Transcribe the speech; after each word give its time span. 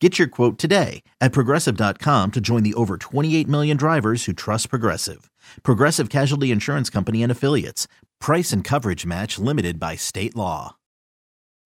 Get 0.00 0.18
your 0.18 0.28
quote 0.28 0.58
today 0.58 1.02
at 1.20 1.32
progressive.com 1.32 2.32
to 2.32 2.40
join 2.40 2.62
the 2.62 2.74
over 2.74 2.98
28 2.98 3.48
million 3.48 3.76
drivers 3.78 4.26
who 4.26 4.34
trust 4.34 4.68
Progressive. 4.68 5.30
Progressive 5.62 6.10
Casualty 6.10 6.50
Insurance 6.50 6.90
Company 6.90 7.22
and 7.22 7.32
Affiliates. 7.32 7.88
Price 8.20 8.52
and 8.52 8.62
coverage 8.62 9.06
match 9.06 9.38
limited 9.38 9.80
by 9.80 9.96
state 9.96 10.36
law. 10.36 10.76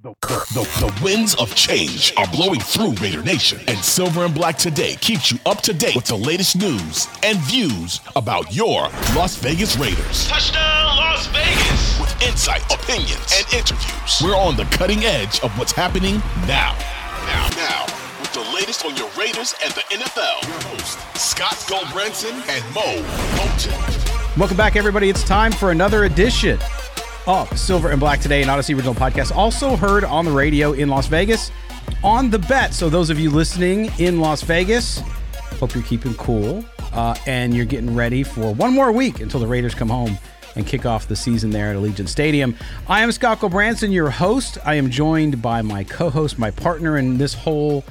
The, 0.02 0.14
the, 0.22 0.62
the, 0.80 1.04
winds 1.04 1.34
of 1.34 1.54
change 1.54 2.14
are 2.16 2.26
blowing 2.28 2.60
through 2.60 2.92
Raider 2.92 3.22
Nation, 3.22 3.58
and 3.68 3.76
Silver 3.76 4.24
and 4.24 4.34
Black 4.34 4.56
today 4.56 4.96
keeps 5.00 5.30
you 5.30 5.38
up 5.44 5.60
to 5.60 5.74
date 5.74 5.94
with 5.94 6.06
the 6.06 6.16
latest 6.16 6.56
news 6.56 7.06
and 7.22 7.38
views 7.40 8.00
about 8.16 8.54
your 8.54 8.84
Las 9.14 9.36
Vegas 9.36 9.76
Raiders. 9.76 10.26
Touchdown, 10.26 10.96
Las 10.96 11.26
Vegas! 11.26 12.00
With 12.00 12.22
insight, 12.22 12.64
opinions, 12.72 13.34
and 13.36 13.52
interviews, 13.52 14.20
we're 14.24 14.36
on 14.36 14.56
the 14.56 14.64
cutting 14.76 15.04
edge 15.04 15.38
of 15.40 15.50
what's 15.58 15.72
happening 15.72 16.22
now. 16.46 16.74
Latest 18.60 18.84
on 18.84 18.94
your 18.94 19.08
Raiders 19.18 19.54
and 19.64 19.72
the 19.72 19.80
NFL. 19.88 20.46
Your 20.46 20.60
host, 20.68 20.98
Scott 21.16 21.54
Gulbransen 21.66 22.46
and 22.46 22.74
Moe 22.74 23.02
Moton. 23.38 24.36
Welcome 24.36 24.58
back, 24.58 24.76
everybody. 24.76 25.08
It's 25.08 25.24
time 25.24 25.50
for 25.50 25.70
another 25.70 26.04
edition 26.04 26.58
of 27.26 27.58
Silver 27.58 27.88
and 27.88 27.98
Black 27.98 28.20
Today, 28.20 28.42
an 28.42 28.48
Audacy 28.48 28.74
Original 28.74 28.94
podcast. 28.94 29.34
Also 29.34 29.76
heard 29.76 30.04
on 30.04 30.26
the 30.26 30.30
radio 30.30 30.72
in 30.72 30.90
Las 30.90 31.06
Vegas 31.06 31.50
on 32.04 32.28
the 32.28 32.38
bet. 32.38 32.74
So, 32.74 32.90
those 32.90 33.08
of 33.08 33.18
you 33.18 33.30
listening 33.30 33.90
in 33.98 34.20
Las 34.20 34.42
Vegas, 34.42 34.98
hope 35.58 35.74
you're 35.74 35.82
keeping 35.84 36.12
cool 36.16 36.62
uh, 36.92 37.14
and 37.26 37.56
you're 37.56 37.64
getting 37.64 37.94
ready 37.94 38.22
for 38.22 38.54
one 38.54 38.74
more 38.74 38.92
week 38.92 39.20
until 39.20 39.40
the 39.40 39.46
Raiders 39.46 39.74
come 39.74 39.88
home 39.88 40.18
and 40.54 40.66
kick 40.66 40.84
off 40.84 41.08
the 41.08 41.16
season 41.16 41.48
there 41.48 41.70
at 41.70 41.76
Allegiant 41.76 42.08
Stadium. 42.08 42.54
I 42.86 43.00
am 43.00 43.10
Scott 43.10 43.38
Gulbransen, 43.38 43.90
your 43.90 44.10
host. 44.10 44.58
I 44.66 44.74
am 44.74 44.90
joined 44.90 45.40
by 45.40 45.62
my 45.62 45.82
co 45.82 46.10
host, 46.10 46.38
my 46.38 46.50
partner 46.50 46.98
in 46.98 47.16
this 47.16 47.32
whole 47.32 47.84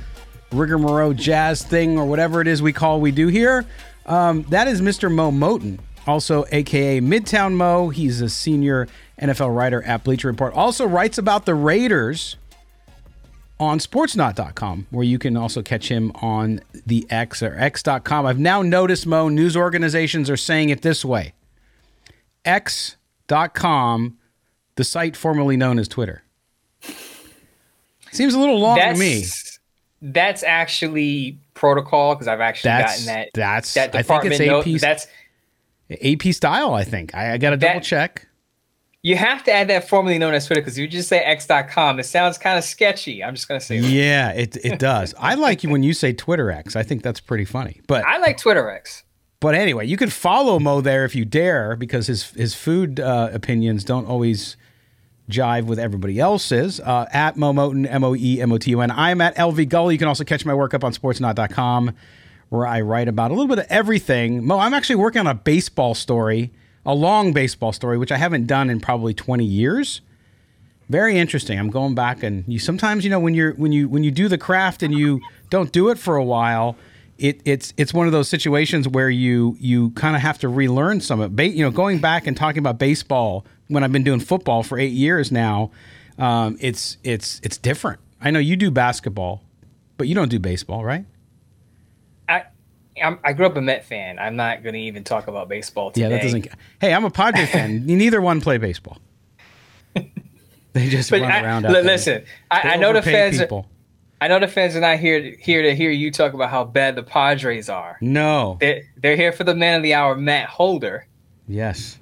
rigmarole 0.51 1.13
jazz 1.13 1.63
thing 1.63 1.97
or 1.97 2.05
whatever 2.05 2.41
it 2.41 2.47
is 2.47 2.61
we 2.61 2.73
call 2.73 2.99
we 2.99 3.11
do 3.11 3.27
here. 3.27 3.65
Um, 4.05 4.43
that 4.49 4.67
is 4.67 4.81
Mr. 4.81 5.11
Moe 5.11 5.31
Moton, 5.31 5.79
also 6.07 6.45
aka 6.51 6.99
Midtown 6.99 7.53
Mo. 7.53 7.89
He's 7.89 8.21
a 8.21 8.29
senior 8.29 8.87
NFL 9.21 9.55
writer 9.55 9.83
at 9.83 10.03
Bleacher 10.03 10.27
Report. 10.27 10.53
Also 10.53 10.85
writes 10.85 11.17
about 11.17 11.45
the 11.45 11.53
Raiders 11.53 12.35
on 13.59 13.77
sportsnaut.com, 13.77 14.87
where 14.89 15.03
you 15.03 15.19
can 15.19 15.35
also 15.35 15.61
catch 15.61 15.89
him 15.89 16.11
on 16.15 16.61
the 16.85 17.05
X 17.09 17.43
or 17.43 17.55
X.com. 17.57 18.25
I've 18.25 18.39
now 18.39 18.61
noticed, 18.61 19.05
Mo, 19.05 19.27
news 19.27 19.55
organizations 19.55 20.29
are 20.29 20.37
saying 20.37 20.69
it 20.69 20.81
this 20.81 21.03
way 21.03 21.33
X.com, 22.45 24.17
the 24.75 24.83
site 24.83 25.15
formerly 25.15 25.57
known 25.57 25.77
as 25.77 25.87
Twitter. 25.87 26.23
Seems 28.11 28.33
a 28.33 28.39
little 28.39 28.59
long 28.59 28.77
That's, 28.77 28.97
to 28.97 29.05
me 29.05 29.23
that's 30.01 30.43
actually 30.43 31.37
protocol 31.53 32.15
because 32.15 32.27
I've 32.27 32.39
actually 32.39 32.69
that's, 32.69 33.05
gotten 33.05 33.05
that. 33.05 33.29
That's 33.33 33.73
that 33.73 33.91
department 33.91 34.35
I 34.35 34.37
think 34.37 34.67
it's 34.67 34.75
AP. 34.75 34.81
That's 34.81 35.07
AP 36.03 36.33
style. 36.33 36.73
I 36.73 36.83
think 36.83 37.13
I, 37.15 37.33
I 37.33 37.37
got 37.37 37.51
to 37.51 37.57
double 37.57 37.81
check. 37.81 38.27
You 39.01 39.15
have 39.15 39.43
to 39.45 39.51
add 39.51 39.69
that 39.69 39.87
formerly 39.87 40.17
known 40.17 40.33
as 40.33 40.45
Twitter 40.45 40.61
because 40.61 40.77
you 40.77 40.85
just 40.85 41.07
say 41.07 41.19
X.com, 41.19 42.01
it 42.01 42.03
sounds 42.03 42.37
kind 42.37 42.57
of 42.57 42.65
sketchy. 42.65 43.23
I'm 43.23 43.33
just 43.33 43.47
gonna 43.47 43.61
say. 43.61 43.79
That. 43.79 43.89
Yeah, 43.89 44.31
it 44.31 44.57
it 44.57 44.77
does. 44.77 45.15
I 45.17 45.35
like 45.35 45.63
you 45.63 45.69
when 45.69 45.83
you 45.83 45.93
say 45.93 46.11
Twitter 46.11 46.51
X. 46.51 46.75
I 46.75 46.83
think 46.83 47.01
that's 47.01 47.21
pretty 47.21 47.45
funny. 47.45 47.79
But 47.87 48.03
I 48.05 48.17
like 48.17 48.37
Twitter 48.37 48.69
X. 48.69 49.03
But 49.39 49.55
anyway, 49.55 49.87
you 49.87 49.95
can 49.95 50.09
follow 50.09 50.59
Mo 50.59 50.81
there 50.81 51.05
if 51.05 51.15
you 51.15 51.23
dare 51.23 51.77
because 51.77 52.07
his 52.07 52.31
his 52.31 52.53
food 52.53 52.99
uh, 52.99 53.29
opinions 53.31 53.85
don't 53.85 54.05
always 54.05 54.57
jive 55.29 55.65
with 55.65 55.79
everybody 55.79 56.19
else's. 56.19 56.79
Uh, 56.79 57.07
at 57.11 57.37
Moe 57.37 57.53
Moton, 57.53 57.87
M 57.89 58.03
O 58.03 58.15
E 58.15 58.41
M 58.41 58.51
O 58.51 58.57
T 58.57 58.73
O 58.75 58.79
N. 58.79 58.91
I'm 58.91 59.21
at 59.21 59.35
LV 59.35 59.69
Gully. 59.69 59.95
You 59.95 59.99
can 59.99 60.07
also 60.07 60.23
catch 60.23 60.45
my 60.45 60.53
work 60.53 60.73
up 60.73 60.83
on 60.83 60.93
sportsnaut.com 60.93 61.93
where 62.49 62.65
I 62.65 62.81
write 62.81 63.07
about 63.07 63.31
a 63.31 63.33
little 63.33 63.47
bit 63.47 63.59
of 63.59 63.67
everything. 63.69 64.45
Mo, 64.45 64.59
I'm 64.59 64.73
actually 64.73 64.95
working 64.95 65.19
on 65.19 65.27
a 65.27 65.35
baseball 65.35 65.93
story, 65.93 66.51
a 66.85 66.93
long 66.93 67.31
baseball 67.31 67.71
story, 67.71 67.97
which 67.97 68.11
I 68.11 68.17
haven't 68.17 68.47
done 68.47 68.69
in 68.69 68.79
probably 68.79 69.13
20 69.13 69.45
years. 69.45 70.01
Very 70.89 71.17
interesting. 71.17 71.59
I'm 71.59 71.69
going 71.69 71.93
back 71.93 72.23
and 72.23 72.43
you 72.47 72.57
sometimes, 72.57 73.03
you 73.03 73.11
know, 73.11 73.19
when 73.19 73.35
you're 73.35 73.53
when 73.53 73.71
you 73.71 73.87
when 73.87 74.03
you 74.03 74.09
do 74.09 74.27
the 74.27 74.39
craft 74.39 74.81
and 74.81 74.93
you 74.93 75.21
don't 75.51 75.71
do 75.71 75.89
it 75.89 75.99
for 75.99 76.15
a 76.15 76.23
while, 76.23 76.75
it, 77.19 77.41
it's 77.45 77.73
it's 77.77 77.93
one 77.93 78.07
of 78.07 78.13
those 78.13 78.27
situations 78.27 78.87
where 78.87 79.09
you 79.09 79.55
you 79.59 79.91
kind 79.91 80.15
of 80.15 80.21
have 80.21 80.39
to 80.39 80.49
relearn 80.49 81.01
some 81.01 81.19
of 81.19 81.39
it. 81.39 81.51
You 81.51 81.63
know, 81.63 81.71
going 81.71 81.99
back 81.99 82.27
and 82.27 82.35
talking 82.35 82.59
about 82.59 82.77
baseball 82.77 83.45
when 83.67 83.83
I've 83.83 83.91
been 83.91 84.03
doing 84.03 84.19
football 84.19 84.63
for 84.63 84.79
eight 84.79 84.93
years 84.93 85.31
now, 85.31 85.71
um, 86.17 86.57
it's 86.59 86.97
it's 87.03 87.39
it's 87.43 87.57
different. 87.57 87.99
I 88.21 88.31
know 88.31 88.39
you 88.39 88.55
do 88.55 88.71
basketball, 88.71 89.43
but 89.97 90.07
you 90.07 90.15
don't 90.15 90.29
do 90.29 90.39
baseball, 90.39 90.83
right? 90.83 91.05
I 92.27 92.45
I'm, 93.01 93.19
i 93.23 93.33
grew 93.33 93.45
up 93.45 93.55
a 93.55 93.61
Met 93.61 93.85
fan. 93.85 94.19
I'm 94.19 94.35
not 94.35 94.63
going 94.63 94.73
to 94.73 94.81
even 94.81 95.03
talk 95.03 95.27
about 95.27 95.49
baseball 95.49 95.91
today. 95.91 96.03
Yeah, 96.03 96.09
that 96.09 96.21
doesn't. 96.21 96.47
Hey, 96.81 96.93
I'm 96.93 97.05
a 97.05 97.11
Padre 97.11 97.45
fan. 97.51 97.85
Neither 97.85 98.21
one 98.21 98.41
play 98.41 98.57
baseball. 98.57 98.97
They 100.73 100.87
just 100.87 101.09
but 101.09 101.21
run 101.21 101.31
I, 101.31 101.41
around. 101.41 101.63
listen, 101.63 102.23
I, 102.51 102.61
I, 102.61 102.75
know 102.75 102.93
the 102.93 103.01
fans. 103.01 103.39
People. 103.39 103.57
Are, 103.57 103.78
I 104.21 104.27
know 104.27 104.39
the 104.39 104.47
fans 104.47 104.75
are 104.75 104.81
not 104.81 104.99
here 104.99 105.35
here 105.39 105.61
to 105.61 105.75
hear 105.75 105.91
you 105.91 106.11
talk 106.11 106.33
about 106.33 106.49
how 106.49 106.63
bad 106.65 106.95
the 106.95 107.03
Padres 107.03 107.69
are. 107.69 107.97
No, 108.01 108.57
they're, 108.59 108.81
they're 108.97 109.15
here 109.15 109.31
for 109.31 109.43
the 109.43 109.55
man 109.55 109.77
of 109.77 109.83
the 109.83 109.93
hour, 109.93 110.15
Matt 110.15 110.49
Holder. 110.49 111.07
Yes 111.47 111.97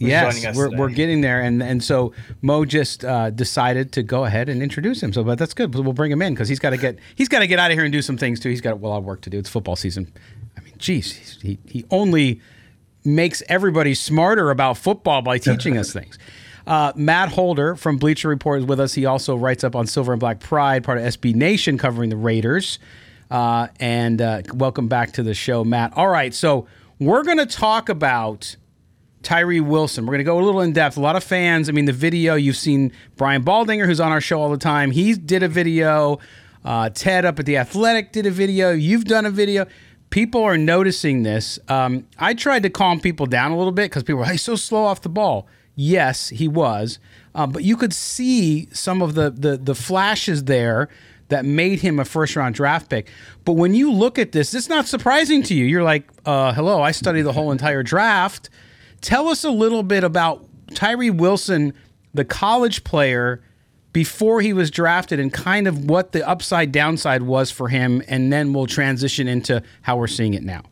yes, 0.00 0.56
we're, 0.56 0.76
we're 0.76 0.88
getting 0.88 1.20
there, 1.20 1.40
and 1.40 1.62
and 1.62 1.82
so 1.82 2.12
Mo 2.42 2.64
just 2.64 3.04
uh, 3.04 3.30
decided 3.30 3.92
to 3.92 4.02
go 4.02 4.24
ahead 4.24 4.48
and 4.48 4.62
introduce 4.62 5.02
him. 5.02 5.12
So, 5.12 5.22
but 5.22 5.38
that's 5.38 5.54
good. 5.54 5.74
We'll 5.74 5.92
bring 5.92 6.10
him 6.10 6.22
in 6.22 6.34
because 6.34 6.48
he's 6.48 6.58
got 6.58 6.70
to 6.70 6.76
get 6.76 6.98
he's 7.14 7.28
got 7.28 7.40
to 7.40 7.46
get 7.46 7.58
out 7.58 7.70
of 7.70 7.76
here 7.76 7.84
and 7.84 7.92
do 7.92 8.02
some 8.02 8.16
things 8.16 8.40
too. 8.40 8.48
He's 8.48 8.60
got 8.60 8.72
a 8.74 8.76
lot 8.76 8.98
of 8.98 9.04
work 9.04 9.20
to 9.22 9.30
do. 9.30 9.38
It's 9.38 9.50
football 9.50 9.76
season. 9.76 10.12
I 10.56 10.60
mean, 10.60 10.74
geez, 10.78 11.38
he 11.42 11.58
he 11.66 11.84
only 11.90 12.40
makes 13.04 13.42
everybody 13.48 13.94
smarter 13.94 14.50
about 14.50 14.76
football 14.76 15.22
by 15.22 15.38
teaching 15.38 15.76
us 15.76 15.92
things. 15.92 16.18
Uh, 16.66 16.92
Matt 16.96 17.30
Holder 17.30 17.76
from 17.76 17.96
Bleacher 17.96 18.28
Report 18.28 18.60
is 18.60 18.66
with 18.66 18.80
us. 18.80 18.94
He 18.94 19.06
also 19.06 19.36
writes 19.36 19.64
up 19.64 19.74
on 19.74 19.86
Silver 19.86 20.12
and 20.12 20.20
Black 20.20 20.40
Pride, 20.40 20.84
part 20.84 20.98
of 20.98 21.04
SB 21.04 21.34
Nation, 21.34 21.78
covering 21.78 22.10
the 22.10 22.16
Raiders. 22.16 22.78
Uh, 23.30 23.68
and 23.78 24.20
uh, 24.20 24.42
welcome 24.54 24.88
back 24.88 25.12
to 25.12 25.22
the 25.22 25.34
show, 25.34 25.64
Matt. 25.64 25.96
All 25.96 26.08
right, 26.08 26.34
so 26.34 26.66
we're 26.98 27.22
going 27.22 27.38
to 27.38 27.46
talk 27.46 27.88
about 27.88 28.56
Tyree 29.22 29.60
Wilson. 29.60 30.04
We're 30.04 30.12
going 30.12 30.18
to 30.18 30.24
go 30.24 30.40
a 30.40 30.44
little 30.44 30.60
in 30.60 30.72
depth. 30.72 30.96
A 30.96 31.00
lot 31.00 31.16
of 31.16 31.22
fans. 31.22 31.68
I 31.68 31.72
mean, 31.72 31.84
the 31.84 31.92
video 31.92 32.34
you've 32.34 32.56
seen 32.56 32.92
Brian 33.16 33.44
Baldinger, 33.44 33.86
who's 33.86 34.00
on 34.00 34.12
our 34.12 34.20
show 34.20 34.40
all 34.40 34.50
the 34.50 34.58
time. 34.58 34.90
He 34.90 35.14
did 35.14 35.42
a 35.42 35.48
video. 35.48 36.18
Uh, 36.64 36.90
Ted 36.90 37.24
up 37.24 37.38
at 37.38 37.46
the 37.46 37.56
Athletic 37.56 38.12
did 38.12 38.26
a 38.26 38.30
video. 38.30 38.72
You've 38.72 39.04
done 39.04 39.26
a 39.26 39.30
video. 39.30 39.66
People 40.10 40.42
are 40.42 40.58
noticing 40.58 41.22
this. 41.22 41.58
Um, 41.68 42.06
I 42.18 42.34
tried 42.34 42.64
to 42.64 42.70
calm 42.70 43.00
people 43.00 43.26
down 43.26 43.52
a 43.52 43.56
little 43.56 43.72
bit 43.72 43.90
because 43.90 44.02
people 44.02 44.18
were, 44.18 44.24
hey, 44.24 44.36
so 44.36 44.56
slow 44.56 44.84
off 44.84 45.02
the 45.02 45.08
ball. 45.08 45.46
Yes, 45.82 46.28
he 46.28 46.46
was. 46.46 46.98
Uh, 47.34 47.46
but 47.46 47.64
you 47.64 47.74
could 47.74 47.94
see 47.94 48.68
some 48.70 49.00
of 49.00 49.14
the, 49.14 49.30
the 49.30 49.56
the 49.56 49.74
flashes 49.74 50.44
there 50.44 50.90
that 51.28 51.46
made 51.46 51.80
him 51.80 51.98
a 51.98 52.04
first 52.04 52.36
round 52.36 52.54
draft 52.54 52.90
pick. 52.90 53.08
But 53.46 53.54
when 53.54 53.72
you 53.72 53.90
look 53.90 54.18
at 54.18 54.32
this, 54.32 54.52
it's 54.52 54.68
not 54.68 54.86
surprising 54.86 55.42
to 55.44 55.54
you. 55.54 55.64
You're 55.64 55.82
like, 55.82 56.06
uh, 56.26 56.52
hello, 56.52 56.82
I 56.82 56.90
studied 56.90 57.22
the 57.22 57.32
whole 57.32 57.50
entire 57.50 57.82
draft. 57.82 58.50
Tell 59.00 59.28
us 59.28 59.42
a 59.42 59.50
little 59.50 59.82
bit 59.82 60.04
about 60.04 60.46
Tyree 60.74 61.08
Wilson, 61.08 61.72
the 62.12 62.26
college 62.26 62.84
player, 62.84 63.42
before 63.94 64.42
he 64.42 64.52
was 64.52 64.70
drafted, 64.70 65.18
and 65.18 65.32
kind 65.32 65.66
of 65.66 65.86
what 65.88 66.12
the 66.12 66.28
upside 66.28 66.72
downside 66.72 67.22
was 67.22 67.50
for 67.50 67.68
him. 67.68 68.02
And 68.06 68.30
then 68.30 68.52
we'll 68.52 68.66
transition 68.66 69.28
into 69.28 69.62
how 69.80 69.96
we're 69.96 70.08
seeing 70.08 70.34
it 70.34 70.42
now. 70.42 70.62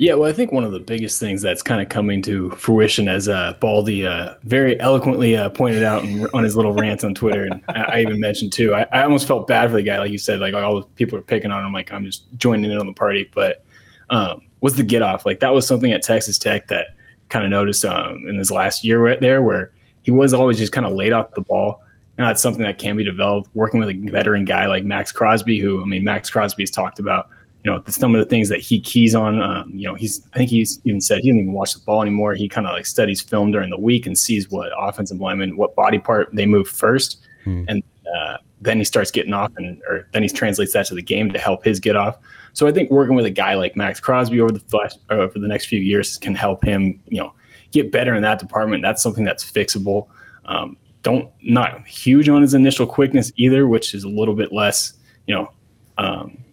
Yeah, 0.00 0.14
well, 0.14 0.30
I 0.30 0.32
think 0.32 0.52
one 0.52 0.62
of 0.62 0.70
the 0.70 0.78
biggest 0.78 1.18
things 1.18 1.42
that's 1.42 1.60
kind 1.60 1.82
of 1.82 1.88
coming 1.88 2.22
to 2.22 2.50
fruition, 2.50 3.08
as 3.08 3.28
uh, 3.28 3.54
Baldy 3.58 4.06
uh, 4.06 4.34
very 4.44 4.78
eloquently 4.78 5.36
uh, 5.36 5.48
pointed 5.48 5.82
out 5.82 6.04
in, 6.04 6.24
on 6.32 6.44
his 6.44 6.54
little 6.54 6.72
rant 6.72 7.02
on 7.02 7.16
Twitter, 7.16 7.42
and 7.42 7.60
I, 7.68 7.82
I 7.82 8.00
even 8.02 8.20
mentioned 8.20 8.52
too, 8.52 8.76
I, 8.76 8.86
I, 8.92 9.02
almost 9.02 9.26
felt 9.26 9.48
bad 9.48 9.70
for 9.70 9.74
the 9.74 9.82
guy, 9.82 9.98
like 9.98 10.12
you 10.12 10.18
said, 10.18 10.38
like 10.38 10.54
all 10.54 10.76
the 10.76 10.86
people 10.86 11.18
are 11.18 11.22
picking 11.22 11.50
on 11.50 11.66
him, 11.66 11.72
like 11.72 11.92
I'm 11.92 12.04
just 12.04 12.26
joining 12.36 12.70
in 12.70 12.78
on 12.78 12.86
the 12.86 12.92
party, 12.92 13.28
but 13.34 13.64
um, 14.10 14.42
was 14.60 14.76
the 14.76 14.84
get 14.84 15.02
off. 15.02 15.26
Like 15.26 15.40
that 15.40 15.52
was 15.52 15.66
something 15.66 15.90
at 15.90 16.02
Texas 16.02 16.38
Tech 16.38 16.68
that 16.68 16.94
kind 17.28 17.44
of 17.44 17.50
noticed 17.50 17.84
um, 17.84 18.24
in 18.28 18.38
his 18.38 18.52
last 18.52 18.84
year 18.84 19.00
right 19.00 19.20
there, 19.20 19.42
where 19.42 19.72
he 20.02 20.12
was 20.12 20.32
always 20.32 20.58
just 20.58 20.70
kind 20.70 20.86
of 20.86 20.92
laid 20.92 21.12
off 21.12 21.34
the 21.34 21.40
ball. 21.40 21.82
And 22.18 22.24
that's 22.24 22.40
something 22.40 22.62
that 22.62 22.78
can 22.78 22.96
be 22.96 23.02
developed 23.02 23.50
working 23.54 23.80
with 23.80 23.88
a 23.88 23.94
veteran 24.10 24.44
guy 24.44 24.66
like 24.66 24.84
Maxx 24.84 25.10
Crosby, 25.10 25.58
who 25.58 25.82
I 25.82 25.86
mean, 25.86 26.04
Maxx 26.04 26.30
Crosby's 26.30 26.70
talked 26.70 27.00
about 27.00 27.30
you 27.68 27.74
know, 27.74 27.82
some 27.88 28.14
of 28.14 28.18
the 28.18 28.24
things 28.24 28.48
that 28.48 28.60
he 28.60 28.80
keys 28.80 29.14
on. 29.14 29.42
Um, 29.42 29.70
you 29.74 29.86
know, 29.86 29.94
he's 29.94 30.26
I 30.32 30.38
think 30.38 30.48
he's 30.48 30.80
even 30.84 31.02
said 31.02 31.20
he 31.20 31.28
doesn't 31.28 31.42
even 31.42 31.52
watch 31.52 31.74
the 31.74 31.80
ball 31.80 32.00
anymore. 32.00 32.32
He 32.32 32.48
kind 32.48 32.66
of 32.66 32.72
like 32.72 32.86
studies 32.86 33.20
film 33.20 33.52
during 33.52 33.68
the 33.68 33.78
week 33.78 34.06
and 34.06 34.18
sees 34.18 34.50
what 34.50 34.72
offensive 34.78 35.20
lineman, 35.20 35.54
what 35.58 35.76
body 35.76 35.98
part 35.98 36.30
they 36.32 36.46
move 36.46 36.66
first, 36.66 37.18
hmm. 37.44 37.64
and 37.68 37.82
uh, 38.16 38.38
then 38.62 38.78
he 38.78 38.84
starts 38.84 39.10
getting 39.10 39.34
off, 39.34 39.52
and 39.58 39.82
or 39.86 40.08
then 40.14 40.22
he 40.22 40.30
translates 40.30 40.72
that 40.72 40.86
to 40.86 40.94
the 40.94 41.02
game 41.02 41.30
to 41.30 41.38
help 41.38 41.62
his 41.62 41.78
get 41.78 41.94
off. 41.94 42.16
So 42.54 42.66
I 42.66 42.72
think 42.72 42.90
working 42.90 43.14
with 43.14 43.26
a 43.26 43.30
guy 43.30 43.52
like 43.52 43.76
Maxx 43.76 44.00
Crosby 44.00 44.40
over 44.40 44.50
the 44.50 44.60
flash, 44.60 44.92
over 45.10 45.38
the 45.38 45.46
next 45.46 45.66
few 45.66 45.78
years 45.78 46.16
can 46.16 46.34
help 46.34 46.64
him, 46.64 46.98
you 47.08 47.20
know, 47.20 47.34
get 47.70 47.92
better 47.92 48.14
in 48.14 48.22
that 48.22 48.38
department. 48.38 48.82
That's 48.82 49.02
something 49.02 49.24
that's 49.24 49.44
fixable. 49.44 50.08
Um, 50.46 50.78
don't 51.02 51.30
not 51.42 51.86
huge 51.86 52.30
on 52.30 52.40
his 52.40 52.54
initial 52.54 52.86
quickness 52.86 53.30
either, 53.36 53.68
which 53.68 53.92
is 53.92 54.04
a 54.04 54.08
little 54.08 54.34
bit 54.34 54.54
less, 54.54 54.94
you 55.26 55.34
know. 55.34 55.52
Um, 55.98 56.44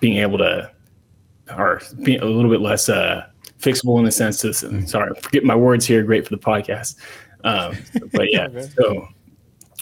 being 0.00 0.18
able 0.18 0.38
to, 0.38 0.70
or 1.56 1.80
being 2.02 2.20
a 2.20 2.24
little 2.24 2.50
bit 2.50 2.60
less 2.60 2.88
uh, 2.88 3.26
fixable 3.58 3.98
in 3.98 4.04
the 4.04 4.12
sense 4.12 4.40
to, 4.40 4.48
mm-hmm. 4.48 4.86
sorry, 4.86 5.12
forget 5.20 5.44
my 5.44 5.54
words 5.54 5.86
here. 5.86 6.02
Great 6.02 6.26
for 6.26 6.34
the 6.34 6.40
podcast. 6.40 6.96
Um, 7.44 7.76
but 8.12 8.32
yeah, 8.32 8.48
so, 8.76 9.08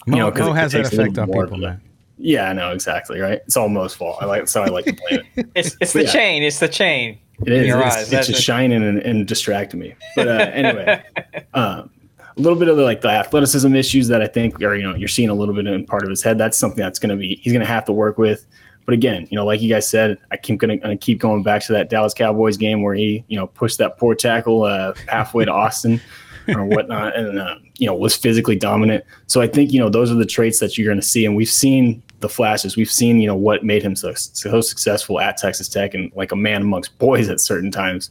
you 0.06 0.16
know, 0.16 0.30
because 0.30 0.48
it 0.48 0.54
has 0.54 0.72
that 0.72 0.92
effect 0.92 1.18
on 1.18 1.26
people, 1.26 1.58
man. 1.58 1.80
Yeah, 2.18 2.48
I 2.48 2.52
know 2.54 2.72
exactly. 2.72 3.20
Right. 3.20 3.40
It's 3.46 3.56
all 3.56 3.68
Mo's 3.68 3.94
fault. 3.94 4.18
I 4.20 4.24
like, 4.24 4.48
so 4.48 4.62
I 4.62 4.66
like 4.68 4.86
to 4.86 4.92
blame 4.94 5.22
it. 5.36 5.46
it's 5.54 5.76
it's 5.80 5.92
the 5.92 6.04
yeah. 6.04 6.12
chain. 6.12 6.42
It's 6.42 6.58
the 6.58 6.68
chain. 6.68 7.18
It 7.44 7.52
is. 7.52 7.74
It's, 7.74 8.12
it's 8.12 8.26
just 8.28 8.42
shining 8.42 8.82
and, 8.82 8.98
and, 8.98 9.26
distracting 9.26 9.78
me. 9.78 9.94
But 10.14 10.28
uh, 10.28 10.50
anyway, 10.54 11.04
um, 11.54 11.90
a 12.18 12.40
little 12.40 12.58
bit 12.58 12.68
of 12.68 12.78
the, 12.78 12.82
like 12.82 13.02
the 13.02 13.10
athleticism 13.10 13.74
issues 13.74 14.08
that 14.08 14.22
I 14.22 14.26
think 14.26 14.62
are, 14.62 14.74
you 14.74 14.82
know, 14.82 14.94
you're 14.94 15.08
seeing 15.08 15.28
a 15.28 15.34
little 15.34 15.54
bit 15.54 15.66
in 15.66 15.84
part 15.84 16.04
of 16.04 16.08
his 16.08 16.22
head. 16.22 16.38
That's 16.38 16.56
something 16.56 16.82
that's 16.82 16.98
going 16.98 17.10
to 17.10 17.16
be, 17.16 17.38
he's 17.42 17.52
going 17.52 17.60
to 17.64 17.70
have 17.70 17.84
to 17.86 17.92
work 17.92 18.16
with. 18.16 18.46
But 18.86 18.94
again, 18.94 19.26
you 19.30 19.36
know, 19.36 19.44
like 19.44 19.60
you 19.60 19.68
guys 19.68 19.88
said, 19.88 20.16
I 20.30 20.36
keep 20.36 20.60
going 20.60 20.80
to 20.80 20.96
keep 20.96 21.18
going 21.18 21.42
back 21.42 21.62
to 21.64 21.72
that 21.72 21.90
Dallas 21.90 22.14
Cowboys 22.14 22.56
game 22.56 22.82
where 22.82 22.94
he, 22.94 23.24
you 23.26 23.36
know, 23.36 23.48
pushed 23.48 23.78
that 23.78 23.98
poor 23.98 24.14
tackle 24.14 24.62
uh, 24.62 24.94
halfway 25.08 25.44
to 25.44 25.52
Austin 25.52 26.00
or 26.48 26.64
whatnot, 26.64 27.16
and 27.16 27.38
uh, 27.38 27.56
you 27.78 27.86
know 27.86 27.94
was 27.94 28.16
physically 28.16 28.54
dominant. 28.54 29.04
So 29.26 29.40
I 29.40 29.48
think 29.48 29.72
you 29.72 29.80
know 29.80 29.88
those 29.88 30.10
are 30.12 30.14
the 30.14 30.24
traits 30.24 30.60
that 30.60 30.78
you're 30.78 30.86
going 30.86 31.00
to 31.00 31.06
see, 31.06 31.26
and 31.26 31.34
we've 31.34 31.48
seen 31.48 32.00
the 32.20 32.28
flashes. 32.28 32.76
We've 32.76 32.90
seen 32.90 33.20
you 33.20 33.26
know 33.26 33.34
what 33.34 33.64
made 33.64 33.82
him 33.82 33.96
so 33.96 34.14
so 34.14 34.60
successful 34.60 35.18
at 35.18 35.36
Texas 35.36 35.68
Tech 35.68 35.94
and 35.94 36.12
like 36.14 36.30
a 36.30 36.36
man 36.36 36.62
amongst 36.62 36.96
boys 36.98 37.28
at 37.28 37.40
certain 37.40 37.72
times. 37.72 38.10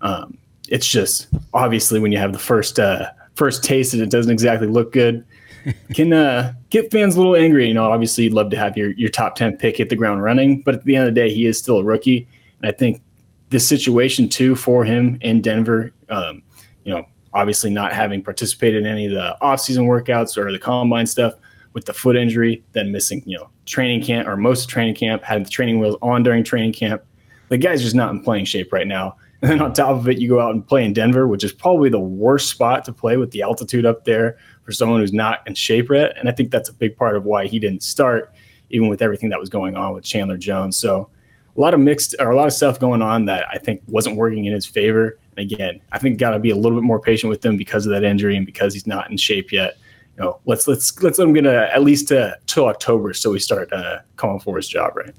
Um, 0.00 0.38
it's 0.68 0.86
just 0.86 1.28
obviously 1.52 2.00
when 2.00 2.12
you 2.12 2.18
have 2.18 2.32
the 2.32 2.38
first 2.38 2.80
uh, 2.80 3.10
first 3.34 3.62
taste 3.62 3.92
and 3.92 4.02
it 4.02 4.10
doesn't 4.10 4.32
exactly 4.32 4.68
look 4.68 4.92
good 4.92 5.24
can 5.94 6.12
uh, 6.12 6.52
get 6.70 6.90
fans 6.90 7.16
a 7.16 7.18
little 7.18 7.36
angry. 7.36 7.68
You 7.68 7.74
know, 7.74 7.90
obviously, 7.90 8.24
you'd 8.24 8.32
love 8.32 8.50
to 8.50 8.56
have 8.56 8.76
your 8.76 8.90
your 8.92 9.10
top 9.10 9.34
ten 9.36 9.56
pick 9.56 9.76
hit 9.76 9.88
the 9.88 9.96
ground 9.96 10.22
running, 10.22 10.62
but 10.62 10.74
at 10.74 10.84
the 10.84 10.96
end 10.96 11.08
of 11.08 11.14
the 11.14 11.20
day, 11.20 11.32
he 11.32 11.46
is 11.46 11.58
still 11.58 11.78
a 11.78 11.84
rookie, 11.84 12.26
and 12.60 12.68
I 12.68 12.72
think 12.72 13.02
this 13.50 13.68
situation 13.68 14.28
too 14.28 14.56
for 14.56 14.84
him 14.84 15.18
in 15.20 15.40
Denver, 15.40 15.92
um, 16.08 16.42
you 16.84 16.92
know, 16.92 17.06
obviously 17.34 17.70
not 17.70 17.92
having 17.92 18.22
participated 18.22 18.82
in 18.84 18.88
any 18.88 19.06
of 19.06 19.12
the 19.12 19.36
offseason 19.42 19.86
workouts 19.86 20.36
or 20.36 20.50
the 20.50 20.58
combine 20.58 21.06
stuff 21.06 21.34
with 21.72 21.84
the 21.84 21.92
foot 21.92 22.16
injury, 22.16 22.64
then 22.72 22.90
missing, 22.90 23.22
you 23.26 23.36
know, 23.36 23.48
training 23.66 24.02
camp 24.02 24.26
or 24.26 24.36
most 24.36 24.64
of 24.64 24.70
training 24.70 24.94
camp, 24.94 25.22
had 25.22 25.44
the 25.44 25.50
training 25.50 25.78
wheels 25.78 25.96
on 26.02 26.22
during 26.22 26.42
training 26.42 26.72
camp. 26.72 27.02
The 27.48 27.58
guy's 27.58 27.82
just 27.82 27.94
not 27.94 28.10
in 28.12 28.22
playing 28.22 28.46
shape 28.46 28.72
right 28.72 28.86
now. 28.86 29.16
And 29.44 29.52
then 29.60 29.60
on 29.60 29.74
top 29.74 29.90
of 29.90 30.08
it, 30.08 30.16
you 30.16 30.26
go 30.26 30.40
out 30.40 30.54
and 30.54 30.66
play 30.66 30.86
in 30.86 30.94
Denver, 30.94 31.28
which 31.28 31.44
is 31.44 31.52
probably 31.52 31.90
the 31.90 32.00
worst 32.00 32.48
spot 32.48 32.82
to 32.86 32.94
play 32.94 33.18
with 33.18 33.30
the 33.32 33.42
altitude 33.42 33.84
up 33.84 34.06
there 34.06 34.38
for 34.62 34.72
someone 34.72 35.00
who's 35.00 35.12
not 35.12 35.46
in 35.46 35.54
shape 35.54 35.90
yet. 35.90 36.16
And 36.16 36.30
I 36.30 36.32
think 36.32 36.50
that's 36.50 36.70
a 36.70 36.72
big 36.72 36.96
part 36.96 37.14
of 37.14 37.24
why 37.24 37.46
he 37.46 37.58
didn't 37.58 37.82
start, 37.82 38.32
even 38.70 38.88
with 38.88 39.02
everything 39.02 39.28
that 39.28 39.38
was 39.38 39.50
going 39.50 39.76
on 39.76 39.92
with 39.92 40.02
Chandler 40.02 40.38
Jones. 40.38 40.78
So 40.78 41.10
a 41.54 41.60
lot 41.60 41.74
of 41.74 41.80
mixed 41.80 42.14
or 42.18 42.30
a 42.30 42.36
lot 42.36 42.46
of 42.46 42.54
stuff 42.54 42.80
going 42.80 43.02
on 43.02 43.26
that 43.26 43.44
I 43.52 43.58
think 43.58 43.82
wasn't 43.86 44.16
working 44.16 44.46
in 44.46 44.54
his 44.54 44.64
favor. 44.64 45.18
And 45.36 45.52
again, 45.52 45.78
I 45.92 45.98
think 45.98 46.18
got 46.18 46.30
to 46.30 46.38
be 46.38 46.48
a 46.48 46.56
little 46.56 46.78
bit 46.78 46.84
more 46.84 46.98
patient 46.98 47.28
with 47.28 47.44
him 47.44 47.58
because 47.58 47.84
of 47.84 47.92
that 47.92 48.02
injury 48.02 48.38
and 48.38 48.46
because 48.46 48.72
he's 48.72 48.86
not 48.86 49.10
in 49.10 49.18
shape 49.18 49.52
yet. 49.52 49.76
You 50.16 50.24
know, 50.24 50.40
let's 50.46 50.66
let's 50.66 51.02
let's 51.02 51.18
let 51.18 51.28
him 51.28 51.34
get 51.34 51.44
a, 51.44 51.70
at 51.70 51.82
least 51.82 52.10
uh, 52.10 52.36
till 52.46 52.64
October 52.64 53.12
so 53.12 53.32
we 53.32 53.40
start 53.40 53.70
uh, 53.74 53.98
calling 54.16 54.40
for 54.40 54.56
his 54.56 54.68
job 54.68 54.96
right. 54.96 55.14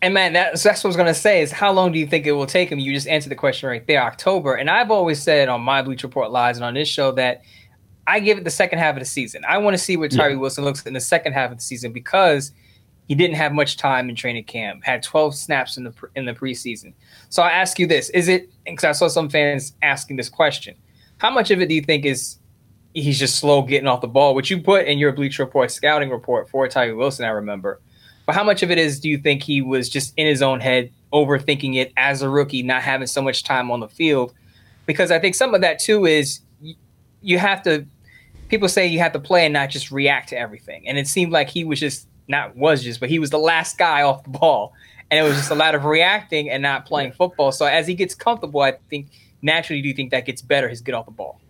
And 0.00 0.14
man, 0.14 0.32
that's 0.32 0.62
that's 0.62 0.84
what 0.84 0.88
I 0.88 0.90
was 0.90 0.96
gonna 0.96 1.14
say 1.14 1.42
is 1.42 1.50
how 1.50 1.72
long 1.72 1.90
do 1.92 1.98
you 1.98 2.06
think 2.06 2.26
it 2.26 2.32
will 2.32 2.46
take 2.46 2.70
him? 2.70 2.78
You 2.78 2.92
just 2.92 3.08
answered 3.08 3.30
the 3.30 3.36
question 3.36 3.68
right 3.68 3.84
there, 3.86 4.02
October. 4.02 4.54
And 4.54 4.70
I've 4.70 4.90
always 4.90 5.20
said 5.20 5.48
on 5.48 5.60
my 5.60 5.82
Bleach 5.82 6.04
Report 6.04 6.30
lives 6.30 6.58
and 6.58 6.64
on 6.64 6.74
this 6.74 6.88
show 6.88 7.10
that 7.12 7.42
I 8.06 8.20
give 8.20 8.38
it 8.38 8.44
the 8.44 8.50
second 8.50 8.78
half 8.78 8.94
of 8.94 9.00
the 9.00 9.06
season. 9.06 9.42
I 9.46 9.58
want 9.58 9.74
to 9.74 9.78
see 9.78 9.96
what 9.96 10.10
Tyree 10.10 10.32
yeah. 10.32 10.38
Wilson 10.38 10.64
looks 10.64 10.86
in 10.86 10.94
the 10.94 11.00
second 11.00 11.34
half 11.34 11.50
of 11.50 11.58
the 11.58 11.62
season 11.62 11.92
because 11.92 12.52
he 13.08 13.14
didn't 13.14 13.36
have 13.36 13.52
much 13.52 13.76
time 13.76 14.08
in 14.08 14.14
training 14.14 14.44
camp. 14.44 14.84
Had 14.84 15.02
12 15.02 15.34
snaps 15.34 15.76
in 15.76 15.84
the 15.84 15.92
in 16.14 16.26
the 16.26 16.32
preseason. 16.32 16.94
So 17.28 17.42
I 17.42 17.50
ask 17.50 17.78
you 17.78 17.86
this: 17.86 18.08
Is 18.10 18.28
it? 18.28 18.50
Because 18.64 18.84
I 18.84 18.92
saw 18.92 19.08
some 19.08 19.28
fans 19.28 19.72
asking 19.82 20.16
this 20.16 20.28
question. 20.28 20.76
How 21.16 21.30
much 21.30 21.50
of 21.50 21.60
it 21.60 21.68
do 21.68 21.74
you 21.74 21.82
think 21.82 22.04
is 22.04 22.38
he's 22.94 23.18
just 23.18 23.38
slow 23.38 23.62
getting 23.62 23.88
off 23.88 24.00
the 24.00 24.08
ball? 24.08 24.34
Which 24.34 24.50
you 24.50 24.60
put 24.62 24.86
in 24.86 24.98
your 24.98 25.12
Bleacher 25.12 25.44
Report 25.44 25.70
scouting 25.70 26.10
report 26.10 26.48
for 26.48 26.68
Tyree 26.68 26.92
Wilson, 26.92 27.24
I 27.24 27.30
remember. 27.30 27.80
But 28.28 28.34
how 28.34 28.44
much 28.44 28.62
of 28.62 28.70
it 28.70 28.76
is 28.76 29.00
do 29.00 29.08
you 29.08 29.16
think 29.16 29.42
he 29.42 29.62
was 29.62 29.88
just 29.88 30.12
in 30.18 30.26
his 30.26 30.42
own 30.42 30.60
head, 30.60 30.92
overthinking 31.14 31.76
it 31.76 31.94
as 31.96 32.20
a 32.20 32.28
rookie, 32.28 32.62
not 32.62 32.82
having 32.82 33.06
so 33.06 33.22
much 33.22 33.42
time 33.42 33.70
on 33.70 33.80
the 33.80 33.88
field? 33.88 34.34
Because 34.84 35.10
I 35.10 35.18
think 35.18 35.34
some 35.34 35.54
of 35.54 35.62
that 35.62 35.78
too 35.78 36.04
is 36.04 36.40
you 37.22 37.38
have 37.38 37.62
to. 37.62 37.86
People 38.50 38.68
say 38.68 38.86
you 38.86 38.98
have 38.98 39.12
to 39.12 39.18
play 39.18 39.46
and 39.46 39.54
not 39.54 39.70
just 39.70 39.90
react 39.90 40.28
to 40.28 40.38
everything, 40.38 40.86
and 40.86 40.98
it 40.98 41.08
seemed 41.08 41.32
like 41.32 41.48
he 41.48 41.64
was 41.64 41.80
just 41.80 42.06
not 42.28 42.54
was 42.54 42.84
just, 42.84 43.00
but 43.00 43.08
he 43.08 43.18
was 43.18 43.30
the 43.30 43.38
last 43.38 43.78
guy 43.78 44.02
off 44.02 44.24
the 44.24 44.28
ball, 44.28 44.74
and 45.10 45.18
it 45.18 45.26
was 45.26 45.38
just 45.38 45.50
a 45.50 45.54
lot 45.54 45.74
of 45.74 45.86
reacting 45.86 46.50
and 46.50 46.62
not 46.62 46.84
playing 46.84 47.12
football. 47.12 47.50
So 47.50 47.64
as 47.64 47.86
he 47.86 47.94
gets 47.94 48.14
comfortable, 48.14 48.60
I 48.60 48.72
think 48.90 49.06
naturally, 49.40 49.80
do 49.80 49.88
you 49.88 49.94
think 49.94 50.10
that 50.10 50.26
gets 50.26 50.42
better? 50.42 50.68
His 50.68 50.82
get 50.82 50.94
off 50.94 51.06
the 51.06 51.12
ball. 51.12 51.40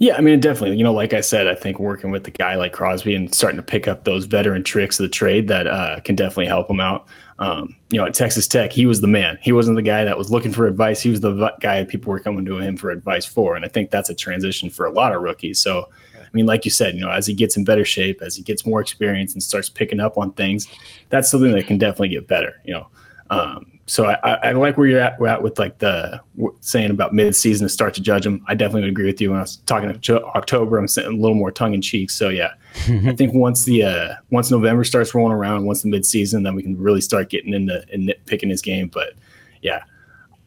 Yeah, 0.00 0.16
I 0.16 0.20
mean, 0.20 0.38
definitely. 0.38 0.76
You 0.76 0.84
know, 0.84 0.92
like 0.92 1.12
I 1.12 1.20
said, 1.20 1.48
I 1.48 1.56
think 1.56 1.80
working 1.80 2.12
with 2.12 2.26
a 2.28 2.30
guy 2.30 2.54
like 2.54 2.72
Crosby 2.72 3.16
and 3.16 3.34
starting 3.34 3.56
to 3.56 3.64
pick 3.64 3.88
up 3.88 4.04
those 4.04 4.26
veteran 4.26 4.62
tricks 4.62 5.00
of 5.00 5.04
the 5.04 5.08
trade 5.08 5.48
that 5.48 5.66
uh, 5.66 5.98
can 6.00 6.14
definitely 6.14 6.46
help 6.46 6.70
him 6.70 6.78
out. 6.78 7.06
Um, 7.40 7.74
you 7.90 7.98
know, 7.98 8.06
at 8.06 8.14
Texas 8.14 8.46
Tech, 8.46 8.72
he 8.72 8.86
was 8.86 9.00
the 9.00 9.08
man. 9.08 9.38
He 9.42 9.50
wasn't 9.50 9.74
the 9.74 9.82
guy 9.82 10.04
that 10.04 10.16
was 10.16 10.30
looking 10.30 10.52
for 10.52 10.68
advice. 10.68 11.00
He 11.00 11.10
was 11.10 11.20
the 11.20 11.52
guy 11.60 11.84
people 11.84 12.12
were 12.12 12.20
coming 12.20 12.44
to 12.44 12.58
him 12.58 12.76
for 12.76 12.90
advice 12.90 13.26
for. 13.26 13.56
And 13.56 13.64
I 13.64 13.68
think 13.68 13.90
that's 13.90 14.08
a 14.08 14.14
transition 14.14 14.70
for 14.70 14.86
a 14.86 14.92
lot 14.92 15.12
of 15.12 15.20
rookies. 15.20 15.58
So, 15.58 15.88
I 16.16 16.28
mean, 16.32 16.46
like 16.46 16.64
you 16.64 16.70
said, 16.70 16.94
you 16.94 17.00
know, 17.00 17.10
as 17.10 17.26
he 17.26 17.34
gets 17.34 17.56
in 17.56 17.64
better 17.64 17.84
shape, 17.84 18.22
as 18.22 18.36
he 18.36 18.42
gets 18.42 18.64
more 18.64 18.80
experience 18.80 19.32
and 19.32 19.42
starts 19.42 19.68
picking 19.68 19.98
up 19.98 20.16
on 20.16 20.32
things, 20.32 20.68
that's 21.08 21.28
something 21.28 21.50
that 21.52 21.66
can 21.66 21.78
definitely 21.78 22.10
get 22.10 22.28
better. 22.28 22.60
You 22.64 22.74
know, 22.74 22.86
um, 23.30 23.77
so 23.88 24.04
I, 24.04 24.34
I, 24.34 24.52
like 24.52 24.76
where 24.76 24.86
you're 24.86 25.00
at, 25.00 25.20
at 25.22 25.42
with 25.42 25.58
like 25.58 25.78
the 25.78 26.20
saying 26.60 26.90
about 26.90 27.14
mid-season 27.14 27.64
to 27.64 27.68
start 27.70 27.94
to 27.94 28.02
judge 28.02 28.24
them. 28.24 28.44
I 28.46 28.54
definitely 28.54 28.82
would 28.82 28.90
agree 28.90 29.06
with 29.06 29.18
you. 29.18 29.30
When 29.30 29.38
I 29.38 29.42
was 29.42 29.56
talking 29.56 29.98
to 29.98 30.24
October, 30.26 30.76
I'm 30.76 30.86
saying 30.86 31.08
a 31.08 31.10
little 31.10 31.34
more 31.34 31.50
tongue 31.50 31.72
in 31.72 31.80
cheek. 31.80 32.10
So 32.10 32.28
yeah, 32.28 32.52
I 32.86 33.14
think 33.14 33.32
once 33.34 33.64
the 33.64 33.84
uh, 33.84 34.14
once 34.30 34.50
November 34.50 34.84
starts 34.84 35.14
rolling 35.14 35.32
around, 35.32 35.64
once 35.64 35.82
the 35.82 35.88
mid-season, 35.88 36.42
then 36.42 36.54
we 36.54 36.62
can 36.62 36.76
really 36.76 37.00
start 37.00 37.30
getting 37.30 37.54
into 37.54 37.82
and 37.90 38.06
nitpicking 38.06 38.50
his 38.50 38.60
game. 38.60 38.88
But 38.88 39.14
yeah, 39.62 39.82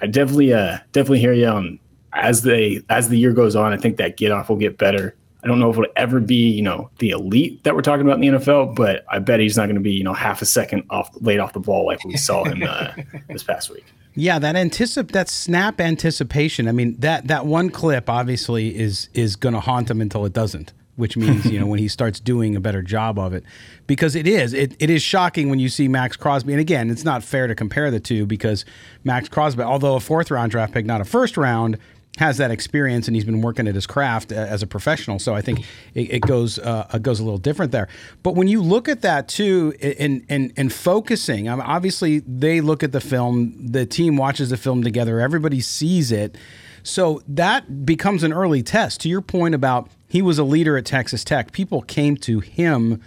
I 0.02 0.06
definitely 0.06 0.54
uh, 0.54 0.78
definitely 0.92 1.20
hear 1.20 1.34
you 1.34 1.48
on 1.48 1.80
as 2.14 2.44
they 2.44 2.84
as 2.90 3.10
the 3.10 3.18
year 3.18 3.34
goes 3.34 3.56
on. 3.56 3.74
I 3.74 3.78
think 3.78 3.98
that 3.98 4.18
get 4.18 4.32
off 4.32 4.50
will 4.50 4.56
get 4.56 4.78
better. 4.78 5.16
I 5.44 5.48
don't 5.48 5.60
know 5.60 5.70
if 5.70 5.78
it'll 5.78 5.92
ever 5.96 6.20
be, 6.20 6.50
you 6.50 6.62
know, 6.62 6.90
the 7.00 7.10
elite 7.10 7.64
that 7.64 7.76
we're 7.76 7.82
talking 7.82 8.06
about 8.06 8.22
in 8.22 8.34
the 8.34 8.40
NFL, 8.40 8.76
but 8.76 9.04
I 9.10 9.20
bet 9.20 9.40
he's 9.40 9.58
not 9.58 9.66
going 9.66 9.76
to 9.76 9.82
be, 9.82 9.94
you 9.94 10.04
know, 10.04 10.14
half 10.14 10.42
a 10.42 10.46
second 10.46 10.84
off 10.90 11.10
late 11.20 11.40
off 11.40 11.54
the 11.54 11.60
ball 11.60 11.86
like 11.86 12.04
we 12.06 12.16
saw 12.18 12.44
him 12.44 12.64
uh, 12.64 12.94
this 13.28 13.44
past 13.44 13.70
week. 13.70 13.86
Yeah, 14.14 14.40
that 14.40 14.56
anticip 14.56 15.12
that 15.12 15.30
snap 15.30 15.80
anticipation. 15.80 16.68
I 16.68 16.74
mean, 16.74 16.96
that 17.00 17.28
that 17.28 17.46
one 17.46 17.70
clip 17.70 18.10
obviously 18.10 18.78
is 18.78 19.10
is 19.14 19.36
going 19.36 19.54
to 19.54 19.62
haunt 19.62 19.90
him 19.90 20.02
until 20.02 20.26
it 20.26 20.34
doesn't. 20.34 20.74
Which 20.98 21.16
means 21.16 21.46
you 21.46 21.60
know 21.60 21.66
when 21.66 21.80
he 21.80 21.88
starts 21.88 22.20
doing 22.20 22.56
a 22.56 22.60
better 22.60 22.82
job 22.82 23.18
of 23.18 23.34
it, 23.34 23.44
because 23.88 24.14
it 24.14 24.28
is 24.28 24.54
it, 24.54 24.76
it 24.78 24.90
is 24.90 25.02
shocking 25.02 25.50
when 25.50 25.58
you 25.58 25.70
see 25.70 25.88
Maxx 25.88 26.18
Crosby. 26.18 26.52
And 26.52 26.60
again, 26.60 26.90
it's 26.90 27.06
not 27.06 27.24
fair 27.24 27.48
to 27.48 27.56
compare 27.56 27.90
the 27.90 28.00
two 28.00 28.26
because 28.26 28.66
Maxx 29.06 29.30
Crosby, 29.30 29.64
although 29.64 29.96
a 29.96 30.02
fourth 30.02 30.30
round 30.30 30.52
draft 30.52 30.74
pick, 30.74 30.86
not 30.86 31.00
a 31.00 31.06
first 31.06 31.38
round, 31.38 31.80
has 32.18 32.38
that 32.38 32.52
experience 32.52 33.08
and 33.08 33.16
he's 33.16 33.24
been 33.24 33.42
working 33.42 33.68
at 33.68 33.76
his 33.76 33.88
craft 33.88 34.32
uh, 34.32 34.36
as 34.36 34.62
a 34.62 34.68
professional. 34.68 35.18
So 35.18 35.34
I 35.34 35.42
think 35.42 35.62
it, 35.94 36.16
it 36.16 36.20
goes 36.22 36.60
uh, 36.60 36.88
it 36.94 37.02
goes 37.02 37.20
a 37.20 37.24
little 37.24 37.38
different 37.38 37.72
there. 37.72 37.88
But 38.22 38.36
when 38.36 38.48
you 38.48 38.62
look 38.62 38.90
at 38.90 39.02
that 39.02 39.28
too, 39.28 39.74
and 39.82 40.26
and 40.28 40.52
and 40.58 40.74
focusing, 40.74 41.48
I 41.48 41.56
mean, 41.56 41.66
obviously 41.66 42.20
they 42.20 42.60
look 42.60 42.84
at 42.84 42.92
the 42.92 43.02
film, 43.02 43.56
the 43.58 43.86
team 43.86 44.18
watches 44.18 44.50
the 44.50 44.58
film 44.58 44.84
together, 44.84 45.20
everybody 45.20 45.62
sees 45.62 46.12
it. 46.12 46.38
So 46.84 47.22
that 47.28 47.86
becomes 47.86 48.24
an 48.24 48.34
early 48.34 48.64
test. 48.64 49.02
To 49.02 49.10
your 49.10 49.22
point 49.22 49.56
about 49.56 49.90
he 50.08 50.22
was 50.22 50.38
a 50.38 50.44
leader 50.44 50.78
at 50.78 50.86
Texas 50.86 51.24
Tech, 51.24 51.52
people 51.52 51.82
came 51.82 52.18
to 52.18 52.40
him. 52.40 53.02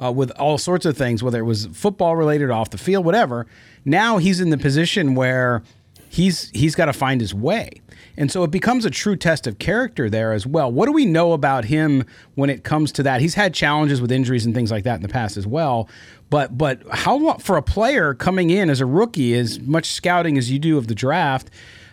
Uh, 0.00 0.12
with 0.12 0.30
all 0.38 0.58
sorts 0.58 0.86
of 0.86 0.96
things, 0.96 1.24
whether 1.24 1.40
it 1.40 1.44
was 1.44 1.66
football 1.72 2.14
related, 2.14 2.50
off 2.50 2.70
the 2.70 2.78
field, 2.78 3.04
whatever. 3.04 3.48
Now 3.84 4.18
he's 4.18 4.38
in 4.40 4.50
the 4.50 4.56
position 4.56 5.16
where 5.16 5.64
he's 6.08 6.50
he's 6.50 6.76
got 6.76 6.84
to 6.84 6.92
find 6.92 7.20
his 7.20 7.34
way. 7.34 7.80
And 8.18 8.32
so 8.32 8.42
it 8.42 8.50
becomes 8.50 8.84
a 8.84 8.90
true 8.90 9.14
test 9.14 9.46
of 9.46 9.60
character 9.60 10.10
there 10.10 10.32
as 10.32 10.44
well. 10.44 10.72
What 10.72 10.86
do 10.86 10.92
we 10.92 11.06
know 11.06 11.32
about 11.32 11.66
him 11.66 12.04
when 12.34 12.50
it 12.50 12.64
comes 12.64 12.90
to 12.92 13.04
that? 13.04 13.20
He's 13.20 13.34
had 13.34 13.54
challenges 13.54 14.02
with 14.02 14.10
injuries 14.10 14.44
and 14.44 14.52
things 14.52 14.72
like 14.72 14.82
that 14.82 14.96
in 14.96 15.02
the 15.02 15.08
past 15.08 15.36
as 15.36 15.46
well. 15.46 15.88
But 16.28 16.58
but 16.58 16.82
how 16.90 17.34
for 17.34 17.56
a 17.56 17.62
player 17.62 18.14
coming 18.14 18.50
in 18.50 18.70
as 18.70 18.80
a 18.80 18.86
rookie, 18.86 19.34
as 19.34 19.60
much 19.60 19.86
scouting 19.86 20.36
as 20.36 20.50
you 20.50 20.58
do 20.58 20.76
of 20.76 20.88
the 20.88 20.96
draft, 20.96 21.48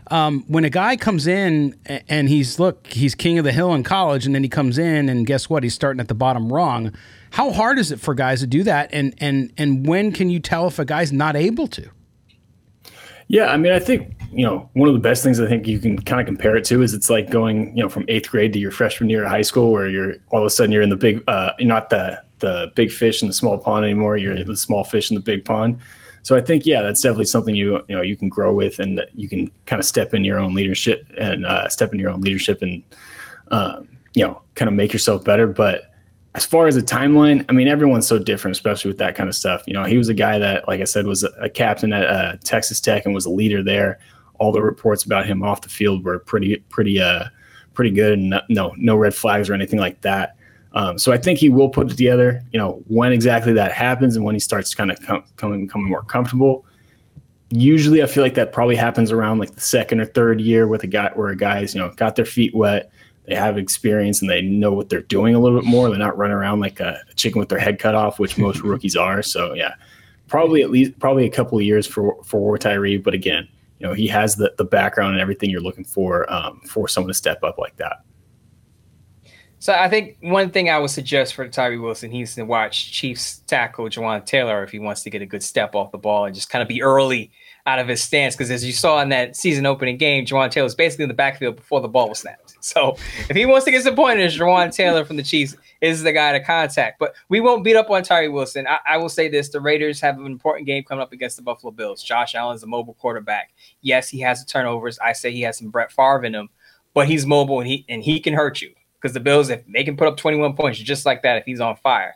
um, 0.10 0.44
when 0.48 0.66
a 0.66 0.70
guy 0.72 0.98
comes 0.98 1.28
in 1.28 1.76
and 1.86 2.28
he's 2.28 2.58
look, 2.58 2.88
he's 2.88 3.14
king 3.14 3.38
of 3.38 3.46
the 3.46 3.52
hill 3.52 3.76
in 3.76 3.84
college, 3.84 4.26
and 4.26 4.34
then 4.34 4.42
he 4.42 4.50
comes 4.50 4.80
in 4.80 5.10
and 5.10 5.28
guess 5.28 5.48
what? 5.48 5.62
He's 5.62 5.76
starting 5.76 6.00
at 6.00 6.08
the 6.08 6.16
bottom 6.16 6.52
wrong. 6.52 6.92
How 7.30 7.52
hard 7.52 7.78
is 7.78 7.92
it 7.92 8.00
for 8.00 8.16
guys 8.16 8.40
to 8.40 8.48
do 8.48 8.64
that? 8.64 8.90
And 8.92 9.14
and 9.20 9.54
and 9.60 9.88
when 9.88 10.12
can 10.12 10.32
you 10.32 10.40
tell 10.40 10.66
if 10.66 10.80
a 10.80 10.86
guy's 10.86 11.12
not 11.12 11.36
able 11.36 11.68
to? 11.68 11.88
Yeah, 13.28 13.48
I 13.48 13.58
mean, 13.58 13.72
I 13.72 13.80
think 13.80 14.16
you 14.32 14.46
know 14.46 14.70
one 14.74 14.88
of 14.88 14.94
the 14.94 15.00
best 15.02 15.24
things 15.24 15.40
I 15.40 15.48
think 15.48 15.68
you 15.68 15.80
can 15.80 15.98
kind 16.02 16.20
of 16.20 16.28
compare 16.28 16.56
it 16.56 16.66
to 16.66 16.82
is 16.82 16.94
it's 16.94 17.10
like 17.10 17.30
going 17.30 17.76
you 17.76 17.84
know 17.84 17.90
from 17.90 18.06
eighth 18.08 18.30
grade 18.30 18.54
to 18.54 18.60
your 18.60 18.72
freshman 18.72 19.10
year 19.10 19.24
of 19.24 19.30
high 19.30 19.42
school, 19.42 19.72
where 19.72 19.88
you're 19.88 20.16
all 20.30 20.42
of 20.42 20.46
a 20.46 20.50
sudden 20.50 20.72
you're 20.72 20.82
in 20.82 20.90
the 20.90 20.96
big, 20.96 21.24
uh, 21.28 21.52
you're 21.58 21.68
not 21.68 21.90
the 21.90 22.22
the 22.40 22.72
big 22.76 22.92
fish 22.92 23.22
in 23.22 23.28
the 23.28 23.34
small 23.34 23.58
pond 23.58 23.86
anymore. 23.86 24.18
You're 24.18 24.44
the 24.44 24.58
small 24.58 24.84
fish 24.84 25.10
in 25.10 25.16
the 25.16 25.22
big 25.22 25.46
pond. 25.46 25.80
So 26.22 26.36
I 26.36 26.42
think 26.42 26.66
yeah, 26.66 26.82
that's 26.82 27.02
definitely 27.02 27.26
something 27.26 27.56
you 27.56 27.82
you 27.88 27.96
know 27.96 28.02
you 28.02 28.16
can 28.16 28.30
grow 28.30 28.54
with, 28.54 28.80
and 28.80 29.02
you 29.14 29.28
can 29.28 29.50
kind 29.66 29.80
of 29.80 29.86
step 29.86 30.14
in 30.14 30.24
your 30.24 30.40
own 30.40 30.54
leadership 30.54 31.08
and 31.18 31.46
uh, 31.46 31.68
step 31.70 31.94
in 31.94 32.00
your 32.00 32.10
own 32.12 32.22
leadership 32.22 32.62
and 32.62 32.84
um, 33.50 33.88
you 34.14 34.26
know 34.26 34.42
kind 34.56 34.70
of 34.70 34.76
make 34.76 34.94
yourself 34.94 35.24
better. 35.24 35.48
But 35.48 35.95
as 36.36 36.46
far 36.46 36.68
as 36.68 36.76
the 36.76 36.82
timeline, 36.82 37.46
I 37.48 37.54
mean, 37.54 37.70
everyone's 37.70 38.06
so 38.06 38.20
different, 38.20 38.58
especially 38.58 38.90
with 38.90 38.98
that 38.98 39.16
kind 39.16 39.30
of 39.30 39.36
stuff. 39.36 39.64
You 39.66 39.74
know, 39.74 39.86
he 39.86 39.98
was 39.98 40.10
a 40.10 40.14
guy 40.14 40.38
that, 40.38 40.68
like 40.68 40.82
I 40.82 40.84
said, 40.84 41.08
was 41.08 41.24
a 41.24 41.50
captain 41.50 41.94
at 41.94 42.06
uh, 42.06 42.36
Texas 42.44 42.82
Tech 42.82 43.06
and 43.06 43.16
was 43.16 43.26
a 43.26 43.30
leader 43.30 43.64
there. 43.64 44.00
All 44.38 44.52
the 44.52 44.62
reports 44.62 45.06
about 45.06 45.26
him 45.26 45.44
off 45.44 45.62
the 45.62 45.70
field 45.70 46.04
were 46.04 46.20
pretty, 46.20 46.58
pretty, 46.70 47.00
uh, 47.00 47.26
pretty 47.74 47.92
good, 47.92 48.20
and 48.20 48.42
no, 48.50 48.74
no 48.78 48.98
red 48.98 49.16
flags 49.16 49.50
or 49.50 49.54
anything 49.54 49.80
like 49.80 50.02
that. 50.02 50.36
Um, 50.74 51.00
so 51.00 51.14
I 51.14 51.18
think 51.18 51.40
he 51.40 51.48
will 51.48 51.70
put 51.70 51.88
it 51.88 51.92
together. 51.92 52.44
You 52.52 52.60
know, 52.60 52.84
when 52.88 53.14
exactly 53.14 53.54
that 53.54 53.72
happens 53.72 54.18
and 54.18 54.26
when 54.26 54.36
he 54.36 54.40
starts 54.40 54.76
kind 54.76 54.92
of 54.92 55.02
com- 55.02 55.24
coming, 55.38 55.70
coming 55.70 55.90
more 55.90 56.04
comfortable. 56.04 56.66
Usually, 57.50 58.04
I 58.04 58.08
feel 58.08 58.24
like 58.24 58.34
that 58.34 58.52
probably 58.52 58.76
happens 58.76 59.12
around 59.12 59.38
like 59.38 59.56
the 59.56 59.62
second 59.62 60.02
or 60.02 60.06
third 60.06 60.42
year 60.42 60.68
with 60.68 60.84
a 60.84 60.88
guy 60.88 61.12
where 61.14 61.30
a 61.30 61.38
guy's 61.38 61.74
you 61.74 61.80
know 61.80 61.92
got 61.96 62.18
their 62.18 62.26
feet 62.26 62.54
wet 62.54 62.92
they 63.28 63.36
have 63.36 63.58
experience 63.58 64.22
and 64.22 64.30
they 64.30 64.42
know 64.42 64.72
what 64.72 64.90
they're 64.90 65.02
doing 65.02 65.36
a 65.36 65.40
little 65.40 65.60
bit 65.60 65.68
more. 65.68 65.90
They're 65.90 65.98
not 65.98 66.18
running 66.18 66.36
around 66.36 66.60
like 66.60 66.80
a 66.80 67.00
chicken 67.16 67.40
with 67.40 67.50
their 67.50 67.60
head 67.60 67.80
cut 67.80 67.96
off, 67.96 68.20
which 68.20 68.38
most 68.38 68.60
rookies 68.64 68.96
are. 68.96 69.22
So 69.22 69.54
yeah, 69.54 69.76
probably 70.28 70.62
at 70.62 70.70
least 70.70 70.98
probably 71.00 71.26
a 71.26 71.32
couple 71.32 71.58
of 71.58 71.64
years 71.64 71.88
for 71.88 72.24
for 72.24 72.58
Tyree. 72.58 72.98
But 72.98 73.14
again, 73.14 73.48
you 73.80 73.88
know 73.88 73.94
he 73.94 74.08
has 74.08 74.36
the 74.36 74.54
the 74.58 74.66
background 74.66 75.14
and 75.14 75.22
everything 75.22 75.50
you're 75.50 75.62
looking 75.62 75.86
for 75.86 76.32
um, 76.32 76.62
for 76.62 76.88
someone 76.88 77.10
to 77.10 77.14
step 77.14 77.44
up 77.44 77.58
like 77.58 77.76
that. 77.78 77.98
So 79.66 79.74
I 79.74 79.90
think 79.90 80.18
one 80.20 80.52
thing 80.52 80.70
I 80.70 80.78
would 80.78 80.92
suggest 80.92 81.34
for 81.34 81.48
Tyree 81.48 81.80
Wilson, 81.80 82.12
he's 82.12 82.36
to 82.36 82.44
watch 82.44 82.92
Chiefs 82.92 83.40
tackle 83.48 83.86
Jawaan 83.86 84.24
Taylor 84.24 84.64
if 84.64 84.70
he 84.70 84.78
wants 84.78 85.02
to 85.02 85.10
get 85.10 85.24
a 85.24 85.26
good 85.26 85.42
step 85.42 85.74
off 85.74 85.92
the 85.92 85.98
ball 85.98 86.26
and 86.26 86.36
just 86.36 86.52
kind 86.52 86.62
of 86.62 86.68
be 86.68 86.84
early 86.84 87.32
out 87.66 87.80
of 87.80 87.88
his 87.88 88.04
stance. 88.04 88.36
Because 88.36 88.52
as 88.52 88.64
you 88.64 88.72
saw 88.72 89.02
in 89.02 89.10
that 89.10 89.36
season 89.36 89.66
opening 89.66 89.98
game, 89.98 90.24
Jawaan 90.24 90.52
Taylor 90.52 90.66
was 90.66 90.76
basically 90.76 91.02
in 91.02 91.10
the 91.10 91.16
backfield 91.16 91.56
before 91.56 91.82
the 91.82 91.88
ball 91.88 92.10
was 92.10 92.20
snapped. 92.20 92.45
So 92.66 92.98
if 93.30 93.36
he 93.36 93.46
wants 93.46 93.66
to 93.66 93.72
get 93.72 93.84
some 93.84 93.96
pointers, 93.96 94.38
Jawaan 94.38 94.76
Taylor 94.76 95.06
from 95.06 95.18
the 95.18 95.24
Chiefs 95.24 95.56
is 95.82 96.02
the 96.02 96.12
guy 96.12 96.32
to 96.32 96.44
contact. 96.44 96.98
But 96.98 97.14
we 97.30 97.40
won't 97.40 97.64
beat 97.64 97.76
up 97.76 97.92
on 97.92 98.02
Tyree 98.02 98.28
Wilson. 98.28 98.66
I, 98.66 98.80
I, 98.88 98.98
will 98.98 99.10
say 99.10 99.28
this: 99.30 99.50
the 99.50 99.62
Raiders 99.62 100.02
have 100.02 100.18
an 100.18 100.26
important 100.26 100.66
game 100.66 100.84
coming 100.84 101.04
up 101.04 101.14
against 101.14 101.38
the 101.38 101.44
Buffalo 101.44 101.72
Bills. 101.72 102.02
Josh 102.02 102.34
Allen's 102.34 102.64
a 102.64 102.68
mobile 102.68 102.96
quarterback. 102.96 103.54
Yes, 103.82 104.10
he 104.10 104.20
has 104.22 104.44
the 104.44 104.50
turnovers. 104.50 104.98
I 104.98 105.14
say 105.14 105.32
he 105.32 105.42
has 105.42 105.60
some 105.60 105.70
Brett 105.70 105.92
Favre 105.92 106.26
in 106.26 106.34
him, 106.34 106.50
but 106.96 107.08
he's 107.08 107.26
mobile 107.26 107.60
and 107.60 107.68
he 107.68 107.86
and 107.88 108.04
he 108.04 108.20
can 108.20 108.34
hurt 108.34 108.64
you 108.64 108.74
because 109.00 109.14
the 109.14 109.20
Bills, 109.20 109.52
if 109.52 109.62
they 109.68 109.84
can 109.84 109.96
put 109.96 110.08
up 110.08 110.18
21 110.18 110.56
points 110.56 110.80
just 110.80 111.06
like 111.06 111.22
that, 111.22 111.38
if 111.38 111.46
he's 111.46 111.62
on 111.62 111.76
fire. 111.76 112.16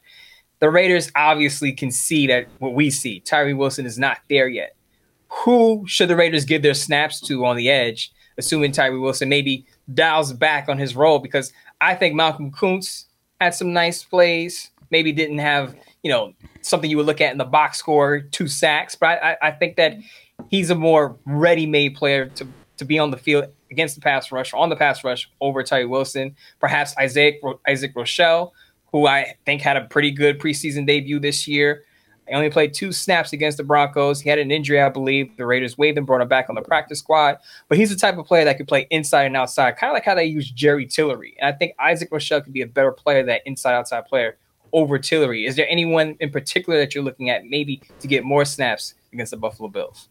The 0.58 0.72
Raiders 0.72 1.12
obviously 1.16 1.72
can 1.72 1.92
see 1.92 2.26
that 2.28 2.48
what 2.58 2.74
we 2.74 2.90
see. 2.90 3.20
Tyree 3.20 3.54
Wilson 3.54 3.86
is 3.86 4.00
not 4.00 4.18
there 4.30 4.48
yet. 4.48 4.76
Who 5.30 5.86
should 5.88 6.10
the 6.10 6.16
Raiders 6.16 6.44
give 6.44 6.64
their 6.64 6.74
snaps 6.74 7.22
to 7.22 7.46
on 7.46 7.56
the 7.56 7.70
edge, 7.70 8.12
assuming 8.40 8.72
Tyree 8.72 8.98
Wilson 8.98 9.30
maybe 9.30 9.66
dials 9.94 10.34
back 10.34 10.70
on 10.70 10.78
his 10.78 10.96
role 10.96 11.20
because 11.20 11.54
I 11.82 11.96
think 11.96 12.16
Malcolm 12.16 12.52
Koonce 12.52 13.06
had 13.40 13.54
some 13.54 13.74
nice 13.74 14.04
plays. 14.04 14.70
Maybe 14.92 15.12
didn't 15.12 15.40
have 15.40 15.76
you 16.04 16.12
know 16.12 16.34
something 16.62 16.90
you 16.90 16.98
would 16.98 17.06
look 17.06 17.22
at 17.22 17.32
in 17.32 17.38
the 17.38 17.46
box 17.46 17.78
score, 17.78 18.22
two 18.22 18.48
sacks, 18.48 18.96
but 18.96 19.22
I, 19.24 19.38
I 19.42 19.52
think 19.52 19.76
that 19.78 19.98
he's 20.50 20.70
a 20.70 20.76
more 20.76 21.18
ready-made 21.26 21.96
player 21.96 22.28
to 22.28 22.48
to 22.78 22.86
be 22.86 22.98
on 22.98 23.12
the 23.12 23.18
field 23.18 23.46
against 23.72 23.96
the 23.96 24.02
pass 24.02 24.32
rush, 24.32 24.54
on 24.54 24.70
the 24.70 24.76
pass 24.76 25.04
rush 25.04 25.30
over 25.42 25.64
Tyree 25.64 25.86
Wilson. 25.86 26.36
Perhaps 26.60 26.96
Isaac 26.98 27.42
Isaac 27.68 27.94
Rochell, 27.94 28.52
who 28.92 29.08
I 29.08 29.36
think 29.46 29.62
had 29.62 29.78
a 29.78 29.86
pretty 29.86 30.12
good 30.12 30.40
preseason 30.40 30.88
debut 30.88 31.20
this 31.20 31.48
year. 31.48 31.84
He 32.30 32.36
only 32.36 32.50
played 32.50 32.74
two 32.74 32.92
snaps 32.92 33.34
against 33.34 33.58
the 33.58 33.64
Broncos. 33.64 34.22
He 34.22 34.30
had 34.30 34.38
an 34.38 34.52
injury, 34.52 34.80
I 34.80 34.90
believe. 34.90 35.36
The 35.36 35.46
Raiders 35.46 35.78
waived 35.78 35.98
him, 35.98 36.06
brought 36.06 36.22
him 36.22 36.28
back 36.28 36.48
on 36.48 36.56
the 36.56 36.62
practice 36.62 37.00
squad. 37.00 37.40
But 37.68 37.78
he's 37.78 37.90
the 37.90 37.96
type 37.96 38.18
of 38.18 38.26
player 38.26 38.46
that 38.46 38.58
could 38.58 38.68
play 38.68 38.88
inside 38.92 39.24
and 39.24 39.36
outside, 39.36 39.78
kind 39.78 39.90
of 39.90 39.96
like 39.96 40.06
how 40.06 40.14
they 40.16 40.26
use 40.26 40.52
Jerry 40.52 40.86
Tillery. 40.86 41.36
And 41.40 41.54
I 41.54 41.58
think 41.58 41.74
Isaac 41.80 42.12
Rochell 42.12 42.44
could 42.44 42.54
be 42.54 42.62
a 42.62 42.68
better 42.68 42.92
player, 42.92 43.24
that 43.24 43.42
inside 43.46 43.74
outside 43.74 44.06
player 44.06 44.38
over 44.74 45.00
Tillery. 45.00 45.46
Is 45.48 45.56
there 45.56 45.68
anyone 45.70 46.16
in 46.20 46.30
particular 46.30 46.78
that 46.80 46.94
you're 46.94 47.04
looking 47.04 47.30
at 47.30 47.46
maybe 47.46 47.82
to 48.00 48.08
get 48.08 48.24
more 48.24 48.46
snaps 48.46 48.94
against 49.12 49.32
the 49.32 49.38
Buffalo 49.38 49.68
Bills? 49.68 50.10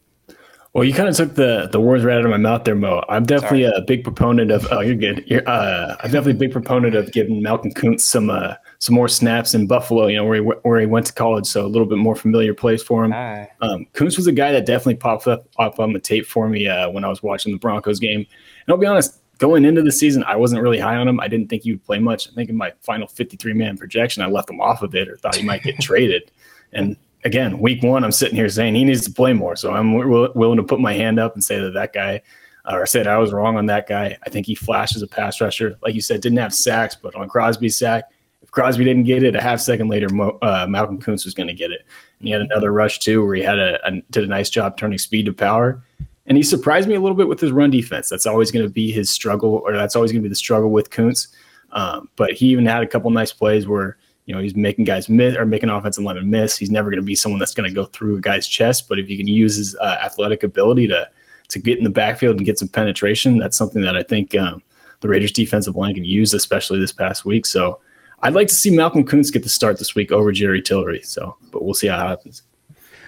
Well, 0.73 0.83
you 0.83 0.93
kind 0.93 1.09
of 1.09 1.15
took 1.15 1.33
the 1.33 1.67
the 1.71 1.79
words 1.79 2.03
right 2.03 2.17
out 2.17 2.25
of 2.25 2.29
my 2.29 2.37
mouth 2.37 2.63
there, 2.63 2.75
Mo. 2.75 3.03
I'm 3.09 3.25
definitely 3.25 3.63
Sorry. 3.63 3.77
a 3.77 3.81
big 3.81 4.03
proponent 4.03 4.51
of. 4.51 4.67
Oh, 4.69 4.81
you're 4.81 4.93
good. 4.95 5.23
You're, 5.25 5.47
uh, 5.49 5.95
I'm 6.03 6.11
definitely 6.11 6.33
a 6.33 6.35
big 6.35 6.51
proponent 6.51 6.93
of 6.95 7.11
giving 7.11 7.41
Malcolm 7.41 7.71
Koonce 7.71 8.01
some 8.01 8.29
uh, 8.29 8.53
some 8.79 8.95
more 8.95 9.09
snaps 9.09 9.53
in 9.53 9.67
Buffalo. 9.67 10.07
You 10.07 10.17
know 10.17 10.25
where 10.25 10.35
he 10.35 10.41
where 10.41 10.79
he 10.79 10.85
went 10.85 11.05
to 11.05 11.13
college, 11.13 11.45
so 11.45 11.65
a 11.65 11.67
little 11.67 11.87
bit 11.87 11.97
more 11.97 12.15
familiar 12.15 12.53
place 12.53 12.81
for 12.81 13.05
him. 13.05 13.11
Right. 13.11 13.49
Um, 13.61 13.85
was 13.99 14.25
a 14.25 14.31
guy 14.31 14.51
that 14.51 14.65
definitely 14.65 14.95
popped 14.95 15.27
up 15.27 15.47
up 15.59 15.79
on 15.79 15.93
the 15.93 15.99
tape 15.99 16.25
for 16.25 16.49
me 16.49 16.67
uh, 16.67 16.89
when 16.89 17.03
I 17.03 17.09
was 17.09 17.21
watching 17.21 17.51
the 17.51 17.59
Broncos 17.59 17.99
game. 17.99 18.19
And 18.19 18.69
I'll 18.69 18.77
be 18.77 18.85
honest, 18.85 19.21
going 19.37 19.65
into 19.65 19.81
the 19.81 19.91
season, 19.91 20.23
I 20.23 20.37
wasn't 20.37 20.61
really 20.61 20.79
high 20.79 20.95
on 20.95 21.07
him. 21.07 21.19
I 21.19 21.27
didn't 21.27 21.49
think 21.49 21.63
he 21.63 21.71
would 21.71 21.83
play 21.83 21.99
much. 21.99 22.29
I 22.29 22.33
think 22.33 22.49
in 22.49 22.55
my 22.55 22.73
final 22.81 23.07
53 23.07 23.53
man 23.53 23.77
projection, 23.77 24.23
I 24.23 24.27
left 24.27 24.49
him 24.49 24.61
off 24.61 24.81
of 24.81 24.95
it 24.95 25.09
or 25.09 25.17
thought 25.17 25.35
he 25.35 25.43
might 25.43 25.63
get 25.63 25.79
traded. 25.81 26.31
And 26.71 26.95
again, 27.25 27.59
week 27.59 27.83
one, 27.83 28.05
I'm 28.05 28.11
sitting 28.11 28.35
here 28.35 28.49
saying 28.49 28.75
he 28.75 28.85
needs 28.85 29.03
to 29.05 29.11
play 29.11 29.33
more. 29.33 29.55
So 29.55 29.73
I'm 29.73 29.97
w- 29.97 30.31
willing 30.35 30.57
to 30.57 30.63
put 30.63 30.79
my 30.79 30.93
hand 30.93 31.19
up 31.19 31.33
and 31.33 31.43
say 31.43 31.59
that 31.59 31.73
that 31.73 31.91
guy, 31.91 32.21
uh, 32.65 32.75
or 32.75 32.85
said 32.85 33.07
I 33.07 33.17
was 33.17 33.33
wrong 33.33 33.57
on 33.57 33.65
that 33.65 33.87
guy. 33.87 34.17
I 34.25 34.29
think 34.29 34.45
he 34.45 34.55
flashes 34.55 35.01
a 35.01 35.07
pass 35.07 35.41
rusher. 35.41 35.77
Like 35.81 35.95
you 35.95 36.01
said, 36.01 36.21
didn't 36.21 36.37
have 36.37 36.53
sacks, 36.53 36.95
but 36.95 37.15
on 37.15 37.27
Crosby's 37.27 37.77
sack, 37.77 38.05
if 38.49 38.53
Crosby 38.53 38.83
didn't 38.83 39.03
get 39.03 39.21
it, 39.21 39.35
a 39.35 39.41
half 39.41 39.59
second 39.59 39.89
later, 39.89 40.09
Mo, 40.09 40.39
uh, 40.41 40.65
Malcolm 40.67 40.99
Koonce 40.99 41.23
was 41.23 41.35
going 41.35 41.45
to 41.45 41.53
get 41.53 41.69
it. 41.69 41.85
And 42.17 42.27
he 42.27 42.31
had 42.31 42.41
another 42.41 42.73
rush 42.73 42.97
too, 42.97 43.23
where 43.23 43.35
he 43.35 43.43
had 43.43 43.59
a, 43.59 43.79
a, 43.87 44.01
did 44.09 44.23
a 44.23 44.27
nice 44.27 44.49
job 44.49 44.75
turning 44.75 44.97
speed 44.97 45.27
to 45.27 45.33
power. 45.33 45.83
And 46.25 46.35
he 46.35 46.41
surprised 46.41 46.89
me 46.89 46.95
a 46.95 46.99
little 46.99 47.15
bit 47.15 47.27
with 47.27 47.39
his 47.39 47.51
run 47.51 47.69
defense. 47.69 48.09
That's 48.09 48.25
always 48.25 48.49
going 48.49 48.65
to 48.65 48.71
be 48.71 48.91
his 48.91 49.11
struggle, 49.11 49.61
or 49.63 49.73
that's 49.73 49.95
always 49.95 50.11
going 50.11 50.23
to 50.23 50.27
be 50.27 50.29
the 50.29 50.35
struggle 50.35 50.71
with 50.71 50.89
Koonce. 50.89 51.27
Um, 51.73 52.09
but 52.15 52.33
he 52.33 52.47
even 52.47 52.65
had 52.65 52.81
a 52.81 52.87
couple 52.87 53.11
nice 53.11 53.31
plays 53.31 53.67
where 53.67 53.97
you 54.25 54.33
know, 54.33 54.41
he's 54.41 54.55
making 54.55 54.85
guys 54.85 55.09
miss 55.09 55.35
or 55.35 55.45
making 55.45 55.69
offensive 55.69 56.03
linemen 56.03 56.31
miss. 56.31 56.57
He's 56.57 56.71
never 56.71 56.89
going 56.89 57.01
to 57.01 57.05
be 57.05 57.15
someone 57.15 57.37
that's 57.37 57.53
going 57.53 57.69
to 57.69 57.73
go 57.73 57.85
through 57.85 58.17
a 58.17 58.21
guy's 58.21 58.47
chest. 58.47 58.89
But 58.89 58.97
if 58.97 59.09
you 59.11 59.17
can 59.17 59.27
use 59.27 59.57
his 59.57 59.75
uh, 59.75 59.97
athletic 60.03 60.41
ability 60.41 60.87
to 60.87 61.07
to 61.49 61.59
get 61.59 61.77
in 61.77 61.83
the 61.83 61.89
backfield 61.91 62.37
and 62.37 62.45
get 62.45 62.57
some 62.57 62.67
penetration, 62.67 63.37
that's 63.37 63.57
something 63.57 63.81
that 63.83 63.95
I 63.95 64.03
think 64.03 64.35
um, 64.35 64.61
the 65.01 65.07
Raiders 65.07 65.31
defensive 65.31 65.75
line 65.75 65.95
can 65.95 66.05
use, 66.05 66.33
especially 66.33 66.79
this 66.79 66.91
past 66.91 67.25
week. 67.25 67.45
So 67.45 67.79
I'd 68.21 68.33
like 68.33 68.47
to 68.47 68.55
see 68.55 68.69
Malcolm 68.69 69.05
Koonce 69.05 69.31
get 69.31 69.43
the 69.43 69.49
start 69.49 69.77
this 69.77 69.95
week 69.95 70.11
over 70.11 70.31
Jerry 70.31 70.61
Tillery. 70.61 71.01
So, 71.03 71.37
but 71.51 71.63
we'll 71.63 71.73
see 71.73 71.87
how 71.87 72.05
it 72.05 72.09
happens. 72.09 72.43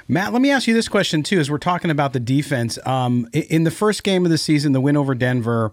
Matt, 0.07 0.33
let 0.33 0.41
me 0.41 0.51
ask 0.51 0.67
you 0.67 0.73
this 0.73 0.87
question 0.87 1.23
too. 1.23 1.39
As 1.39 1.49
we're 1.49 1.57
talking 1.57 1.91
about 1.91 2.13
the 2.13 2.19
defense, 2.19 2.77
um, 2.85 3.29
in 3.33 3.63
the 3.63 3.71
first 3.71 4.03
game 4.03 4.25
of 4.25 4.31
the 4.31 4.37
season, 4.37 4.73
the 4.73 4.81
win 4.81 4.97
over 4.97 5.15
Denver, 5.15 5.71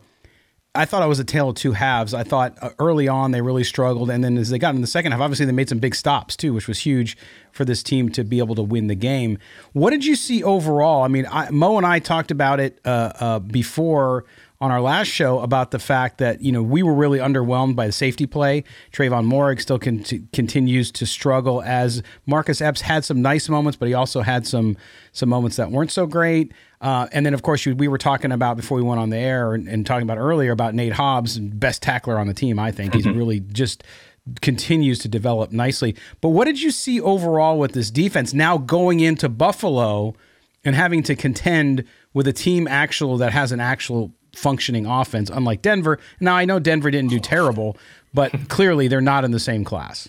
I 0.74 0.84
thought 0.84 1.02
it 1.02 1.08
was 1.08 1.18
a 1.18 1.24
tale 1.24 1.48
of 1.48 1.56
two 1.56 1.72
halves. 1.72 2.14
I 2.14 2.22
thought 2.22 2.56
uh, 2.62 2.70
early 2.78 3.08
on 3.08 3.32
they 3.32 3.40
really 3.40 3.64
struggled, 3.64 4.10
and 4.10 4.22
then 4.22 4.36
as 4.36 4.50
they 4.50 4.58
got 4.58 4.74
in 4.74 4.80
the 4.80 4.86
second 4.86 5.12
half, 5.12 5.20
obviously 5.20 5.46
they 5.46 5.52
made 5.52 5.68
some 5.68 5.78
big 5.78 5.94
stops 5.94 6.36
too, 6.36 6.52
which 6.52 6.68
was 6.68 6.78
huge 6.80 7.16
for 7.50 7.64
this 7.64 7.82
team 7.82 8.10
to 8.10 8.22
be 8.22 8.38
able 8.38 8.54
to 8.54 8.62
win 8.62 8.86
the 8.86 8.94
game. 8.94 9.38
What 9.72 9.90
did 9.90 10.04
you 10.04 10.14
see 10.14 10.44
overall? 10.44 11.02
I 11.02 11.08
mean, 11.08 11.26
I, 11.30 11.50
Mo 11.50 11.76
and 11.78 11.86
I 11.86 11.98
talked 11.98 12.30
about 12.30 12.60
it 12.60 12.78
uh, 12.84 13.12
uh, 13.18 13.38
before 13.40 14.24
on 14.60 14.72
our 14.72 14.80
last 14.80 15.06
show 15.06 15.38
about 15.38 15.70
the 15.70 15.78
fact 15.78 16.18
that 16.18 16.40
you 16.42 16.50
know 16.50 16.62
we 16.62 16.82
were 16.82 16.94
really 16.94 17.18
underwhelmed 17.18 17.76
by 17.76 17.86
the 17.86 17.92
safety 17.92 18.26
play. 18.26 18.64
Tre'von 18.92 19.26
Moehrig 19.26 19.60
still 19.60 19.78
con- 19.78 20.04
continues 20.32 20.90
to 20.92 21.06
struggle 21.06 21.62
as 21.62 22.02
Marcus 22.26 22.60
Epps 22.60 22.80
had 22.80 23.04
some 23.04 23.22
nice 23.22 23.48
moments, 23.48 23.76
but 23.76 23.86
he 23.86 23.94
also 23.94 24.22
had 24.22 24.46
some 24.46 24.76
some 25.12 25.28
moments 25.28 25.56
that 25.56 25.70
weren't 25.70 25.92
so 25.92 26.06
great. 26.06 26.52
Uh, 26.80 27.06
and 27.12 27.24
then 27.24 27.34
of 27.34 27.42
course 27.42 27.66
you, 27.66 27.74
we 27.74 27.88
were 27.88 27.98
talking 27.98 28.32
about 28.32 28.56
before 28.56 28.76
we 28.76 28.82
went 28.82 29.00
on 29.00 29.10
the 29.10 29.16
air 29.16 29.54
and, 29.54 29.68
and, 29.68 29.84
talking 29.84 30.04
about 30.04 30.18
earlier 30.18 30.52
about 30.52 30.74
Nate 30.74 30.92
Hobbs, 30.92 31.38
best 31.38 31.82
tackler 31.82 32.18
on 32.18 32.28
the 32.28 32.34
team. 32.34 32.58
I 32.58 32.70
think 32.70 32.94
he's 32.94 33.04
mm-hmm. 33.04 33.18
really 33.18 33.40
just 33.40 33.82
continues 34.42 34.98
to 35.00 35.08
develop 35.08 35.50
nicely. 35.50 35.96
But 36.20 36.30
what 36.30 36.44
did 36.44 36.60
you 36.60 36.70
see 36.70 37.00
overall 37.00 37.58
with 37.58 37.72
this 37.72 37.90
defense 37.90 38.34
now 38.34 38.58
going 38.58 39.00
into 39.00 39.28
Buffalo 39.28 40.14
and 40.64 40.76
having 40.76 41.02
to 41.04 41.16
contend 41.16 41.84
with 42.12 42.26
a 42.28 42.32
team 42.32 42.68
actual 42.68 43.16
that 43.18 43.32
has 43.32 43.52
an 43.52 43.60
actual 43.60 44.12
functioning 44.34 44.86
offense, 44.86 45.30
unlike 45.30 45.62
Denver. 45.62 45.98
Now, 46.20 46.36
I 46.36 46.44
know 46.44 46.58
Denver 46.58 46.90
didn't 46.90 47.10
do 47.10 47.20
terrible, 47.20 47.76
but 48.14 48.32
clearly 48.48 48.88
they're 48.88 49.00
not 49.00 49.24
in 49.24 49.30
the 49.30 49.40
same 49.40 49.64
class. 49.64 50.08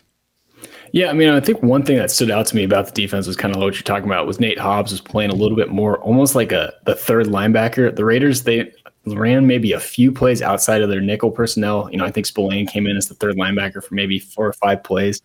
Yeah, 0.92 1.10
I 1.10 1.14
mean, 1.14 1.30
I 1.30 1.40
think 1.40 1.62
one 1.62 1.84
thing 1.84 1.98
that 1.98 2.10
stood 2.10 2.32
out 2.32 2.48
to 2.48 2.56
me 2.56 2.64
about 2.64 2.88
the 2.88 2.92
defense 2.92 3.28
was 3.28 3.36
kind 3.36 3.56
of 3.56 3.62
what 3.62 3.76
you're 3.76 3.84
talking 3.84 4.06
about 4.06 4.26
was 4.26 4.40
Nate 4.40 4.58
Hobbs 4.58 4.92
was 4.92 5.02
playing 5.02 5.30
a 5.30 5.36
little 5.36 5.56
bit 5.56 5.70
more, 5.70 6.00
almost 6.00 6.34
like 6.36 6.52
a 6.52 6.74
the 6.86 6.96
third 6.96 7.28
linebacker. 7.28 7.96
The 7.96 8.06
Raiders 8.06 8.44
they 8.44 8.72
ran 9.06 9.48
maybe 9.48 9.72
a 9.72 9.80
few 9.80 10.12
plays 10.12 10.42
outside 10.42 10.82
of 10.82 10.90
their 10.90 11.02
nickel 11.02 11.32
personnel. 11.32 11.90
You 11.92 11.98
know, 11.98 12.06
I 12.06 12.12
think 12.12 12.26
Spillane 12.26 12.68
came 12.68 12.88
in 12.88 12.98
as 12.98 13.08
the 13.08 13.16
third 13.16 13.36
linebacker 13.36 13.84
for 13.84 13.94
maybe 13.94 14.20
four 14.20 14.48
or 14.48 14.54
five 14.54 14.84
plays. 14.84 15.22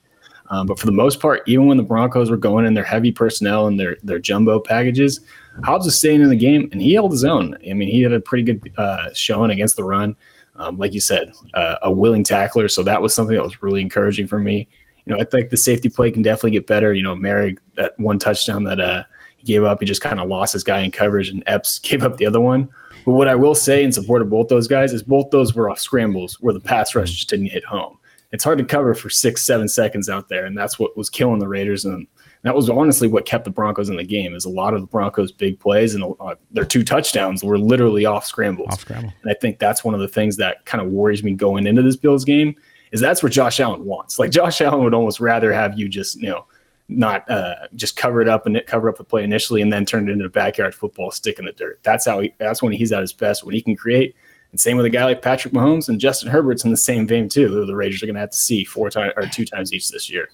Um, 0.50 0.66
but 0.66 0.78
for 0.78 0.86
the 0.86 0.92
most 0.92 1.20
part, 1.20 1.42
even 1.46 1.66
when 1.66 1.78
the 1.78 1.82
Broncos 1.82 2.30
were 2.30 2.36
going 2.36 2.66
in 2.66 2.74
their 2.74 2.84
heavy 2.84 3.12
personnel 3.12 3.66
and 3.66 3.80
their 3.80 3.96
their 4.02 4.18
jumbo 4.18 4.60
packages, 4.60 5.20
Hobbs 5.62 5.84
was 5.84 5.96
staying 5.96 6.20
in 6.20 6.28
the 6.28 6.36
game 6.36 6.68
and 6.72 6.80
he 6.80 6.94
held 6.94 7.12
his 7.12 7.24
own. 7.24 7.56
I 7.68 7.74
mean, 7.74 7.88
he 7.88 8.02
had 8.02 8.12
a 8.12 8.20
pretty 8.20 8.42
good 8.42 8.72
uh, 8.76 9.12
showing 9.14 9.50
against 9.50 9.76
the 9.76 9.84
run. 9.84 10.16
Um, 10.56 10.78
like 10.78 10.92
you 10.92 11.00
said, 11.00 11.32
uh, 11.54 11.76
a 11.82 11.90
willing 11.90 12.22
tackler. 12.22 12.68
So 12.68 12.82
that 12.84 13.02
was 13.02 13.12
something 13.12 13.34
that 13.34 13.42
was 13.42 13.62
really 13.62 13.80
encouraging 13.80 14.26
for 14.26 14.38
me. 14.38 14.68
You 15.04 15.14
know, 15.14 15.20
I 15.20 15.24
think 15.24 15.50
the 15.50 15.56
safety 15.56 15.88
play 15.88 16.10
can 16.10 16.22
definitely 16.22 16.52
get 16.52 16.66
better. 16.66 16.94
You 16.94 17.02
know, 17.02 17.14
Moehrig, 17.14 17.58
that 17.76 17.98
one 17.98 18.18
touchdown 18.18 18.64
that 18.64 18.80
uh, 18.80 19.04
he 19.36 19.44
gave 19.44 19.64
up, 19.64 19.80
he 19.80 19.86
just 19.86 20.00
kind 20.00 20.20
of 20.20 20.28
lost 20.28 20.52
his 20.52 20.64
guy 20.64 20.80
in 20.80 20.90
coverage, 20.90 21.28
and 21.28 21.42
Epps 21.46 21.78
gave 21.80 22.02
up 22.02 22.16
the 22.16 22.26
other 22.26 22.40
one. 22.40 22.68
But 23.04 23.12
what 23.12 23.28
I 23.28 23.34
will 23.34 23.54
say 23.54 23.84
in 23.84 23.92
support 23.92 24.22
of 24.22 24.30
both 24.30 24.48
those 24.48 24.66
guys 24.66 24.92
is 24.92 25.02
both 25.02 25.30
those 25.30 25.54
were 25.54 25.68
off 25.68 25.80
scrambles 25.80 26.40
where 26.40 26.54
the 26.54 26.60
pass 26.60 26.94
rush 26.94 27.10
just 27.10 27.28
didn't 27.28 27.46
hit 27.46 27.64
home. 27.64 27.98
It's 28.32 28.44
hard 28.44 28.58
to 28.58 28.64
cover 28.64 28.94
for 28.94 29.10
six, 29.10 29.42
seven 29.42 29.68
seconds 29.68 30.08
out 30.08 30.28
there, 30.28 30.46
and 30.46 30.56
that's 30.56 30.78
what 30.78 30.96
was 30.96 31.10
killing 31.10 31.38
the 31.38 31.48
Raiders. 31.48 31.84
And 31.84 32.06
that 32.44 32.54
was 32.54 32.68
honestly 32.68 33.08
what 33.08 33.24
kept 33.24 33.44
the 33.44 33.50
Broncos 33.50 33.88
in 33.88 33.96
the 33.96 34.04
game. 34.04 34.34
Is 34.34 34.44
a 34.44 34.50
lot 34.50 34.74
of 34.74 34.82
the 34.82 34.86
Broncos' 34.86 35.32
big 35.32 35.58
plays 35.58 35.94
and 35.94 36.14
uh, 36.20 36.34
their 36.50 36.64
two 36.64 36.84
touchdowns 36.84 37.42
were 37.42 37.58
literally 37.58 38.04
off 38.04 38.26
scrambles. 38.26 38.68
Off 38.70 38.80
scramble. 38.80 39.12
And 39.22 39.30
I 39.30 39.34
think 39.34 39.58
that's 39.58 39.82
one 39.82 39.94
of 39.94 40.00
the 40.00 40.08
things 40.08 40.36
that 40.36 40.64
kind 40.66 40.84
of 40.84 40.92
worries 40.92 41.24
me 41.24 41.32
going 41.32 41.66
into 41.66 41.82
this 41.82 41.96
Bills 41.96 42.24
game. 42.24 42.54
Is 42.92 43.00
that's 43.00 43.22
what 43.22 43.32
Josh 43.32 43.58
Allen 43.58 43.84
wants. 43.84 44.18
Like 44.18 44.30
Josh 44.30 44.60
Allen 44.60 44.84
would 44.84 44.94
almost 44.94 45.20
rather 45.20 45.52
have 45.52 45.78
you 45.78 45.88
just 45.88 46.20
you 46.20 46.28
know 46.28 46.46
not 46.88 47.28
uh, 47.30 47.54
just 47.74 47.96
cover 47.96 48.20
it 48.20 48.28
up 48.28 48.44
and 48.44 48.62
cover 48.66 48.90
up 48.90 48.98
the 48.98 49.04
play 49.04 49.24
initially 49.24 49.62
and 49.62 49.72
then 49.72 49.86
turn 49.86 50.08
it 50.08 50.12
into 50.12 50.26
a 50.26 50.30
backyard 50.30 50.74
football 50.74 51.10
stick 51.10 51.38
in 51.38 51.46
the 51.46 51.52
dirt. 51.52 51.80
That's 51.82 52.04
how 52.04 52.20
he, 52.20 52.34
that's 52.38 52.62
when 52.62 52.72
he's 52.72 52.92
at 52.92 53.00
his 53.00 53.12
best 53.12 53.42
when 53.42 53.54
he 53.54 53.62
can 53.62 53.74
create. 53.74 54.14
And 54.50 54.60
same 54.60 54.76
with 54.76 54.86
a 54.86 54.90
guy 54.90 55.04
like 55.04 55.22
Patrick 55.22 55.54
Mahomes 55.54 55.88
and 55.88 55.98
Justin 55.98 56.28
Herbert's 56.28 56.64
in 56.64 56.70
the 56.70 56.76
same 56.76 57.06
vein 57.06 57.28
too. 57.28 57.64
The 57.64 57.74
Raiders 57.74 58.02
are 58.02 58.06
going 58.06 58.14
to 58.14 58.20
have 58.20 58.30
to 58.30 58.36
see 58.36 58.64
four 58.64 58.90
times 58.90 59.14
or 59.16 59.26
two 59.26 59.46
times 59.46 59.72
each 59.72 59.88
this 59.88 60.10
year. 60.10 60.28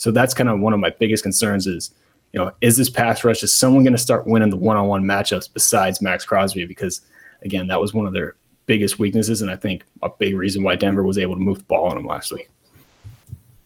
So 0.00 0.10
that's 0.10 0.32
kind 0.32 0.48
of 0.48 0.60
one 0.60 0.72
of 0.72 0.80
my 0.80 0.88
biggest 0.98 1.22
concerns 1.22 1.66
is, 1.66 1.90
you 2.32 2.40
know, 2.40 2.50
is 2.62 2.78
this 2.78 2.88
pass 2.88 3.22
rush, 3.22 3.42
is 3.42 3.52
someone 3.52 3.84
going 3.84 3.92
to 3.92 3.98
start 3.98 4.26
winning 4.26 4.48
the 4.48 4.56
one 4.56 4.78
on 4.78 4.86
one 4.86 5.04
matchups 5.04 5.52
besides 5.52 6.00
Maxx 6.00 6.24
Crosby? 6.24 6.64
Because 6.64 7.02
again, 7.42 7.66
that 7.66 7.78
was 7.78 7.92
one 7.92 8.06
of 8.06 8.14
their 8.14 8.34
biggest 8.64 8.98
weaknesses. 8.98 9.42
And 9.42 9.50
I 9.50 9.56
think 9.56 9.84
a 10.02 10.08
big 10.08 10.34
reason 10.34 10.62
why 10.62 10.76
Denver 10.76 11.02
was 11.02 11.18
able 11.18 11.34
to 11.34 11.40
move 11.40 11.58
the 11.58 11.64
ball 11.64 11.84
on 11.88 11.96
them 11.96 12.06
last 12.06 12.32
week. 12.32 12.48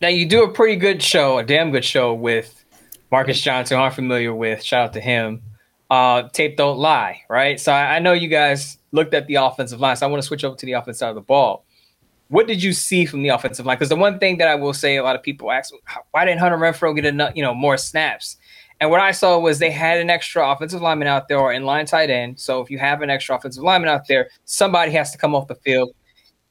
Now, 0.01 0.09
you 0.09 0.27
do 0.27 0.43
a 0.43 0.51
pretty 0.51 0.75
good 0.75 1.01
show, 1.01 1.39
a 1.39 1.45
damn 1.45 1.71
good 1.71 1.85
show 1.85 2.13
with 2.13 2.65
Marcus 3.13 3.41
Johnson, 3.41 3.79
I'm 3.79 3.93
familiar 3.93 4.35
with. 4.35 4.61
Shout 4.61 4.87
out 4.87 4.93
to 4.95 5.01
him. 5.01 5.41
Uh, 5.89 6.29
tape 6.31 6.57
don't 6.57 6.79
lie, 6.79 7.23
right? 7.29 7.61
So 7.61 7.71
I, 7.71 7.95
I 7.95 7.99
know 8.01 8.13
you 8.13 8.27
guys 8.27 8.79
looked 8.91 9.15
at 9.15 9.29
the 9.29 9.37
offensive 9.37 9.79
line. 9.79 9.95
So 9.95 10.05
I 10.05 10.11
want 10.11 10.21
to 10.21 10.27
switch 10.27 10.43
over 10.43 10.57
to 10.57 10.67
the 10.67 10.73
offensive 10.73 10.99
side 10.99 11.11
of 11.11 11.15
the 11.15 11.21
ball 11.21 11.64
what 12.35 12.49
did 12.49 12.65
you 12.65 12.73
see 12.73 13.07
from 13.07 13.23
the 13.23 13.29
offensive 13.29 13.65
line? 13.65 13.77
Because 13.77 13.91
the 13.91 13.97
one 13.97 14.19
thing 14.19 14.39
that 14.39 14.49
I 14.49 14.57
will 14.57 14.75
say, 14.75 14.97
a 14.97 15.05
lot 15.05 15.15
of 15.15 15.23
people 15.23 15.53
ask, 15.53 15.73
why 16.11 16.25
didn't 16.25 16.41
Hunter 16.41 16.57
Renfrow 16.57 16.93
get 16.93 17.05
enough, 17.05 17.31
you 17.37 17.45
know, 17.45 17.55
more 17.55 17.77
snaps? 17.77 18.39
And 18.81 18.91
what 18.91 18.99
I 18.99 19.13
saw 19.13 19.39
was 19.39 19.61
they 19.61 19.71
had 19.71 20.01
an 20.01 20.11
extra 20.11 20.51
offensive 20.51 20.83
lineman 20.83 21.07
out 21.07 21.29
there 21.29 21.39
or 21.39 21.53
inline 21.53 21.87
tight 21.87 22.11
end. 22.11 22.41
So 22.41 22.61
if 22.61 22.73
you 22.73 22.79
have 22.81 23.03
an 23.03 23.09
extra 23.09 23.37
offensive 23.37 23.63
lineman 23.63 23.89
out 23.89 24.09
there, 24.09 24.31
somebody 24.47 24.91
has 24.91 25.13
to 25.13 25.19
come 25.19 25.33
off 25.33 25.47
the 25.47 25.55
field. 25.55 25.95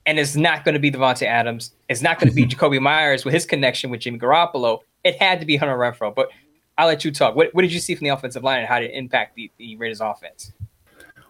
And 0.06 0.18
it's 0.18 0.38
not 0.38 0.64
going 0.64 0.74
to 0.74 0.80
be 0.80 0.90
Davante 0.90 1.24
Adams. 1.24 1.74
It's 1.90 2.02
not 2.02 2.18
going 2.18 2.30
to 2.30 2.34
be 2.34 2.46
mm-hmm. 2.46 2.58
Jakobi 2.58 2.82
Meyers 2.82 3.26
with 3.26 3.34
his 3.34 3.46
connection 3.46 3.90
with 3.90 4.00
Jimmy 4.00 4.20
Garoppolo. 4.20 4.80
It 5.04 5.22
had 5.22 5.42
to 5.42 5.46
be 5.46 5.58
Hunter 5.58 5.76
Renfrow. 5.76 6.16
But 6.16 6.30
I'll 6.78 6.88
let 6.88 7.04
you 7.04 7.12
talk. 7.12 7.36
What, 7.36 7.54
what 7.54 7.62
did 7.62 7.74
you 7.74 7.82
see 7.82 7.94
from 7.94 8.06
the 8.06 8.12
offensive 8.12 8.42
line 8.42 8.60
and 8.60 8.68
how 8.70 8.80
did 8.80 8.92
it 8.92 8.94
impact 8.94 9.36
the, 9.36 9.52
the 9.58 9.76
Raiders 9.76 10.00
offense? 10.00 10.54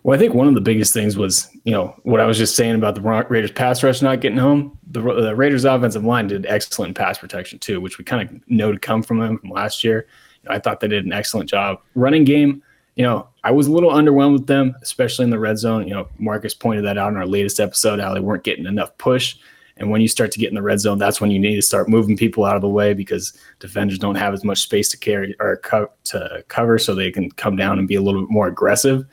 Well, 0.03 0.15
I 0.15 0.19
think 0.19 0.33
one 0.33 0.49
of 0.49 0.53
the 0.53 0.61
biggest 0.61 0.93
things 0.93 1.15
was, 1.15 1.49
you 1.63 1.71
know, 1.71 1.95
what 2.03 2.19
I 2.19 2.25
was 2.25 2.37
just 2.37 2.57
saying 2.57 2.75
about 2.75 2.95
the 2.95 3.01
Raiders 3.01 3.51
pass 3.51 3.81
rush 3.83 4.01
not 4.01 4.19
getting 4.19 4.37
home. 4.37 4.77
The, 4.91 5.01
the 5.01 5.33
Raiders 5.33 5.63
offensive 5.63 6.03
line 6.03 6.27
did 6.27 6.45
excellent 6.45 6.97
pass 6.97 7.17
protection 7.17 7.57
too, 7.57 7.79
which 7.79 7.97
we 7.97 8.03
kind 8.03 8.29
of 8.29 8.49
know 8.49 8.73
to 8.73 8.79
come 8.79 9.01
from 9.01 9.19
them 9.19 9.39
from 9.39 9.49
last 9.49 9.81
year. 9.81 10.05
You 10.43 10.49
know, 10.49 10.55
I 10.55 10.59
thought 10.59 10.81
they 10.81 10.89
did 10.89 11.05
an 11.05 11.13
excellent 11.13 11.49
job. 11.49 11.79
Running 11.95 12.25
game, 12.25 12.61
you 12.95 13.03
know, 13.03 13.29
I 13.45 13.51
was 13.51 13.67
a 13.67 13.71
little 13.71 13.91
underwhelmed 13.91 14.33
with 14.33 14.47
them, 14.47 14.75
especially 14.81 15.23
in 15.23 15.29
the 15.29 15.39
red 15.39 15.57
zone. 15.57 15.87
You 15.87 15.93
know, 15.93 16.09
Marcus 16.17 16.53
pointed 16.53 16.83
that 16.83 16.97
out 16.97 17.11
in 17.11 17.17
our 17.17 17.25
latest 17.25 17.61
episode 17.61 18.01
how 18.01 18.13
they 18.13 18.19
weren't 18.19 18.43
getting 18.43 18.65
enough 18.65 18.95
push. 18.97 19.37
And 19.77 19.89
when 19.89 20.01
you 20.01 20.07
start 20.07 20.31
to 20.33 20.39
get 20.39 20.49
in 20.49 20.55
the 20.55 20.61
red 20.61 20.81
zone, 20.81 20.99
that's 20.99 21.19
when 21.19 21.31
you 21.31 21.39
need 21.39 21.55
to 21.55 21.61
start 21.61 21.89
moving 21.89 22.15
people 22.17 22.45
out 22.45 22.55
of 22.55 22.61
the 22.61 22.69
way 22.69 22.93
because 22.93 23.33
defenders 23.59 23.97
don't 23.97 24.15
have 24.15 24.33
as 24.33 24.43
much 24.43 24.59
space 24.59 24.89
to 24.89 24.97
carry 24.97 25.35
or 25.39 25.57
co- 25.63 25.89
to 26.05 26.43
cover, 26.49 26.77
so 26.77 26.93
they 26.93 27.09
can 27.09 27.31
come 27.31 27.55
down 27.55 27.79
and 27.79 27.87
be 27.87 27.95
a 27.95 28.01
little 28.01 28.21
bit 28.21 28.29
more 28.29 28.47
aggressive. 28.47 29.05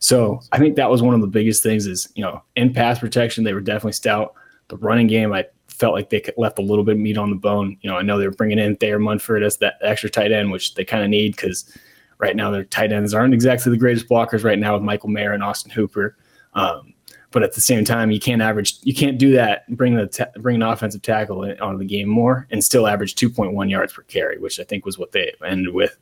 So 0.00 0.40
I 0.50 0.58
think 0.58 0.76
that 0.76 0.90
was 0.90 1.02
one 1.02 1.14
of 1.14 1.20
the 1.20 1.26
biggest 1.26 1.62
things 1.62 1.86
is, 1.86 2.08
you 2.14 2.24
know, 2.24 2.42
in 2.56 2.72
pass 2.72 2.98
protection, 2.98 3.44
they 3.44 3.54
were 3.54 3.60
definitely 3.60 3.92
stout. 3.92 4.34
The 4.68 4.78
running 4.78 5.06
game, 5.06 5.32
I 5.32 5.46
felt 5.68 5.94
like 5.94 6.10
they 6.10 6.22
left 6.36 6.58
a 6.58 6.62
little 6.62 6.84
bit 6.84 6.96
of 6.96 7.00
meat 7.00 7.18
on 7.18 7.30
the 7.30 7.36
bone. 7.36 7.76
You 7.82 7.90
know, 7.90 7.96
I 7.96 8.02
know 8.02 8.18
they 8.18 8.26
were 8.26 8.34
bringing 8.34 8.58
in 8.58 8.76
Thayer 8.76 8.98
Munford 8.98 9.42
as 9.42 9.58
that 9.58 9.74
extra 9.82 10.08
tight 10.08 10.32
end, 10.32 10.50
which 10.50 10.74
they 10.74 10.84
kind 10.84 11.04
of 11.04 11.10
need 11.10 11.36
because 11.36 11.76
right 12.18 12.34
now 12.34 12.50
their 12.50 12.64
tight 12.64 12.92
ends 12.92 13.12
aren't 13.12 13.34
exactly 13.34 13.70
the 13.70 13.78
greatest 13.78 14.08
blockers 14.08 14.42
right 14.42 14.58
now 14.58 14.74
with 14.74 14.82
Michael 14.82 15.10
Mayer 15.10 15.32
and 15.32 15.42
Austin 15.42 15.70
Hooper. 15.70 16.16
Um, 16.54 16.94
but 17.30 17.42
at 17.42 17.52
the 17.52 17.60
same 17.60 17.84
time, 17.84 18.10
you 18.10 18.20
can't 18.20 18.42
average, 18.42 18.78
you 18.82 18.94
can't 18.94 19.18
do 19.18 19.32
that. 19.32 19.68
Bring 19.76 19.94
the 19.96 20.06
ta- 20.06 20.32
bring 20.36 20.56
an 20.56 20.62
offensive 20.62 21.02
tackle 21.02 21.44
onto 21.60 21.78
the 21.78 21.84
game 21.84 22.08
more 22.08 22.46
and 22.50 22.64
still 22.64 22.86
average 22.86 23.14
2.1 23.14 23.70
yards 23.70 23.92
per 23.92 24.02
carry, 24.02 24.38
which 24.38 24.58
I 24.58 24.64
think 24.64 24.84
was 24.84 24.98
what 24.98 25.12
they 25.12 25.32
ended 25.44 25.74
with. 25.74 25.96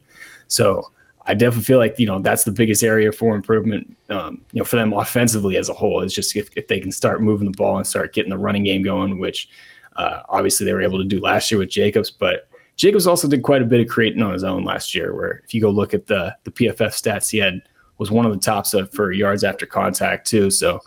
So 0.47 0.91
I 1.27 1.35
definitely 1.35 1.65
feel 1.65 1.79
like 1.79 1.99
you 1.99 2.07
know 2.07 2.21
that's 2.21 2.45
the 2.45 2.53
biggest 2.53 2.83
area 2.83 3.13
for 3.13 3.35
improvement. 3.35 3.97
Um, 4.09 4.41
you 4.53 4.59
know, 4.59 4.65
for 4.65 4.77
them 4.77 4.93
offensively 4.93 5.57
as 5.57 5.69
a 5.69 5.75
whole 5.75 6.01
is 6.03 6.15
just 6.15 6.35
if, 6.37 6.49
if 6.57 6.69
they 6.69 6.81
can 6.81 6.93
start 6.93 7.23
moving 7.23 7.51
the 7.51 7.57
ball 7.57 7.77
and 7.77 7.87
start 7.87 8.15
getting 8.15 8.31
the 8.31 8.39
running 8.39 8.65
game 8.65 8.83
going, 8.83 9.19
which 9.19 9.49
uh, 9.97 10.23
obviously 10.29 10.65
they 10.65 10.73
were 10.73 10.83
able 10.83 10.99
to 10.99 11.05
do 11.05 11.21
last 11.21 11.51
year 11.51 11.59
with 11.59 11.69
Jacobs, 11.69 12.11
but 12.11 12.49
Jacobs 12.77 13.07
also 13.07 13.29
did 13.29 13.43
quite 13.43 13.61
a 13.61 13.67
bit 13.67 13.81
of 13.81 13.89
creating 13.89 14.23
on 14.23 14.33
his 14.33 14.45
own 14.45 14.65
last 14.65 14.95
year. 14.95 15.15
Where 15.15 15.43
if 15.45 15.53
you 15.53 15.61
go 15.61 15.71
look 15.71 15.93
at 15.93 16.07
the 16.07 16.35
the 16.45 16.51
PFF 16.51 16.95
stats, 16.95 17.31
he 17.31 17.39
had 17.39 17.61
was 17.99 18.11
one 18.11 18.25
of 18.25 18.33
the 18.33 18.39
tops 18.39 18.75
for 18.93 19.13
yards 19.13 19.45
after 19.45 19.67
contact 19.67 20.27
too. 20.27 20.51
So 20.51 20.81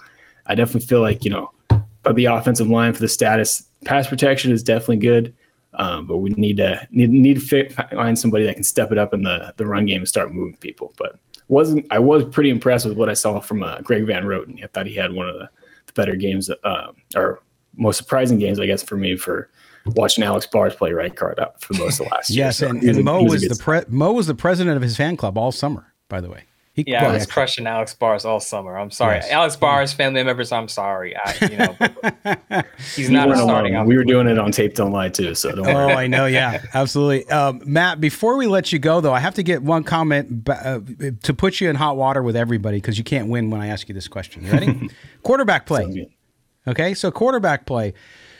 I 0.47 0.55
definitely 0.55 0.87
feel 0.87 1.01
like 1.01 1.23
you 1.23 1.29
know, 1.29 1.51
but 2.03 2.15
the 2.15 2.25
offensive 2.25 2.67
line 2.67 2.93
for 2.93 3.01
the 3.01 3.07
status 3.07 3.63
pass 3.85 4.07
protection 4.07 4.51
is 4.51 4.63
definitely 4.63 4.97
good. 4.97 5.33
Um, 5.73 6.05
but 6.05 6.17
we 6.17 6.31
need 6.31 6.57
to 6.57 6.87
need, 6.91 7.09
need 7.09 7.35
to 7.35 7.39
fit, 7.39 7.73
find 7.73 8.17
somebody 8.17 8.45
that 8.45 8.55
can 8.55 8.63
step 8.63 8.91
it 8.91 8.97
up 8.97 9.13
in 9.13 9.23
the, 9.23 9.53
the 9.57 9.65
run 9.65 9.85
game 9.85 10.01
and 10.01 10.07
start 10.07 10.33
moving 10.33 10.57
people. 10.57 10.93
But 10.97 11.17
wasn't 11.47 11.85
I 11.91 11.99
was 11.99 12.25
pretty 12.25 12.49
impressed 12.49 12.85
with 12.85 12.97
what 12.97 13.09
I 13.09 13.13
saw 13.13 13.39
from 13.39 13.63
uh, 13.63 13.79
Greg 13.81 14.05
Van 14.05 14.23
Roten. 14.23 14.63
I 14.63 14.67
thought 14.67 14.87
he 14.87 14.95
had 14.95 15.13
one 15.13 15.29
of 15.29 15.35
the, 15.35 15.49
the 15.85 15.93
better 15.93 16.15
games, 16.15 16.49
uh, 16.49 16.91
or 17.15 17.41
most 17.77 17.97
surprising 17.97 18.37
games, 18.37 18.59
I 18.59 18.65
guess, 18.65 18.83
for 18.83 18.97
me 18.97 19.15
for 19.15 19.49
watching 19.85 20.23
Alex 20.23 20.45
Bars 20.45 20.75
play 20.75 20.91
right 20.91 21.15
guard 21.15 21.39
up 21.39 21.61
for 21.61 21.73
most 21.75 21.99
of 21.99 22.05
the 22.05 22.11
last 22.11 22.29
year. 22.31 22.45
Yes, 22.45 22.57
so 22.57 22.69
and, 22.69 22.83
and 22.83 23.03
Mo 23.03 23.23
was, 23.23 23.47
was 23.47 23.57
the 23.57 23.63
pre- 23.63 23.83
Mo 23.87 24.13
was 24.13 24.27
the 24.27 24.35
president 24.35 24.75
of 24.75 24.81
his 24.81 24.97
fan 24.97 25.17
club 25.17 25.37
all 25.37 25.51
summer. 25.51 25.93
By 26.09 26.19
the 26.19 26.29
way, 26.29 26.43
he 26.85 26.91
He, 26.91 26.93
yeah, 26.93 27.07
I 27.07 27.13
was 27.13 27.25
crushing 27.25 27.67
Alex 27.67 27.93
Bars 27.93 28.25
all 28.25 28.39
summer. 28.39 28.77
I'm 28.77 28.91
sorry, 28.91 29.15
yes. 29.15 29.29
Alex 29.31 29.55
Bars 29.55 29.93
family 29.93 30.23
members. 30.23 30.51
I'm 30.51 30.67
sorry. 30.67 31.15
I, 31.15 31.37
you 31.41 31.57
know, 31.57 32.63
he's 32.95 33.09
not 33.09 33.35
starting. 33.37 33.75
Out 33.75 33.87
we 33.87 33.97
were 33.97 34.03
doing 34.03 34.27
it 34.27 34.37
on 34.37 34.51
tape 34.51 34.75
don't 34.75 34.91
lie 34.91 35.09
too. 35.09 35.35
So 35.35 35.53
don't 35.53 35.67
oh, 35.67 35.89
I 35.89 36.07
know. 36.07 36.25
Yeah, 36.25 36.61
absolutely. 36.73 37.27
Um, 37.29 37.61
Matt, 37.65 38.01
before 38.01 38.37
we 38.37 38.47
let 38.47 38.71
you 38.71 38.79
go, 38.79 39.01
though, 39.01 39.13
I 39.13 39.19
have 39.19 39.35
to 39.35 39.43
get 39.43 39.63
one 39.63 39.83
comment 39.83 40.47
uh, 40.49 40.79
to 41.23 41.33
put 41.33 41.61
you 41.61 41.69
in 41.69 41.75
hot 41.75 41.97
water 41.97 42.23
with 42.23 42.35
everybody 42.35 42.77
because 42.77 42.97
you 42.97 43.03
can't 43.03 43.29
win 43.29 43.49
when 43.49 43.61
I 43.61 43.67
ask 43.67 43.87
you 43.87 43.95
this 43.95 44.07
question. 44.07 44.45
You 44.45 44.51
ready? 44.51 44.89
quarterback 45.23 45.65
play. 45.65 46.09
Okay, 46.67 46.93
so 46.93 47.11
quarterback 47.11 47.65
play. 47.65 47.93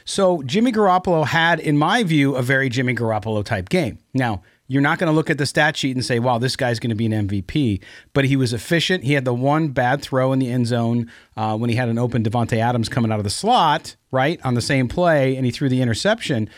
So 0.04 0.41
Jimmy 0.43 0.71
Garoppolo 0.71 1.25
had, 1.25 1.60
in 1.60 1.77
my 1.77 2.04
view, 2.04 2.36
a 2.36 2.41
very 2.41 2.69
Jimmy 2.69 2.95
Garoppolo 2.95 3.45
type 3.45 3.69
game. 3.69 3.99
Now 4.13 4.41
you're 4.71 4.81
not 4.81 4.99
going 4.99 5.12
to 5.12 5.13
look 5.13 5.29
at 5.29 5.38
the 5.38 5.45
stat 5.45 5.75
sheet 5.75 5.97
and 5.97 6.05
say, 6.05 6.17
wow, 6.17 6.38
this 6.38 6.55
guy's 6.55 6.79
going 6.79 6.91
to 6.91 6.95
be 6.95 7.05
an 7.05 7.27
MVP. 7.27 7.81
But 8.13 8.23
he 8.23 8.38
was 8.38 8.53
efficient. 8.53 9.03
He 9.03 9.12
had 9.12 9.25
the 9.25 9.34
one 9.34 9.67
bad 9.67 10.01
throw 10.01 10.31
in 10.31 10.39
the 10.39 10.49
end 10.49 10.65
zone 10.67 11.12
uh, 11.36 11.57
when 11.57 11.69
he 11.69 11.75
had 11.75 11.89
an 11.89 11.97
open 11.97 12.23
Davante 12.23 12.57
Adams 12.57 12.88
coming 12.88 13.12
out 13.12 13.19
of 13.19 13.25
the 13.25 13.29
slot, 13.29 13.97
right, 14.12 14.39
on 14.45 14.53
the 14.53 14.62
same 14.62 14.88
play, 14.88 15.36
and 15.36 15.45
he 15.45 15.51
threw 15.51 15.67
the 15.67 15.81
interception. 15.81 16.49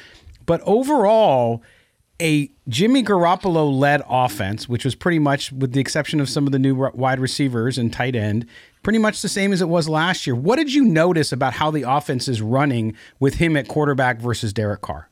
But 0.45 0.62
overall, 0.62 1.63
a 2.21 2.52
Jimmy 2.69 3.02
Garoppolo 3.02 3.76
led 3.76 4.04
offense, 4.08 4.69
which 4.69 4.86
was 4.86 4.93
pretty 4.93 5.17
much, 5.17 5.52
with 5.52 5.71
the 5.71 5.82
exception 5.82 6.19
of 6.19 6.30
some 6.30 6.45
of 6.45 6.52
the 6.52 6.60
new 6.60 6.76
wide 6.93 7.19
receivers 7.19 7.80
and 7.80 7.91
tight 7.91 8.15
end, 8.15 8.45
pretty 8.84 8.99
much 8.99 9.23
the 9.23 9.30
same 9.30 9.52
as 9.52 9.60
it 9.60 9.69
was 9.69 9.89
last 9.89 10.28
year. 10.28 10.36
What 10.36 10.58
did 10.58 10.71
you 10.71 10.86
notice 10.86 11.32
about 11.32 11.54
how 11.54 11.71
the 11.71 11.82
offense 11.82 12.28
is 12.28 12.43
running 12.43 12.95
with 13.19 13.36
him 13.36 13.58
at 13.58 13.67
quarterback 13.67 14.19
versus 14.19 14.54
Derek 14.54 14.82
Carr? 14.82 15.10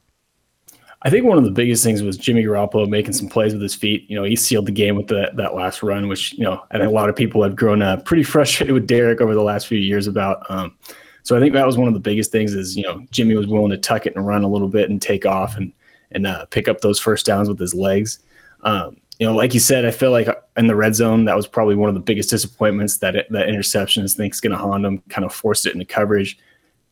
I 1.03 1.09
think 1.09 1.25
one 1.25 1.37
of 1.37 1.43
the 1.43 1.51
biggest 1.51 1.83
things 1.83 2.03
was 2.03 2.15
Jimmy 2.15 2.43
Garoppolo 2.43 2.87
making 2.87 3.13
some 3.13 3.27
plays 3.27 3.53
with 3.53 3.61
his 3.61 3.73
feet. 3.73 4.05
You 4.07 4.15
know, 4.15 4.23
he 4.23 4.35
sealed 4.35 4.67
the 4.67 4.71
game 4.71 4.95
with 4.95 5.07
the, 5.07 5.31
that 5.33 5.55
last 5.55 5.81
run, 5.81 6.07
which 6.07 6.33
you 6.33 6.43
know 6.43 6.63
I 6.71 6.77
think 6.77 6.89
a 6.89 6.93
lot 6.93 7.09
of 7.09 7.15
people 7.15 7.41
have 7.43 7.55
grown 7.55 7.81
up 7.81 8.05
pretty 8.05 8.23
frustrated 8.31 8.73
with 8.73 8.87
Derek 8.87 9.21
over 9.21 9.33
the 9.33 9.41
last 9.41 9.67
few 9.67 9.79
years 9.79 10.07
about. 10.07 10.49
Um, 10.49 10.75
so 11.23 11.35
I 11.35 11.39
think 11.39 11.53
that 11.53 11.65
was 11.65 11.77
one 11.77 11.87
of 11.87 11.93
the 11.93 11.99
biggest 11.99 12.31
things 12.31 12.53
is 12.53 12.77
you 12.77 12.83
know 12.83 13.03
Jimmy 13.11 13.35
was 13.35 13.47
willing 13.47 13.71
to 13.71 13.77
tuck 13.77 14.05
it 14.05 14.15
and 14.15 14.25
run 14.25 14.43
a 14.43 14.47
little 14.47 14.67
bit 14.67 14.89
and 14.89 15.01
take 15.01 15.25
off 15.25 15.57
and 15.57 15.73
and 16.11 16.27
uh, 16.27 16.45
pick 16.47 16.67
up 16.67 16.81
those 16.81 16.99
first 16.99 17.25
downs 17.25 17.49
with 17.49 17.59
his 17.59 17.73
legs. 17.73 18.19
Um, 18.63 18.97
you 19.17 19.27
know, 19.27 19.35
like 19.35 19.53
you 19.53 19.59
said, 19.59 19.85
I 19.85 19.91
feel 19.91 20.11
like 20.11 20.27
in 20.57 20.67
the 20.67 20.75
red 20.75 20.95
zone 20.95 21.25
that 21.25 21.35
was 21.35 21.47
probably 21.47 21.75
one 21.75 21.89
of 21.89 21.95
the 21.95 22.01
biggest 22.01 22.29
disappointments 22.29 22.97
that 22.97 23.15
it, 23.15 23.27
that 23.29 23.49
interception 23.49 24.03
is 24.03 24.15
think 24.15 24.39
going 24.41 24.51
to 24.51 24.57
haunt 24.57 24.85
him. 24.85 24.99
Kind 25.09 25.25
of 25.25 25.33
forced 25.33 25.65
it 25.65 25.73
into 25.73 25.85
coverage. 25.85 26.37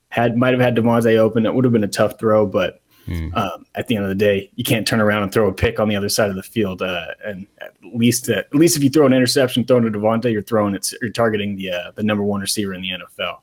Had 0.10 0.38
might 0.38 0.54
have 0.54 0.62
had 0.62 0.76
Davante 0.76 1.17
open. 1.17 1.45
It 1.45 1.54
would 1.54 1.65
have 1.65 1.74
been 1.74 1.84
a 1.84 1.88
tough 1.88 2.19
throw, 2.19 2.45
but 2.45 2.82
Mm. 3.08 3.36
Um, 3.36 3.66
at 3.76 3.88
the 3.88 3.96
end 3.96 4.06
of 4.06 4.10
the 4.10 4.16
day, 4.16 4.52
you 4.56 4.64
can't 4.64 4.88
turn 4.88 5.02
around 5.02 5.24
and 5.24 5.32
throw 5.32 5.48
a 5.48 5.54
pick 5.54 5.80
on 5.80 5.90
the 5.90 5.96
other 5.96 6.10
side 6.10 6.30
of 6.30 6.36
the 6.36 6.44
field. 6.44 6.82
Uh, 6.82 7.08
and 7.26 7.48
at 7.60 7.74
least, 7.94 8.30
at 8.30 8.54
least 8.54 8.78
if 8.78 8.84
you 8.84 8.90
throw 8.90 9.06
an 9.06 9.14
interception, 9.14 9.66
throwing 9.66 9.84
to 9.84 9.92
Davante, 9.92 10.32
you're 10.32 10.44
throwing 10.44 10.76
it, 10.76 10.92
you're 11.02 11.12
targeting 11.12 11.56
the 11.56 11.72
uh, 11.72 11.92
the 11.96 12.04
number 12.04 12.24
one 12.24 12.42
receiver 12.42 12.74
in 12.74 12.82
the 12.82 12.92
NFL. 12.92 13.40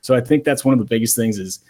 So 0.00 0.14
I 0.14 0.20
think 0.20 0.44
that's 0.44 0.64
one 0.64 0.72
of 0.72 0.78
the 0.78 0.86
biggest 0.86 1.16
things 1.16 1.38
is 1.38 1.60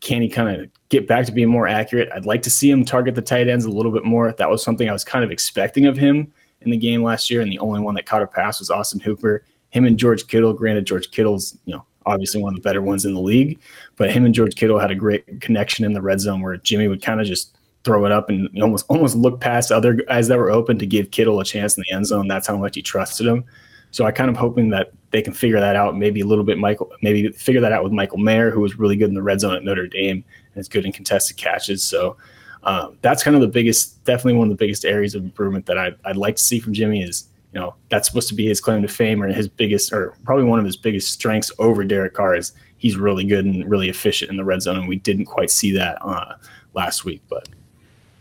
can 0.00 0.20
he 0.20 0.28
kind 0.28 0.60
of 0.60 0.68
get 0.88 1.06
back 1.06 1.26
to 1.26 1.32
being 1.32 1.48
more 1.48 1.68
accurate? 1.68 2.10
I'd 2.12 2.26
like 2.26 2.42
to 2.42 2.50
see 2.50 2.70
him 2.70 2.84
target 2.84 3.14
the 3.14 3.22
tight 3.22 3.48
ends 3.48 3.64
a 3.64 3.70
little 3.70 3.92
bit 3.92 4.04
more. 4.04 4.32
That 4.32 4.50
was 4.50 4.62
something 4.62 4.88
I 4.88 4.92
was 4.92 5.04
kind 5.04 5.24
of 5.24 5.30
expecting 5.30 5.86
of 5.86 5.96
him 5.96 6.32
in 6.60 6.70
the 6.70 6.76
game 6.76 7.02
last 7.02 7.30
year, 7.30 7.40
and 7.40 7.50
the 7.50 7.58
only 7.58 7.80
one 7.80 7.94
that 7.94 8.06
caught 8.06 8.22
a 8.22 8.26
pass 8.26 8.58
was 8.58 8.70
Austin 8.70 9.00
Hooper. 9.00 9.44
Him 9.70 9.86
and 9.86 9.98
George 9.98 10.26
Kittle. 10.26 10.52
Granted, 10.52 10.86
George 10.86 11.10
Kittle's 11.10 11.56
you 11.64 11.74
know 11.74 11.84
obviously 12.04 12.42
one 12.42 12.52
of 12.52 12.56
the 12.56 12.66
better 12.68 12.82
ones 12.82 13.04
in 13.04 13.14
the 13.14 13.20
league. 13.20 13.58
But 14.02 14.10
him 14.10 14.24
and 14.24 14.34
George 14.34 14.56
Kittle 14.56 14.80
had 14.80 14.90
a 14.90 14.96
great 14.96 15.40
connection 15.40 15.84
in 15.84 15.92
the 15.92 16.02
red 16.02 16.18
zone 16.18 16.40
where 16.40 16.56
Jimmy 16.56 16.88
would 16.88 17.00
kind 17.00 17.20
of 17.20 17.26
just 17.28 17.56
throw 17.84 18.04
it 18.04 18.10
up 18.10 18.28
and 18.28 18.48
almost 18.60 18.84
almost 18.88 19.14
look 19.14 19.40
past 19.40 19.70
other 19.70 19.92
guys 19.92 20.26
that 20.26 20.38
were 20.38 20.50
open 20.50 20.76
to 20.80 20.86
give 20.86 21.12
Kittle 21.12 21.38
a 21.38 21.44
chance 21.44 21.76
in 21.76 21.84
the 21.86 21.94
end 21.94 22.08
zone. 22.08 22.26
That's 22.26 22.48
how 22.48 22.56
much 22.56 22.74
he 22.74 22.82
trusted 22.82 23.28
him. 23.28 23.44
So 23.92 24.04
I 24.04 24.10
kind 24.10 24.28
of 24.28 24.36
hoping 24.36 24.70
that 24.70 24.90
they 25.12 25.22
can 25.22 25.32
figure 25.32 25.60
that 25.60 25.76
out. 25.76 25.96
Maybe 25.96 26.20
a 26.20 26.26
little 26.26 26.42
bit 26.42 26.58
Michael, 26.58 26.90
maybe 27.00 27.28
figure 27.28 27.60
that 27.60 27.70
out 27.70 27.84
with 27.84 27.92
Michael 27.92 28.18
Mayer, 28.18 28.50
who 28.50 28.58
was 28.58 28.76
really 28.76 28.96
good 28.96 29.08
in 29.08 29.14
the 29.14 29.22
red 29.22 29.38
zone 29.38 29.54
at 29.54 29.62
Notre 29.62 29.86
Dame 29.86 30.24
and 30.54 30.60
is 30.60 30.66
good 30.66 30.84
in 30.84 30.90
contested 30.90 31.36
catches. 31.36 31.84
So 31.84 32.16
um, 32.64 32.98
that's 33.02 33.22
kind 33.22 33.36
of 33.36 33.40
the 33.40 33.46
biggest, 33.46 34.02
definitely 34.02 34.34
one 34.34 34.50
of 34.50 34.58
the 34.58 34.64
biggest 34.64 34.84
areas 34.84 35.14
of 35.14 35.22
improvement 35.22 35.66
that 35.66 35.78
I'd, 35.78 35.94
I'd 36.04 36.16
like 36.16 36.34
to 36.34 36.42
see 36.42 36.58
from 36.58 36.72
Jimmy 36.72 37.04
is 37.04 37.28
you 37.52 37.60
know 37.60 37.74
that's 37.88 38.08
supposed 38.08 38.28
to 38.28 38.34
be 38.34 38.46
his 38.46 38.60
claim 38.60 38.82
to 38.82 38.88
fame 38.88 39.22
or 39.22 39.28
his 39.28 39.46
biggest 39.46 39.92
or 39.92 40.16
probably 40.24 40.44
one 40.44 40.58
of 40.58 40.64
his 40.64 40.76
biggest 40.76 41.12
strengths 41.12 41.52
over 41.58 41.84
Derek 41.84 42.14
Carr 42.14 42.34
is 42.34 42.52
he's 42.82 42.96
really 42.96 43.24
good 43.24 43.44
and 43.44 43.70
really 43.70 43.88
efficient 43.88 44.28
in 44.28 44.36
the 44.36 44.44
red 44.44 44.60
zone 44.60 44.76
and 44.76 44.88
we 44.88 44.96
didn't 44.96 45.26
quite 45.26 45.50
see 45.50 45.70
that 45.70 45.96
uh, 46.02 46.34
last 46.74 47.04
week 47.04 47.22
but. 47.28 47.48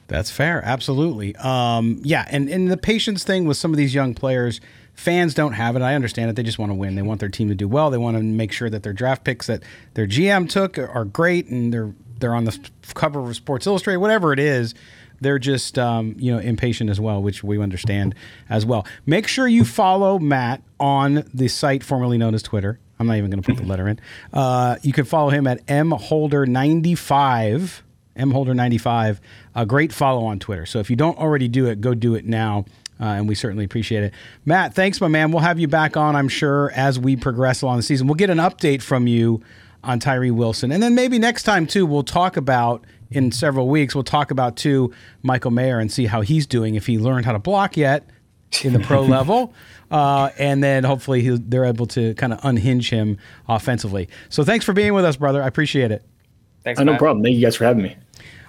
That's 0.08 0.30
fair. 0.30 0.62
Absolutely. 0.66 1.36
Um, 1.38 2.00
yeah 2.04 2.26
and 2.30 2.48
and 2.50 2.70
the 2.70 2.78
patience 2.78 3.24
thing 3.24 3.46
with 3.46 3.58
some 3.58 3.72
of 3.72 3.78
these 3.78 3.96
young 3.96 4.14
players 4.14 4.62
fans 4.94 5.34
don't 5.34 5.54
have 5.54 5.76
it. 5.76 5.82
I 5.82 5.96
understand 5.96 6.30
it. 6.30 6.36
They 6.36 6.44
just 6.44 6.60
want 6.60 6.70
to 6.70 6.76
win. 6.76 6.96
They 6.96 7.02
want 7.02 7.22
their 7.22 7.30
team 7.30 7.48
to 7.48 7.56
do 7.56 7.68
well. 7.68 7.90
They 7.90 7.98
want 7.98 8.18
to 8.18 8.24
make 8.24 8.52
sure 8.52 8.70
that 8.70 8.84
their 8.84 8.94
draft 8.94 9.24
picks 9.24 9.48
that 9.48 9.64
their 9.96 10.06
gm 10.06 10.50
took 10.50 10.78
are 10.78 11.06
great 11.06 11.48
and 11.48 11.74
they're 11.74 11.94
they're 12.20 12.36
on 12.36 12.44
the 12.44 12.70
cover 12.94 13.20
of 13.22 13.36
sports 13.36 13.66
illustrated 13.66 14.00
whatever 14.00 14.32
it 14.32 14.40
is 14.40 14.76
they're 15.22 15.40
just 15.40 15.80
um, 15.80 16.16
you 16.18 16.34
know 16.34 16.40
impatient 16.40 16.90
as 16.90 17.00
well, 17.00 17.22
which 17.22 17.44
we 17.44 17.62
understand 17.62 18.14
as 18.50 18.66
well. 18.66 18.86
Make 19.06 19.28
sure 19.28 19.48
you 19.48 19.64
follow 19.64 20.20
Matt 20.20 20.62
on 20.80 21.24
the 21.34 21.48
site 21.48 21.84
formerly 21.84 22.18
known 22.18 22.34
as 22.34 22.44
Twitter. 22.44 22.80
I'm 23.02 23.08
not 23.08 23.18
even 23.18 23.32
going 23.32 23.42
to 23.42 23.54
put 23.54 23.58
the 23.58 23.68
letter 23.68 23.88
in. 23.88 24.00
Uh, 24.32 24.78
you 24.84 24.94
can 24.94 25.06
follow 25.06 25.32
him 25.32 25.48
at 25.48 25.66
mholder95. 25.66 27.82
mholder95. 28.16 29.18
A 29.56 29.66
great 29.66 29.92
follow 29.92 30.24
on 30.24 30.38
Twitter. 30.38 30.68
So 30.68 30.78
if 30.80 30.92
you 30.92 30.96
don't 30.96 31.18
already 31.18 31.48
do 31.48 31.66
it, 31.66 31.82
go 31.82 31.96
do 31.96 32.14
it 32.14 32.26
now. 32.26 32.66
Uh, 33.00 33.06
and 33.06 33.28
we 33.28 33.34
certainly 33.34 33.66
appreciate 33.66 34.04
it. 34.04 34.14
Matt, 34.46 34.76
thanks, 34.76 35.02
my 35.02 35.08
man. 35.08 35.32
We'll 35.32 35.42
have 35.42 35.60
you 35.60 35.68
back 35.68 35.98
on, 35.98 36.16
I'm 36.16 36.28
sure, 36.28 36.72
as 36.76 37.00
we 37.00 37.16
progress 37.16 37.64
along 37.64 37.78
the 37.78 37.84
season. 37.84 38.06
We'll 38.06 38.14
get 38.14 38.30
an 38.30 38.38
update 38.38 38.84
from 38.84 39.08
you 39.08 39.42
on 39.84 40.00
Tyree 40.00 40.30
Wilson. 40.30 40.72
And 40.72 40.84
then 40.84 40.94
maybe 40.94 41.18
next 41.18 41.42
time, 41.42 41.66
too, 41.66 41.88
we'll 41.88 42.04
talk 42.04 42.38
about 42.38 42.86
in 43.10 43.32
several 43.32 43.68
weeks, 43.68 43.96
we'll 43.96 44.04
talk 44.04 44.30
about 44.30 44.56
too 44.56 44.94
Michael 45.24 45.50
Mayer 45.50 45.80
and 45.80 45.92
see 45.92 46.06
how 46.06 46.22
he's 46.22 46.46
doing 46.46 46.76
if 46.76 46.86
he 46.86 47.00
learned 47.00 47.26
how 47.26 47.34
to 47.34 47.40
block 47.40 47.76
yet 47.76 48.08
in 48.64 48.74
the 48.74 48.80
pro 48.80 49.02
level, 49.18 49.54
uh, 49.90 50.30
and 50.38 50.64
then 50.64 50.84
hopefully 50.84 51.38
they're 51.38 51.66
able 51.66 51.88
to 51.88 52.14
kind 52.16 52.34
of 52.34 52.40
unhinge 52.44 52.90
him 52.90 53.18
offensively. 53.48 54.10
So 54.30 54.44
thanks 54.44 54.66
for 54.66 54.74
being 54.74 54.94
with 54.94 55.06
us, 55.06 55.16
brother. 55.16 55.42
I 55.42 55.48
appreciate 55.48 55.92
it. 55.92 56.04
Thanks. 56.64 56.80
Oh, 56.80 56.84
no 56.84 56.98
problem. 56.98 57.24
Thank 57.24 57.36
you 57.36 57.42
guys 57.42 57.56
for 57.56 57.66
having 57.66 57.84
me. 57.84 57.96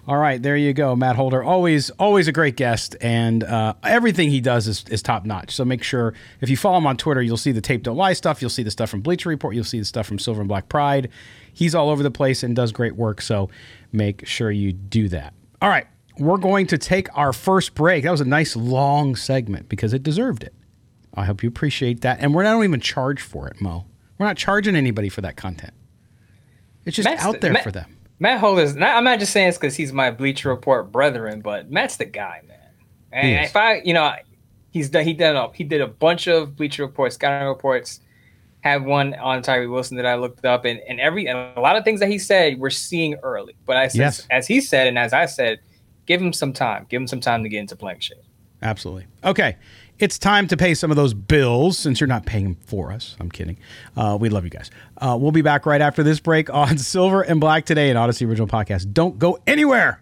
All 0.09 0.17
right, 0.17 0.43
there 0.43 0.57
you 0.57 0.73
go, 0.73 0.97
Matt 0.97 1.15
Holder. 1.15 1.45
Always, 1.45 1.91
always 1.91 2.27
a 2.27 2.33
great 2.33 2.57
guest, 2.57 2.97
and 3.01 3.45
uh, 3.45 3.75
everything 3.85 4.31
he 4.31 4.41
does 4.41 4.67
is, 4.67 4.85
is 4.89 5.01
top 5.01 5.25
notch. 5.25 5.55
So 5.55 5.65
make 5.65 5.85
sure 5.85 6.13
if 6.41 6.51
you 6.51 6.57
follow 6.57 6.79
him 6.79 6.89
on 6.89 6.97
Twitter, 6.97 7.23
you'll 7.23 7.37
see 7.37 7.53
the 7.53 7.61
tape 7.61 7.85
don't 7.85 7.97
lie 7.97 8.13
stuff. 8.15 8.43
You'll 8.43 8.51
see 8.51 8.65
the 8.65 8.73
stuff 8.73 8.91
from 8.91 9.01
Bleacher 9.01 9.29
Report. 9.29 9.55
You'll 9.55 9.63
see 9.63 9.79
the 9.79 9.85
stuff 9.85 10.09
from 10.09 10.19
Silver 10.19 10.41
and 10.41 10.49
Black 10.49 10.69
Pride. 10.69 11.09
He's 11.53 11.73
all 11.77 11.89
over 11.89 12.03
the 12.03 12.11
place 12.11 12.43
and 12.43 12.57
does 12.57 12.73
great 12.73 12.97
work. 12.97 13.21
So 13.21 13.49
make 13.93 14.27
sure 14.27 14.51
you 14.51 14.73
do 14.73 15.09
that. 15.11 15.35
All 15.61 15.69
right, 15.69 15.87
we're 16.25 16.39
going 16.39 16.67
to 16.69 16.79
take 16.79 17.09
our 17.17 17.33
first 17.33 17.75
break. 17.75 18.05
That 18.05 18.11
was 18.11 18.21
a 18.21 18.27
nice 18.27 18.57
long 18.57 19.17
segment 19.17 19.69
because 19.69 19.93
it 19.93 20.03
deserved 20.03 20.43
it. 20.43 20.55
I 21.15 21.25
hope 21.25 21.43
you 21.43 21.49
appreciate 21.49 22.01
that. 22.03 22.21
And 22.21 22.35
we're 22.35 22.43
not 22.43 22.63
even 22.63 22.81
charged 22.81 23.23
for 23.23 23.49
it, 23.49 23.61
Mo. 23.61 23.87
We're 24.19 24.27
not 24.27 24.37
charging 24.37 24.77
anybody 24.77 25.09
for 25.09 25.21
that 25.21 25.37
content. 25.37 25.75
It's 26.85 26.97
just 26.97 27.09
Matt's 27.09 27.25
out 27.25 27.41
there 27.41 27.53
the, 27.53 27.59
for 27.59 27.71
them. 27.71 27.97
Matt 28.19 28.41
Holder's 28.41 28.75
not, 28.75 28.97
I'm 28.97 29.05
not 29.05 29.19
just 29.19 29.33
saying 29.33 29.49
it's 29.49 29.59
because 29.59 29.77
he's 29.77 29.93
my 29.93 30.11
Bleacher 30.11 30.49
Report 30.49 30.91
brethren, 30.93 31.41
but 31.41 31.71
Matt's 31.71 31.97
the 31.97 32.05
guy, 32.05 32.43
man. 32.47 32.59
And 33.13 33.45
if 33.45 33.57
I, 33.57 33.83
you 33.85 33.93
know, 33.93 34.15
he's 34.71 34.89
done, 34.89 35.05
he 35.05 35.13
did 35.13 35.37
a, 35.37 35.51
he 35.53 35.65
did 35.65 35.81
a 35.81 35.87
bunch 35.87 36.29
of 36.29 36.57
Bleacher 36.57 36.85
Reports, 36.85 37.17
scouting 37.17 37.49
reports 37.49 38.01
have 38.63 38.85
one 38.85 39.15
on 39.15 39.43
Tyree 39.43 39.67
Wilson 39.67 39.97
that 39.97 40.07
I 40.07 40.15
looked 40.15 40.45
up, 40.45 40.65
and, 40.65 40.81
and 40.89 41.01
every 41.01 41.27
and 41.27 41.57
a 41.57 41.61
lot 41.61 41.77
of 41.77 41.85
things 41.85 42.01
that 42.01 42.09
he 42.09 42.19
said 42.19 42.59
we're 42.59 42.71
seeing 42.71 43.15
early. 43.23 43.55
But 43.67 43.77
I 43.77 43.89
said, 43.89 43.99
yes. 43.99 44.27
as 44.31 44.47
he 44.47 44.61
said, 44.61 44.87
and 44.87 44.99
as 44.99 45.13
I 45.13 45.27
said, 45.27 45.59
give 46.07 46.21
him 46.21 46.33
some 46.33 46.53
time. 46.53 46.87
Give 46.89 47.01
him 47.01 47.07
some 47.07 47.21
time 47.21 47.43
to 47.43 47.49
get 47.49 47.61
into 47.61 47.77
playing 47.77 48.01
shape. 48.01 48.19
Absolutely. 48.63 49.07
Okay. 49.25 49.57
It's 49.99 50.19
time 50.19 50.49
to 50.49 50.57
pay 50.57 50.75
some 50.75 50.91
of 50.91 50.97
those 50.97 51.15
bills 51.15 51.79
since 51.79 52.01
you're 52.01 52.09
not 52.09 52.27
paying 52.27 52.57
for 52.67 52.91
us. 52.91 53.17
I'm 53.21 53.31
kidding. 53.31 53.57
Uh, 53.97 54.17
we 54.21 54.29
love 54.29 54.45
you 54.45 54.51
guys. 54.51 54.71
Uh, 54.99 55.17
we'll 55.21 55.33
be 55.33 55.43
back 55.43 55.65
right 55.67 55.81
after 55.81 56.03
this 56.03 56.19
break 56.19 56.53
on 56.53 56.79
Silver 56.79 57.23
and 57.23 57.41
Black 57.41 57.67
today, 57.67 57.91
an 57.91 57.97
Audacy 57.97 58.27
Original 58.27 58.49
Podcast. 58.49 58.93
Don't 58.93 59.19
go 59.19 59.39
anywhere. 59.47 60.02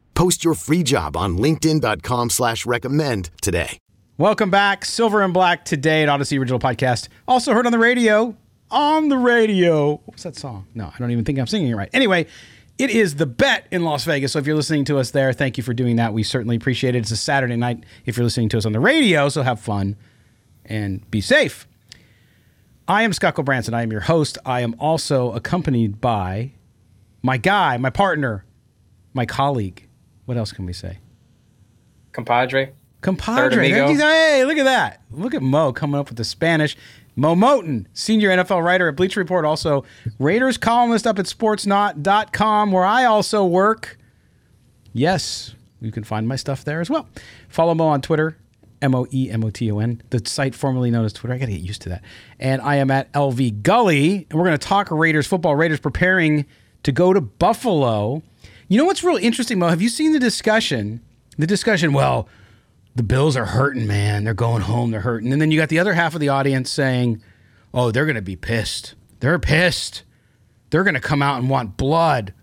Post 0.21 0.43
your 0.43 0.53
free 0.53 0.83
job 0.83 1.17
on 1.17 1.39
LinkedIn.com 1.39 2.29
slash 2.29 2.63
recommend 2.67 3.31
today. 3.41 3.79
Welcome 4.19 4.51
back. 4.51 4.85
Silver 4.85 5.23
and 5.23 5.33
Black 5.33 5.65
today 5.65 6.03
at 6.03 6.09
Audacy 6.09 6.37
Original 6.39 6.59
Podcast. 6.59 7.07
Also 7.27 7.55
heard 7.55 7.65
on 7.65 7.71
the 7.71 7.79
radio. 7.79 8.37
On 8.69 9.09
the 9.09 9.17
radio. 9.17 9.99
What's 10.05 10.21
that 10.21 10.35
song? 10.35 10.67
No, 10.75 10.91
I 10.93 10.99
don't 10.99 11.09
even 11.09 11.25
think 11.25 11.39
I'm 11.39 11.47
singing 11.47 11.71
it 11.71 11.75
right. 11.75 11.89
Anyway, 11.91 12.27
it 12.77 12.91
is 12.91 13.15
the 13.15 13.25
bet 13.25 13.65
in 13.71 13.83
Las 13.83 14.03
Vegas. 14.03 14.33
So 14.33 14.37
if 14.37 14.45
you're 14.45 14.55
listening 14.55 14.85
to 14.85 14.99
us 14.99 15.09
there, 15.09 15.33
thank 15.33 15.57
you 15.57 15.63
for 15.63 15.73
doing 15.73 15.95
that. 15.95 16.13
We 16.13 16.21
certainly 16.21 16.55
appreciate 16.55 16.93
it. 16.93 16.99
It's 16.99 17.09
a 17.09 17.17
Saturday 17.17 17.55
night 17.55 17.83
if 18.05 18.15
you're 18.15 18.23
listening 18.23 18.49
to 18.49 18.59
us 18.59 18.65
on 18.67 18.73
the 18.73 18.79
radio. 18.79 19.27
So 19.27 19.41
have 19.41 19.59
fun 19.59 19.95
and 20.65 21.09
be 21.09 21.21
safe. 21.21 21.67
I 22.87 23.01
am 23.01 23.11
Scott 23.11 23.43
Branson. 23.43 23.73
I 23.73 23.81
am 23.81 23.91
your 23.91 24.01
host. 24.01 24.37
I 24.45 24.61
am 24.61 24.75
also 24.77 25.31
accompanied 25.31 25.99
by 25.99 26.51
my 27.23 27.37
guy, 27.37 27.77
my 27.77 27.89
partner, 27.89 28.45
my 29.15 29.25
colleague. 29.25 29.87
What 30.25 30.37
else 30.37 30.51
can 30.51 30.65
we 30.65 30.73
say? 30.73 30.99
Compadre. 32.11 32.73
Compadre. 33.01 33.69
Hey, 33.69 34.45
look 34.45 34.57
at 34.57 34.65
that. 34.65 35.01
Look 35.11 35.33
at 35.33 35.41
Mo 35.41 35.73
coming 35.73 35.99
up 35.99 36.09
with 36.09 36.17
the 36.17 36.23
Spanish. 36.23 36.77
Moe 37.15 37.35
Moton, 37.35 37.87
senior 37.93 38.29
NFL 38.29 38.63
writer 38.63 38.87
at 38.87 38.95
Bleacher 38.95 39.19
Report, 39.19 39.43
also 39.43 39.83
Raiders 40.17 40.57
columnist 40.57 41.05
up 41.05 41.19
at 41.19 41.25
sportsnaut.com, 41.25 42.71
where 42.71 42.85
I 42.85 43.03
also 43.03 43.45
work. 43.45 43.97
Yes, 44.93 45.55
you 45.81 45.91
can 45.91 46.03
find 46.03 46.27
my 46.27 46.37
stuff 46.37 46.63
there 46.63 46.79
as 46.79 46.89
well. 46.89 47.09
Follow 47.49 47.73
Mo 47.75 47.87
on 47.87 48.01
Twitter, 48.01 48.37
M 48.81 48.95
O 48.95 49.07
E 49.11 49.29
M 49.29 49.43
O 49.43 49.49
T 49.49 49.69
O 49.71 49.79
N, 49.79 50.01
the 50.09 50.21
site 50.25 50.55
formerly 50.55 50.89
known 50.89 51.03
as 51.03 51.11
Twitter. 51.11 51.33
I 51.33 51.37
got 51.37 51.47
to 51.47 51.51
get 51.51 51.61
used 51.61 51.81
to 51.81 51.89
that. 51.89 52.01
And 52.39 52.61
I 52.61 52.77
am 52.77 52.89
at 52.91 53.11
LV 53.11 53.61
Gully, 53.61 54.25
and 54.29 54.39
we're 54.39 54.45
going 54.45 54.57
to 54.57 54.67
talk 54.67 54.89
Raiders 54.89 55.27
football. 55.27 55.55
Raiders 55.55 55.79
preparing 55.81 56.45
to 56.83 56.91
go 56.91 57.11
to 57.13 57.19
Buffalo. 57.19 58.23
You 58.71 58.77
know 58.77 58.85
what's 58.85 59.03
really 59.03 59.23
interesting, 59.23 59.59
Mo? 59.59 59.67
Have 59.67 59.81
you 59.81 59.89
seen 59.89 60.13
the 60.13 60.19
discussion? 60.19 61.01
The 61.37 61.45
discussion, 61.45 61.91
well, 61.91 62.29
the 62.95 63.03
Bills 63.03 63.35
are 63.35 63.43
hurting, 63.43 63.85
man. 63.85 64.23
They're 64.23 64.33
going 64.33 64.61
home. 64.61 64.91
They're 64.91 65.01
hurting. 65.01 65.33
And 65.33 65.41
then 65.41 65.51
you 65.51 65.59
got 65.59 65.67
the 65.67 65.79
other 65.79 65.93
half 65.93 66.13
of 66.13 66.21
the 66.21 66.29
audience 66.29 66.71
saying, 66.71 67.21
oh, 67.73 67.91
they're 67.91 68.05
going 68.05 68.15
to 68.15 68.21
be 68.21 68.37
pissed. 68.37 68.95
They're 69.19 69.39
pissed. 69.39 70.03
They're 70.69 70.85
going 70.85 70.93
to 70.93 71.01
come 71.01 71.21
out 71.21 71.37
and 71.37 71.49
want 71.49 71.75
blood. 71.75 72.33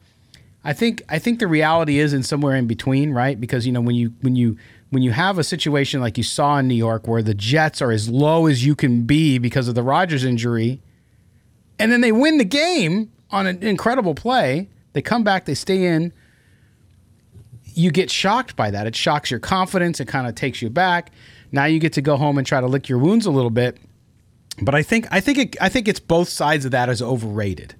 I 0.62 0.74
think 0.74 1.02
I 1.08 1.18
think 1.18 1.38
the 1.38 1.46
reality 1.46 1.98
is 1.98 2.12
in 2.12 2.22
somewhere 2.22 2.56
in 2.56 2.66
between, 2.66 3.12
right? 3.12 3.40
Because 3.40 3.66
you 3.66 3.72
know 3.72 3.80
when 3.80 3.94
you 3.94 4.12
when 4.20 4.36
you 4.36 4.58
when 4.90 5.02
you 5.02 5.12
have 5.12 5.38
a 5.38 5.44
situation 5.44 6.02
like 6.02 6.18
you 6.18 6.24
saw 6.24 6.58
in 6.58 6.68
New 6.68 6.74
York 6.74 7.08
where 7.08 7.22
the 7.22 7.32
Jets 7.32 7.80
are 7.80 7.90
as 7.90 8.10
low 8.10 8.44
as 8.44 8.66
you 8.66 8.74
can 8.76 9.04
be 9.04 9.38
because 9.38 9.66
of 9.66 9.74
the 9.74 9.82
Rodgers 9.82 10.24
injury, 10.24 10.82
and 11.78 11.90
then 11.90 12.02
they 12.02 12.12
win 12.12 12.36
the 12.36 12.44
game 12.44 13.10
on 13.30 13.46
an 13.46 13.62
incredible 13.62 14.14
play, 14.14 14.68
they 14.98 15.02
come 15.02 15.22
back, 15.22 15.44
they 15.44 15.54
stay 15.54 15.84
in, 15.84 16.12
you 17.62 17.92
get 17.92 18.10
shocked 18.10 18.56
by 18.56 18.68
that. 18.72 18.88
It 18.88 18.96
shocks 18.96 19.30
your 19.30 19.38
confidence. 19.38 20.00
It 20.00 20.08
kind 20.08 20.26
of 20.26 20.34
takes 20.34 20.60
you 20.60 20.70
back. 20.70 21.12
Now 21.52 21.66
you 21.66 21.78
get 21.78 21.92
to 21.92 22.02
go 22.02 22.16
home 22.16 22.36
and 22.36 22.44
try 22.44 22.60
to 22.60 22.66
lick 22.66 22.88
your 22.88 22.98
wounds 22.98 23.24
a 23.24 23.30
little 23.30 23.50
bit. 23.50 23.78
But 24.60 24.74
I 24.74 24.82
think 24.82 25.06
I 25.12 25.20
think 25.20 25.38
it, 25.38 25.56
I 25.60 25.68
think 25.68 25.86
it's 25.86 26.00
both 26.00 26.28
sides 26.28 26.64
of 26.64 26.72
that 26.72 26.88
is 26.88 27.00
overrated. 27.00 27.76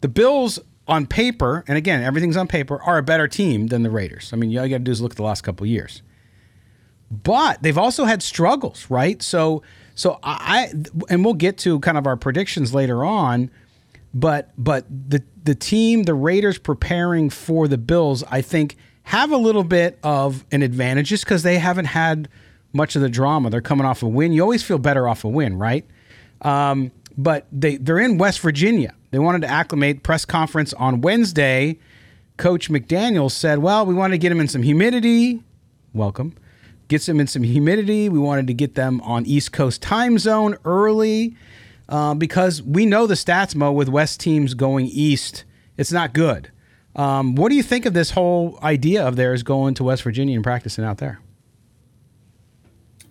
The 0.00 0.08
Bills 0.08 0.58
on 0.88 1.06
paper, 1.06 1.62
and 1.68 1.76
again, 1.76 2.02
everything's 2.02 2.38
on 2.38 2.48
paper, 2.48 2.82
are 2.84 2.96
a 2.96 3.02
better 3.02 3.28
team 3.28 3.66
than 3.66 3.82
the 3.82 3.90
Raiders. 3.90 4.30
I 4.32 4.36
mean, 4.36 4.56
all 4.56 4.64
you 4.64 4.70
got 4.70 4.78
to 4.78 4.84
do 4.84 4.92
is 4.92 5.02
look 5.02 5.10
at 5.10 5.18
the 5.18 5.22
last 5.22 5.42
couple 5.42 5.66
years. 5.66 6.00
But 7.10 7.62
they've 7.62 7.76
also 7.76 8.06
had 8.06 8.22
struggles, 8.22 8.86
right? 8.88 9.22
So 9.22 9.62
so 9.94 10.18
I 10.22 10.72
and 11.10 11.22
we'll 11.22 11.34
get 11.34 11.58
to 11.58 11.80
kind 11.80 11.98
of 11.98 12.06
our 12.06 12.16
predictions 12.16 12.72
later 12.72 13.04
on, 13.04 13.50
but 14.14 14.52
but 14.56 14.86
the 14.88 15.22
the 15.44 15.54
team, 15.54 16.04
the 16.04 16.14
Raiders 16.14 16.58
preparing 16.58 17.30
for 17.30 17.68
the 17.68 17.78
Bills, 17.78 18.24
I 18.30 18.42
think 18.42 18.76
have 19.04 19.32
a 19.32 19.36
little 19.36 19.64
bit 19.64 19.98
of 20.02 20.44
an 20.52 20.62
advantage 20.62 21.08
just 21.08 21.24
because 21.24 21.42
they 21.42 21.58
haven't 21.58 21.86
had 21.86 22.28
much 22.72 22.94
of 22.96 23.02
the 23.02 23.08
drama. 23.08 23.50
They're 23.50 23.60
coming 23.60 23.86
off 23.86 24.02
a 24.02 24.08
win. 24.08 24.32
You 24.32 24.42
always 24.42 24.62
feel 24.62 24.78
better 24.78 25.08
off 25.08 25.24
a 25.24 25.28
win, 25.28 25.56
right? 25.56 25.84
Um, 26.42 26.92
but 27.16 27.46
they 27.52 27.76
they're 27.76 27.98
in 27.98 28.18
West 28.18 28.40
Virginia. 28.40 28.94
They 29.10 29.18
wanted 29.18 29.42
to 29.42 29.48
acclimate. 29.48 30.02
Press 30.02 30.24
conference 30.24 30.72
on 30.74 31.00
Wednesday. 31.00 31.78
Coach 32.36 32.70
McDaniel 32.70 33.30
said, 33.30 33.58
"Well, 33.58 33.84
we 33.84 33.94
wanted 33.94 34.12
to 34.12 34.18
get 34.18 34.32
him 34.32 34.40
in 34.40 34.48
some 34.48 34.62
humidity. 34.62 35.42
Welcome. 35.92 36.36
Gets 36.88 37.06
them 37.06 37.20
in 37.20 37.26
some 37.26 37.42
humidity. 37.42 38.08
We 38.08 38.18
wanted 38.18 38.46
to 38.46 38.54
get 38.54 38.74
them 38.74 39.00
on 39.02 39.26
East 39.26 39.52
Coast 39.52 39.82
time 39.82 40.18
zone 40.18 40.56
early 40.64 41.36
uh, 41.90 42.14
because 42.14 42.62
we 42.62 42.86
know 42.86 43.06
the 43.06 43.14
stats, 43.14 43.54
Mo, 43.54 43.72
with 43.72 43.90
West 43.90 44.20
teams 44.20 44.54
going 44.54 44.86
east. 44.86 45.44
It's 45.76 45.92
not 45.92 46.14
good." 46.14 46.50
Um, 46.96 47.34
what 47.34 47.50
do 47.50 47.54
you 47.54 47.62
think 47.62 47.86
of 47.86 47.94
this 47.94 48.10
whole 48.10 48.58
idea 48.62 49.06
of 49.06 49.16
theirs 49.16 49.42
going 49.42 49.74
to 49.74 49.84
West 49.84 50.02
Virginia 50.02 50.34
and 50.34 50.42
practicing 50.42 50.84
out 50.84 50.98
there? 50.98 51.20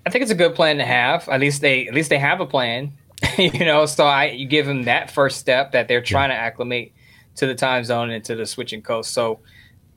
I 0.05 0.09
think 0.09 0.23
it's 0.23 0.31
a 0.31 0.35
good 0.35 0.55
plan 0.55 0.77
to 0.77 0.85
have. 0.85 1.29
At 1.29 1.39
least 1.39 1.61
they 1.61 1.87
at 1.87 1.93
least 1.93 2.09
they 2.09 2.19
have 2.19 2.41
a 2.41 2.45
plan. 2.45 2.93
you 3.37 3.65
know, 3.65 3.85
so 3.85 4.05
I 4.05 4.25
you 4.25 4.47
give 4.47 4.65
them 4.65 4.83
that 4.83 5.11
first 5.11 5.39
step 5.39 5.71
that 5.73 5.87
they're 5.87 6.01
trying 6.01 6.29
yeah. 6.29 6.37
to 6.37 6.41
acclimate 6.41 6.93
to 7.35 7.45
the 7.45 7.55
time 7.55 7.83
zone 7.83 8.09
and 8.09 8.23
to 8.25 8.35
the 8.35 8.45
switching 8.45 8.81
coast. 8.81 9.11
So 9.11 9.39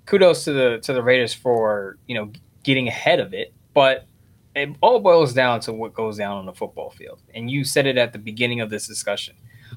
kudos 0.07 0.45
to 0.45 0.53
the 0.53 0.79
to 0.83 0.93
the 0.93 1.03
Raiders 1.03 1.35
for, 1.35 1.99
you 2.07 2.15
know, 2.15 2.31
getting 2.63 2.89
ahead 2.89 3.21
of 3.21 3.35
it. 3.35 3.53
But 3.75 4.07
it 4.55 4.77
all 4.81 5.01
boils 5.01 5.33
down 5.33 5.61
to 5.61 5.73
what 5.73 5.95
goes 5.95 6.19
down 6.19 6.37
on 6.37 6.47
the 6.47 6.53
football 6.53 6.91
field. 6.91 7.21
And 7.35 7.51
you 7.51 7.65
said 7.65 7.87
it 7.87 7.97
at 7.97 8.13
the 8.13 8.19
beginning 8.19 8.61
of 8.61 8.71
this 8.71 8.87
discussion. 8.87 9.35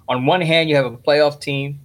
On 0.08 0.26
one 0.26 0.42
hand, 0.42 0.70
you 0.70 0.76
have 0.76 0.86
a 0.86 0.98
playoff 0.98 1.40
team 1.40 1.80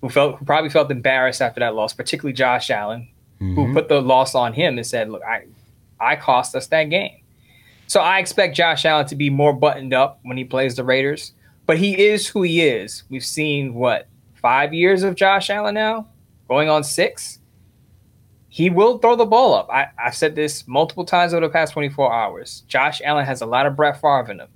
who 0.00 0.08
felt 0.10 0.38
who 0.38 0.44
probably 0.44 0.70
felt 0.70 0.90
embarrassed 0.90 1.40
after 1.40 1.60
that 1.60 1.74
loss, 1.74 1.94
particularly 1.94 2.34
Josh 2.34 2.70
Allen, 2.70 3.08
mm-hmm. 3.40 3.54
who 3.54 3.72
put 3.72 3.88
the 3.88 4.02
loss 4.02 4.34
on 4.34 4.52
him 4.52 4.76
and 4.76 4.86
said, 4.86 5.08
"Look, 5.08 5.22
I 5.22 5.46
I 5.98 6.16
cost 6.16 6.54
us 6.54 6.66
that 6.68 6.84
game." 6.84 7.22
So 7.86 8.00
I 8.00 8.18
expect 8.18 8.56
Josh 8.56 8.84
Allen 8.84 9.06
to 9.06 9.16
be 9.16 9.30
more 9.30 9.52
buttoned 9.52 9.94
up 9.94 10.20
when 10.22 10.36
he 10.36 10.44
plays 10.44 10.76
the 10.76 10.84
Raiders, 10.84 11.32
but 11.66 11.78
he 11.78 12.06
is 12.06 12.28
who 12.28 12.42
he 12.42 12.62
is. 12.62 13.04
We've 13.08 13.24
seen 13.24 13.74
what 13.74 14.06
five 14.34 14.74
years 14.74 15.02
of 15.02 15.14
Josh 15.14 15.48
Allen 15.48 15.74
now, 15.74 16.08
going 16.48 16.68
on 16.68 16.84
six. 16.84 17.38
He 18.54 18.70
will 18.70 18.98
throw 18.98 19.16
the 19.16 19.26
ball 19.26 19.52
up. 19.52 19.68
I, 19.68 19.88
I've 19.98 20.14
said 20.14 20.36
this 20.36 20.68
multiple 20.68 21.04
times 21.04 21.34
over 21.34 21.44
the 21.44 21.52
past 21.52 21.72
24 21.72 22.12
hours. 22.12 22.62
Josh 22.68 23.02
Allen 23.04 23.26
has 23.26 23.42
a 23.42 23.46
lot 23.46 23.66
of 23.66 23.74
Brett 23.74 24.00
Favre 24.00 24.30
in 24.30 24.38
him. 24.38 24.48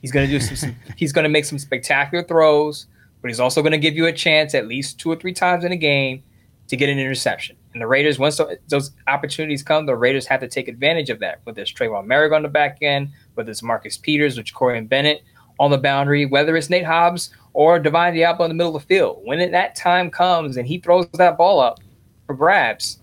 He's 0.00 0.10
going 0.10 0.26
to 0.26 0.32
do 0.32 0.40
some, 0.40 0.56
some 0.56 0.76
he's 0.96 1.12
going 1.12 1.24
to 1.24 1.28
make 1.28 1.44
some 1.44 1.58
spectacular 1.58 2.24
throws 2.24 2.86
but 3.22 3.28
he's 3.28 3.40
also 3.40 3.62
going 3.62 3.72
to 3.72 3.78
give 3.78 3.94
you 3.94 4.06
a 4.06 4.12
chance 4.12 4.54
at 4.54 4.66
least 4.66 4.98
two 4.98 5.10
or 5.10 5.16
three 5.16 5.32
times 5.32 5.64
in 5.64 5.72
a 5.72 5.76
game 5.76 6.22
to 6.66 6.76
get 6.76 6.88
an 6.88 6.98
interception. 6.98 7.56
And 7.72 7.80
the 7.80 7.86
Raiders, 7.86 8.18
once 8.18 8.38
those 8.68 8.90
opportunities 9.06 9.62
come, 9.62 9.86
the 9.86 9.96
Raiders 9.96 10.26
have 10.26 10.40
to 10.40 10.48
take 10.48 10.68
advantage 10.68 11.08
of 11.08 11.20
that. 11.20 11.40
Whether 11.44 11.62
it's 11.62 11.72
Tre'von 11.72 12.06
Moehrig 12.06 12.34
on 12.34 12.42
the 12.42 12.48
back 12.48 12.78
end, 12.82 13.10
whether 13.34 13.50
it's 13.50 13.62
Marcus 13.62 13.96
Peters 13.96 14.38
or 14.38 14.42
Jakorian 14.42 14.88
Bennett 14.88 15.22
on 15.60 15.70
the 15.70 15.78
boundary, 15.78 16.26
whether 16.26 16.56
it's 16.56 16.68
Nate 16.68 16.84
Hobbs 16.84 17.30
or 17.52 17.78
Divine 17.78 18.14
Deablo 18.14 18.40
in 18.40 18.48
the 18.48 18.54
middle 18.54 18.74
of 18.74 18.82
the 18.82 18.88
field. 18.88 19.20
When 19.24 19.52
that 19.52 19.76
time 19.76 20.10
comes 20.10 20.56
and 20.56 20.66
he 20.66 20.78
throws 20.78 21.06
that 21.14 21.38
ball 21.38 21.60
up 21.60 21.78
for 22.26 22.34
grabs, 22.34 22.98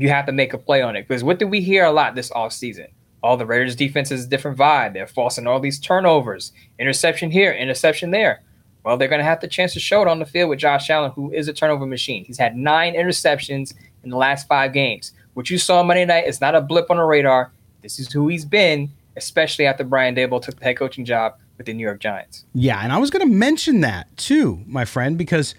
you 0.00 0.08
have 0.08 0.26
to 0.26 0.32
make 0.32 0.52
a 0.52 0.58
play 0.58 0.82
on 0.82 0.96
it. 0.96 1.06
Because 1.06 1.22
what 1.22 1.38
did 1.38 1.50
we 1.50 1.60
hear 1.60 1.84
a 1.84 1.92
lot 1.92 2.14
this 2.14 2.30
off 2.32 2.52
season? 2.52 2.88
All 3.22 3.36
the 3.36 3.46
Raiders 3.46 3.76
defense 3.76 4.10
is 4.10 4.24
a 4.24 4.28
different 4.28 4.58
vibe. 4.58 4.94
They're 4.94 5.06
forcing 5.06 5.46
all 5.46 5.60
these 5.60 5.78
turnovers, 5.78 6.52
interception 6.78 7.30
here, 7.30 7.52
interception 7.52 8.10
there. 8.10 8.42
Well, 8.82 8.96
they're 8.96 9.08
going 9.08 9.20
to 9.20 9.24
have 9.24 9.40
the 9.40 9.48
chance 9.48 9.74
to 9.74 9.80
show 9.80 10.00
it 10.00 10.08
on 10.08 10.20
the 10.20 10.24
field 10.24 10.48
with 10.48 10.58
Josh 10.58 10.88
Allen, 10.88 11.12
who 11.12 11.30
is 11.32 11.48
a 11.48 11.52
turnover 11.52 11.84
machine. 11.84 12.24
He's 12.24 12.38
had 12.38 12.56
nine 12.56 12.94
interceptions 12.94 13.74
in 14.02 14.08
the 14.08 14.16
last 14.16 14.48
five 14.48 14.72
games. 14.72 15.12
What 15.34 15.50
you 15.50 15.58
saw 15.58 15.82
Monday 15.82 16.06
night 16.06 16.26
is 16.26 16.40
not 16.40 16.54
a 16.54 16.62
blip 16.62 16.90
on 16.90 16.96
the 16.96 17.04
radar. 17.04 17.52
This 17.82 17.98
is 17.98 18.10
who 18.10 18.28
he's 18.28 18.46
been, 18.46 18.90
especially 19.16 19.66
after 19.66 19.84
Brian 19.84 20.14
Daboll 20.14 20.42
took 20.42 20.58
the 20.58 20.64
head 20.64 20.78
coaching 20.78 21.04
job 21.04 21.34
with 21.58 21.66
the 21.66 21.74
New 21.74 21.84
York 21.84 22.00
Giants. 22.00 22.46
Yeah, 22.54 22.80
and 22.82 22.90
I 22.90 22.96
was 22.96 23.10
going 23.10 23.26
to 23.26 23.32
mention 23.32 23.82
that 23.82 24.16
too, 24.16 24.62
my 24.66 24.86
friend, 24.86 25.18
because 25.18 25.54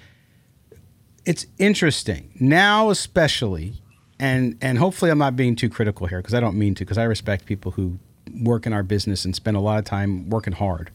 it's 1.25 1.45
interesting 1.59 2.31
now, 2.39 2.89
especially, 2.89 3.80
and 4.21 4.57
and 4.61 4.77
hopefully 4.77 5.11
I'm 5.11 5.17
not 5.17 5.35
being 5.35 5.57
too 5.57 5.69
critical 5.69 6.07
here 6.07 6.19
because 6.19 6.33
I 6.33 6.39
don't 6.39 6.57
mean 6.57 6.75
to, 6.75 6.85
because 6.85 6.97
I 6.97 7.03
respect 7.03 7.45
people 7.45 7.71
who 7.71 7.99
work 8.41 8.65
in 8.65 8.71
our 8.71 8.83
business 8.83 9.25
and 9.25 9.35
spend 9.35 9.57
a 9.57 9.59
lot 9.59 9.79
of 9.79 9.83
time 9.83 10.29
working 10.29 10.53
hard. 10.53 10.91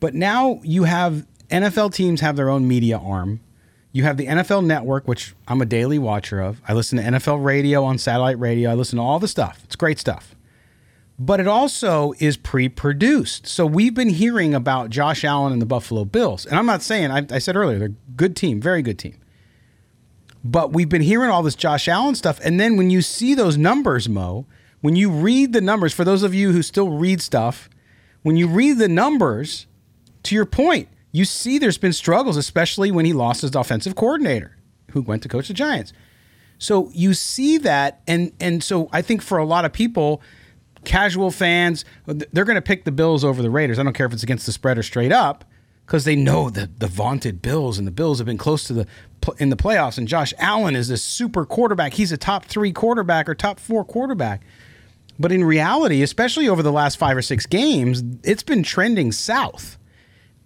But 0.00 0.14
now 0.14 0.60
you 0.62 0.84
have 0.84 1.26
NFL 1.48 1.94
teams 1.94 2.20
have 2.20 2.36
their 2.36 2.50
own 2.50 2.68
media 2.68 2.98
arm. 2.98 3.40
You 3.92 4.02
have 4.02 4.16
the 4.16 4.26
NFL 4.26 4.64
Network, 4.66 5.08
which 5.08 5.34
I'm 5.48 5.62
a 5.62 5.66
daily 5.66 5.98
watcher 5.98 6.40
of. 6.40 6.60
I 6.68 6.74
listen 6.74 6.98
to 6.98 7.04
NFL 7.04 7.44
radio 7.44 7.84
on 7.84 7.96
satellite 7.96 8.38
radio. 8.38 8.70
I 8.70 8.74
listen 8.74 8.98
to 8.98 9.02
all 9.02 9.18
the 9.18 9.28
stuff. 9.28 9.62
It's 9.64 9.76
great 9.76 9.98
stuff 9.98 10.34
but 11.22 11.38
it 11.38 11.46
also 11.46 12.14
is 12.18 12.38
pre-produced. 12.38 13.46
So 13.46 13.66
we've 13.66 13.92
been 13.92 14.08
hearing 14.08 14.54
about 14.54 14.88
Josh 14.88 15.22
Allen 15.22 15.52
and 15.52 15.60
the 15.60 15.66
Buffalo 15.66 16.06
Bills, 16.06 16.46
and 16.46 16.58
I'm 16.58 16.64
not 16.64 16.80
saying 16.80 17.10
I, 17.10 17.26
I, 17.30 17.38
said 17.38 17.56
earlier 17.56 17.78
they're 17.78 17.88
a 17.88 18.12
good 18.16 18.34
team, 18.34 18.58
very 18.58 18.80
good 18.80 18.98
team. 18.98 19.18
But 20.42 20.72
we've 20.72 20.88
been 20.88 21.02
hearing 21.02 21.30
all 21.30 21.42
this 21.42 21.54
Josh 21.54 21.86
Allen 21.88 22.14
stuff, 22.14 22.40
and 22.42 22.58
then 22.58 22.76
when 22.76 22.90
you 22.90 23.02
see 23.02 23.34
those 23.34 23.58
numbers, 23.58 24.08
Mo, 24.08 24.46
when 24.80 24.96
you 24.96 25.10
read 25.10 25.52
the 25.52 25.60
numbers, 25.60 25.92
for 25.92 26.04
those 26.04 26.22
of 26.22 26.34
you 26.34 26.52
who 26.52 26.62
still 26.62 26.90
read 26.90 27.20
stuff, 27.20 27.68
when 28.22 28.36
you 28.36 28.46
read 28.46 28.78
the 28.78 28.88
numbers, 28.88 29.66
to 30.22 30.34
your 30.34 30.46
point, 30.46 30.88
you 31.12 31.24
see 31.24 31.58
there's 31.58 31.78
been 31.78 31.92
struggles, 31.92 32.36
especially 32.36 32.90
when 32.90 33.04
he 33.04 33.12
lost 33.12 33.42
his 33.42 33.54
offensive 33.54 33.94
coordinator, 33.94 34.56
who 34.92 35.02
went 35.02 35.22
to 35.22 35.28
coach 35.28 35.48
the 35.48 35.54
Giants. 35.54 35.92
So 36.58 36.90
you 36.92 37.14
see 37.14 37.58
that, 37.58 38.00
and 38.06 38.32
and 38.40 38.62
so 38.62 38.88
I 38.92 39.02
think 39.02 39.22
for 39.22 39.38
a 39.38 39.44
lot 39.44 39.64
of 39.64 39.72
people 39.72 40.22
casual 40.84 41.30
fans, 41.30 41.84
they're 42.06 42.44
going 42.44 42.56
to 42.56 42.62
pick 42.62 42.84
the 42.84 42.92
Bills 42.92 43.24
over 43.24 43.42
the 43.42 43.50
Raiders. 43.50 43.78
I 43.78 43.82
don't 43.82 43.92
care 43.92 44.06
if 44.06 44.12
it's 44.12 44.22
against 44.22 44.46
the 44.46 44.52
spread 44.52 44.78
or 44.78 44.82
straight 44.82 45.12
up 45.12 45.44
because 45.90 46.04
they 46.04 46.14
know 46.14 46.50
the 46.50 46.70
the 46.78 46.86
vaunted 46.86 47.42
Bills 47.42 47.76
and 47.76 47.84
the 47.84 47.90
Bills 47.90 48.18
have 48.18 48.26
been 48.26 48.38
close 48.38 48.62
to 48.64 48.72
the 48.72 48.86
in 49.38 49.50
the 49.50 49.56
playoffs. 49.56 49.98
And 49.98 50.06
Josh 50.06 50.32
Allen 50.38 50.76
is 50.76 50.86
this 50.86 51.02
super 51.02 51.44
quarterback. 51.44 51.94
He's 51.94 52.12
a 52.12 52.16
top 52.16 52.44
three 52.44 52.70
quarterback 52.70 53.28
or 53.28 53.34
top 53.34 53.58
four 53.58 53.84
quarterback. 53.84 54.42
But 55.18 55.32
in 55.32 55.42
reality, 55.42 56.00
especially 56.00 56.48
over 56.48 56.62
the 56.62 56.70
last 56.70 56.96
five 56.96 57.16
or 57.16 57.22
six 57.22 57.44
games, 57.44 58.04
it's 58.22 58.44
been 58.44 58.62
trending 58.62 59.10
south. 59.10 59.78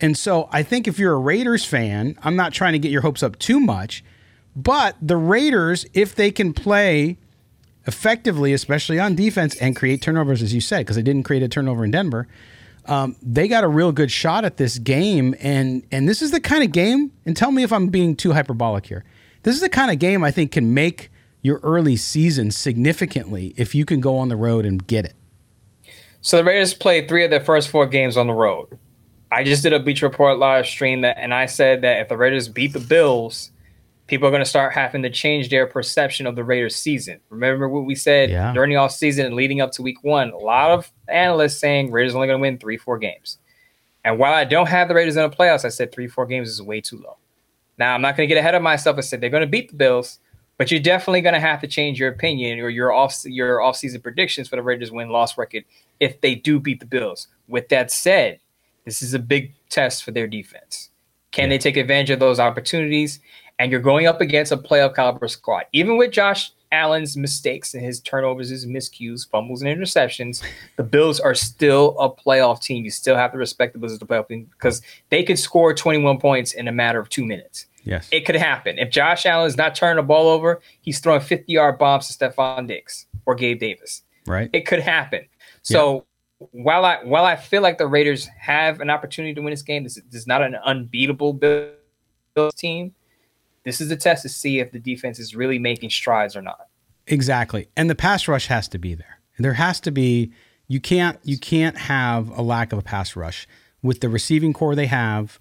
And 0.01 0.17
so 0.17 0.49
I 0.51 0.63
think 0.63 0.89
if 0.89 0.99
you're 0.99 1.13
a 1.13 1.19
Raiders 1.19 1.67
fan, 1.67 2.19
I'm 2.23 2.37
not 2.37 2.55
trying 2.55 2.73
to 2.73 2.79
get 2.79 2.91
your 2.91 3.03
hopes 3.03 3.23
up 3.23 3.39
too 3.39 3.61
much, 3.61 4.03
but 4.57 4.97
the 5.01 5.19
Raiders, 5.19 5.85
if 5.93 6.15
they 6.15 6.31
can 6.33 6.55
play 6.55 7.19
effectively, 7.87 8.55
especially 8.55 8.99
on 8.99 9.15
defense, 9.15 9.55
and 9.57 9.77
create 9.77 10.01
turnovers, 10.01 10.41
as 10.41 10.55
you 10.55 10.63
said, 10.63 10.79
because 10.79 10.97
they 10.97 11.03
didn't 11.03 11.25
create 11.25 11.43
a 11.43 11.49
turnover 11.49 11.85
in 11.85 11.91
Denver. 11.91 12.27
Um, 12.87 13.17
they 13.23 13.49
got 13.49 13.65
a 13.65 13.69
real 13.69 13.93
good 13.93 14.11
shot 14.11 14.45
at 14.45 14.57
this 14.57 14.79
game, 14.79 15.35
and 15.41 15.87
and 15.91 16.09
this 16.09 16.21
is 16.21 16.31
the 16.31 16.41
kind 16.41 16.63
of 16.63 16.73
game. 16.73 17.13
And 17.25 17.37
tell 17.37 17.51
me 17.51 17.63
if 17.63 17.73
I'm 17.73 17.89
being 17.89 18.15
too 18.17 18.33
hyperbolic 18.33 18.87
here. 18.87 19.05
This 19.43 19.55
is 19.55 19.61
the 19.61 19.69
kind 19.69 19.91
of 19.91 19.99
game 19.99 20.25
I 20.25 20.31
think 20.31 20.53
can 20.53 20.73
make 20.73 21.11
your 21.43 21.61
early 21.63 21.97
season 21.97 22.51
significantly 22.51 23.53
if 23.57 23.75
you 23.75 23.85
can 23.85 24.01
go 24.01 24.17
on 24.17 24.29
the 24.29 24.37
road 24.37 24.65
and 24.65 24.87
get 24.87 25.05
it. 25.05 25.15
So 26.23 26.39
the 26.39 26.45
Raiders 26.45 26.73
played 26.73 27.07
three 27.07 27.23
of 27.25 27.31
their 27.31 27.45
first 27.45 27.69
four 27.69 27.87
games 27.87 28.17
on 28.17 28.27
the 28.27 28.33
road. 28.33 28.79
I 29.31 29.45
just 29.45 29.63
did 29.63 29.75
a 29.75 29.81
Bleacher 29.81 30.09
Report 30.09 30.39
live 30.39 30.67
stream 30.67 31.03
that, 31.03 31.19
and 31.19 31.35
I 31.35 31.45
said 31.47 31.83
that 31.83 32.01
if 32.01 32.09
the 32.09 32.17
Raiders 32.17 32.49
beat 32.49 32.73
the 32.73 32.81
Bills, 32.81 33.51
people 34.07 34.29
are 34.29 34.31
going 34.31 34.43
to 34.43 34.49
start 34.49 34.73
having 34.73 35.03
to 35.03 35.11
change 35.11 35.49
their 35.49 35.67
perception 35.67 36.27
of 36.27 36.37
the 36.37 36.45
Raiders 36.45 36.77
season. 36.77 37.21
Remember 37.31 37.69
what 37.69 37.85
we 37.85 37.95
said 37.95 38.31
yeah. 38.31 38.53
during 38.53 38.71
the 38.71 38.77
offseason 38.77 39.27
and 39.27 39.35
leading 39.35 39.61
up 39.61 39.73
to 39.73 39.83
week 39.83 40.03
one? 40.03 40.31
A 40.31 40.37
lot 40.37 40.71
of 40.71 40.93
analysts 41.09 41.59
saying 41.59 41.91
Raiders 41.91 42.15
are 42.15 42.19
only 42.19 42.29
going 42.29 42.39
to 42.39 42.43
win 42.43 42.59
three, 42.59 42.77
four 42.77 42.99
games. 42.99 43.39
And 44.05 44.19
while 44.19 44.35
I 44.35 44.45
don't 44.45 44.69
have 44.69 44.89
the 44.89 44.95
Raiders 44.95 45.17
in 45.17 45.29
the 45.29 45.35
playoffs, 45.35 45.65
I 45.65 45.71
said 45.71 45.91
three, 45.91 46.07
four 46.07 46.27
games 46.27 46.51
is 46.51 46.61
way 46.61 46.81
too 46.81 46.99
low. 46.99 47.17
Now, 47.79 47.95
I'm 47.95 48.03
not 48.03 48.17
going 48.17 48.29
to 48.29 48.35
get 48.35 48.39
ahead 48.39 48.55
of 48.55 48.63
myself 48.63 48.97
and 48.97 49.05
say 49.05 49.17
they're 49.17 49.31
going 49.31 49.41
to 49.41 49.47
beat 49.47 49.71
the 49.71 49.77
Bills, 49.77 50.19
but 50.59 50.71
you're 50.71 50.81
definitely 50.81 51.23
going 51.23 51.35
to 51.35 51.41
have 51.41 51.61
to 51.63 51.67
change 51.67 51.99
your 51.99 52.11
opinion 52.11 52.61
or 52.61 52.69
your 52.69 52.93
off 52.93 53.17
your 53.25 53.59
offseason 53.59 54.03
predictions 54.03 54.49
for 54.49 54.57
the 54.57 54.63
Raiders 54.63 54.93
win 54.93 55.09
loss 55.09 55.39
record 55.39 55.65
if 55.99 56.21
they 56.21 56.35
do 56.35 56.61
beat 56.61 56.81
the 56.81 56.87
Bills. 56.87 57.29
With 57.49 57.69
that 57.71 57.91
said, 57.91 58.39
this 58.85 59.03
is 59.03 59.15
a 59.15 59.19
big 59.19 59.55
test 59.71 60.05
for 60.05 60.11
their 60.11 60.27
defense. 60.27 60.91
Can 61.33 61.45
yeah. 61.45 61.57
they 61.57 61.59
take 61.59 61.77
advantage 61.77 62.11
of 62.11 62.21
those 62.21 62.39
opportunities? 62.39 63.19
And 63.59 63.71
you're 63.71 63.81
going 63.81 64.07
up 64.07 64.21
against 64.21 64.53
a 64.53 64.57
playoff 64.57 64.95
caliber 64.95 65.29
squad. 65.29 65.65
Even 65.73 65.97
with 65.97 66.11
Josh 66.11 66.51
Allen's 66.73 67.17
mistakes 67.17 67.73
and 67.73 67.85
his 67.85 68.01
turnovers, 68.01 68.49
his 68.49 68.67
miscues, 68.67 69.29
fumbles, 69.31 69.63
and 69.63 69.71
interceptions, 69.71 70.45
the 70.77 70.83
Bills 70.83 71.21
are 71.21 71.35
still 71.35 71.97
a 71.99 72.11
playoff 72.11 72.61
team. 72.61 72.85
You 72.85 72.91
still 72.91 73.17
have 73.17 73.33
to 73.33 73.39
respect 73.39 73.73
the 73.73 73.79
Bills 73.79 73.93
as 73.93 74.03
a 74.03 74.07
playoff 74.07 74.29
team 74.29 74.51
because 74.51 74.83
they 75.11 75.23
could 75.23 75.39
score 75.39 75.73
21 75.73 76.19
points 76.19 76.53
in 76.53 76.67
a 76.67 76.73
matter 76.73 76.99
of 76.99 77.09
two 77.09 77.25
minutes. 77.25 77.67
Yes. 77.85 78.09
It 78.11 78.27
could 78.27 78.35
happen. 78.35 78.79
If 78.79 78.91
Josh 78.91 79.25
Allen 79.27 79.47
is 79.47 79.57
not 79.57 79.75
turning 79.75 79.97
the 79.97 80.03
ball 80.03 80.29
over, 80.29 80.61
he's 80.81 80.99
throwing 80.99 81.21
50 81.21 81.53
yard 81.53 81.79
bombs 81.79 82.09
to 82.09 82.13
Stefon 82.15 82.67
Diggs 82.67 83.07
or 83.27 83.35
Gabe 83.35 83.61
Davis. 83.61 84.03
Right. 84.27 84.51
It 84.53 84.67
could 84.67 84.81
happen. 84.81 85.27
So 85.63 86.07
yeah. 86.41 86.47
while 86.63 86.85
I 86.85 87.05
while 87.05 87.25
I 87.27 87.37
feel 87.37 87.63
like 87.63 87.79
the 87.79 87.87
Raiders 87.87 88.27
have 88.39 88.81
an 88.81 88.89
opportunity 88.89 89.35
to 89.35 89.41
win 89.43 89.51
this 89.51 89.63
game, 89.63 89.85
this, 89.85 89.95
this 89.95 90.23
is 90.23 90.27
not 90.27 90.43
an 90.43 90.57
unbeatable 90.65 91.35
Bills 91.35 92.55
team 92.57 92.95
this 93.65 93.81
is 93.81 93.91
a 93.91 93.97
test 93.97 94.23
to 94.23 94.29
see 94.29 94.61
if 94.61 94.73
the 94.73 94.79
defense 94.79 95.19
is 95.19 95.35
really 95.35 95.59
making 95.59 95.91
strides 95.91 96.37
or 96.37 96.43
not. 96.43 96.69
Exactly. 97.07 97.69
And 97.77 97.91
the 97.91 97.95
pass 97.95 98.29
rush 98.29 98.47
has 98.47 98.69
to 98.69 98.79
be 98.79 98.95
there. 98.95 99.21
There 99.39 99.55
has 99.55 99.81
to 99.81 99.91
be 99.91 100.33
you 100.69 100.81
can't 100.81 101.19
you 101.25 101.39
can't 101.39 101.77
have 101.77 102.31
a 102.31 102.43
lack 102.43 102.73
of 102.73 102.79
a 102.79 102.83
pass 102.83 103.17
rush 103.17 103.47
with 103.83 104.01
the 104.01 104.09
receiving 104.09 104.53
core 104.53 104.75
they 104.75 104.87
have, 104.87 105.39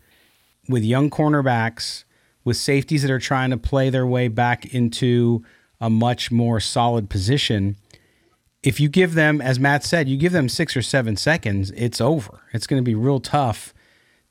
with 0.68 0.84
young 0.84 1.10
cornerbacks, 1.10 2.04
with 2.44 2.58
safeties 2.58 3.02
that 3.04 3.12
are 3.12 3.20
trying 3.20 3.52
to 3.52 3.58
play 3.58 3.90
their 3.90 4.06
way 4.06 4.28
back 4.28 4.74
into 4.74 5.46
a 5.80 5.90
much 5.90 6.32
more 6.32 6.60
solid 6.60 7.10
position. 7.10 7.78
If 8.62 8.80
you 8.80 8.90
give 8.90 9.14
them, 9.14 9.42
as 9.42 9.60
Matt 9.60 9.84
said, 9.84 10.08
you 10.08 10.18
give 10.18 10.32
them 10.32 10.50
six 10.50 10.76
or 10.76 10.82
seven 10.82 11.18
seconds, 11.18 11.72
it's 11.72 12.02
over. 12.02 12.42
It's 12.54 12.68
going 12.68 12.82
to 12.82 12.86
be 12.86 12.96
real 12.96 13.20
tough 13.20 13.74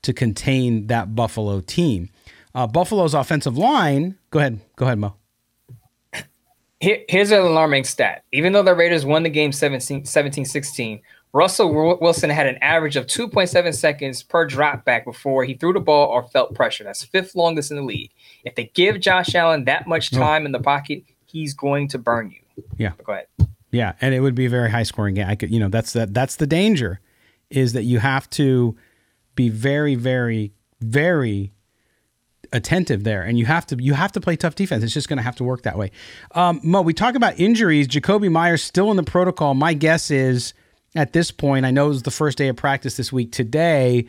to 0.01 0.13
contain 0.13 0.87
that 0.87 1.15
Buffalo 1.15 1.61
team. 1.61 2.09
Uh, 2.55 2.67
Buffalo's 2.67 3.13
offensive 3.13 3.57
line. 3.57 4.17
Go 4.29 4.39
ahead. 4.39 4.59
Go 4.75 4.85
ahead, 4.85 4.99
Mo. 4.99 5.15
here's 6.79 7.31
an 7.31 7.39
alarming 7.39 7.83
stat. 7.83 8.23
Even 8.31 8.53
though 8.53 8.63
the 8.63 8.75
Raiders 8.75 9.05
won 9.05 9.23
the 9.23 9.29
game 9.29 9.51
17 9.51 10.05
16, 10.05 11.01
Russell 11.33 11.97
Wilson 11.99 12.29
had 12.29 12.45
an 12.45 12.57
average 12.61 12.95
of 12.95 13.07
2.7 13.07 13.73
seconds 13.73 14.21
per 14.21 14.45
drop 14.45 14.85
back 14.85 15.03
before 15.03 15.43
he 15.43 15.55
threw 15.55 15.73
the 15.73 15.79
ball 15.79 16.07
or 16.07 16.23
felt 16.27 16.53
pressure. 16.53 16.83
That's 16.83 17.03
fifth 17.03 17.35
longest 17.35 17.71
in 17.71 17.77
the 17.77 17.83
league. 17.83 18.11
If 18.43 18.53
they 18.53 18.65
give 18.75 18.99
Josh 18.99 19.33
Allen 19.33 19.65
that 19.65 19.87
much 19.87 20.11
time 20.11 20.45
in 20.45 20.51
the 20.51 20.59
pocket, 20.59 21.03
he's 21.25 21.55
going 21.55 21.87
to 21.89 21.97
burn 21.97 22.29
you. 22.29 22.63
Yeah. 22.77 22.91
But 22.97 23.05
go 23.05 23.13
ahead. 23.13 23.27
Yeah, 23.71 23.93
and 23.99 24.13
it 24.13 24.19
would 24.19 24.35
be 24.35 24.45
a 24.45 24.49
very 24.49 24.69
high 24.69 24.83
scoring 24.83 25.15
game. 25.15 25.27
I 25.27 25.33
could, 25.33 25.49
you 25.49 25.59
know, 25.59 25.69
that's 25.69 25.93
that 25.93 26.13
that's 26.13 26.35
the 26.35 26.45
danger 26.45 26.99
is 27.49 27.73
that 27.73 27.83
you 27.83 27.97
have 27.99 28.29
to 28.31 28.75
be 29.35 29.49
very 29.49 29.95
very 29.95 30.53
very 30.79 31.51
attentive 32.53 33.03
there, 33.03 33.23
and 33.23 33.37
you 33.37 33.45
have 33.45 33.65
to 33.67 33.75
you 33.81 33.93
have 33.93 34.11
to 34.13 34.21
play 34.21 34.37
tough 34.37 34.55
defense. 34.55 34.83
It's 34.83 34.93
just 34.93 35.09
going 35.09 35.17
to 35.17 35.23
have 35.23 35.35
to 35.37 35.43
work 35.43 35.63
that 35.63 35.77
way. 35.77 35.91
Um, 36.31 36.61
Mo, 36.63 36.81
we 36.81 36.93
talk 36.93 37.15
about 37.15 37.37
injuries. 37.39 37.87
Jakobi 37.87 38.31
Meyers 38.31 38.63
still 38.63 38.91
in 38.91 38.97
the 38.97 39.03
protocol. 39.03 39.53
My 39.53 39.73
guess 39.73 40.09
is 40.11 40.53
at 40.95 41.13
this 41.13 41.31
point, 41.31 41.65
I 41.65 41.71
know 41.71 41.87
it 41.87 41.89
was 41.89 42.03
the 42.03 42.11
first 42.11 42.37
day 42.37 42.47
of 42.47 42.55
practice 42.55 42.95
this 42.95 43.11
week 43.11 43.31
today, 43.31 44.05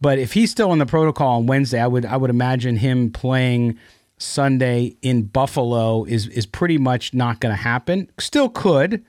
but 0.00 0.18
if 0.18 0.34
he's 0.34 0.50
still 0.50 0.72
in 0.72 0.78
the 0.78 0.86
protocol 0.86 1.38
on 1.38 1.46
Wednesday, 1.46 1.80
I 1.80 1.86
would 1.86 2.04
I 2.04 2.16
would 2.16 2.30
imagine 2.30 2.76
him 2.76 3.10
playing 3.10 3.78
Sunday 4.18 4.96
in 5.02 5.24
Buffalo 5.24 6.04
is 6.04 6.28
is 6.28 6.46
pretty 6.46 6.78
much 6.78 7.14
not 7.14 7.40
going 7.40 7.54
to 7.54 7.60
happen. 7.60 8.10
Still 8.18 8.48
could. 8.48 9.04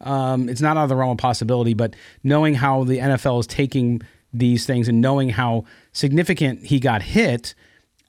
Um, 0.00 0.48
it's 0.48 0.62
not 0.62 0.78
out 0.78 0.84
of 0.84 0.88
the 0.88 0.96
realm 0.96 1.10
of 1.10 1.18
possibility, 1.18 1.74
but 1.74 1.94
knowing 2.24 2.54
how 2.54 2.84
the 2.84 2.96
NFL 2.96 3.40
is 3.40 3.46
taking 3.46 4.00
these 4.32 4.64
things 4.64 4.88
and 4.88 5.00
knowing 5.00 5.28
how 5.28 5.64
significant 5.92 6.64
he 6.64 6.80
got 6.80 7.02
hit, 7.02 7.54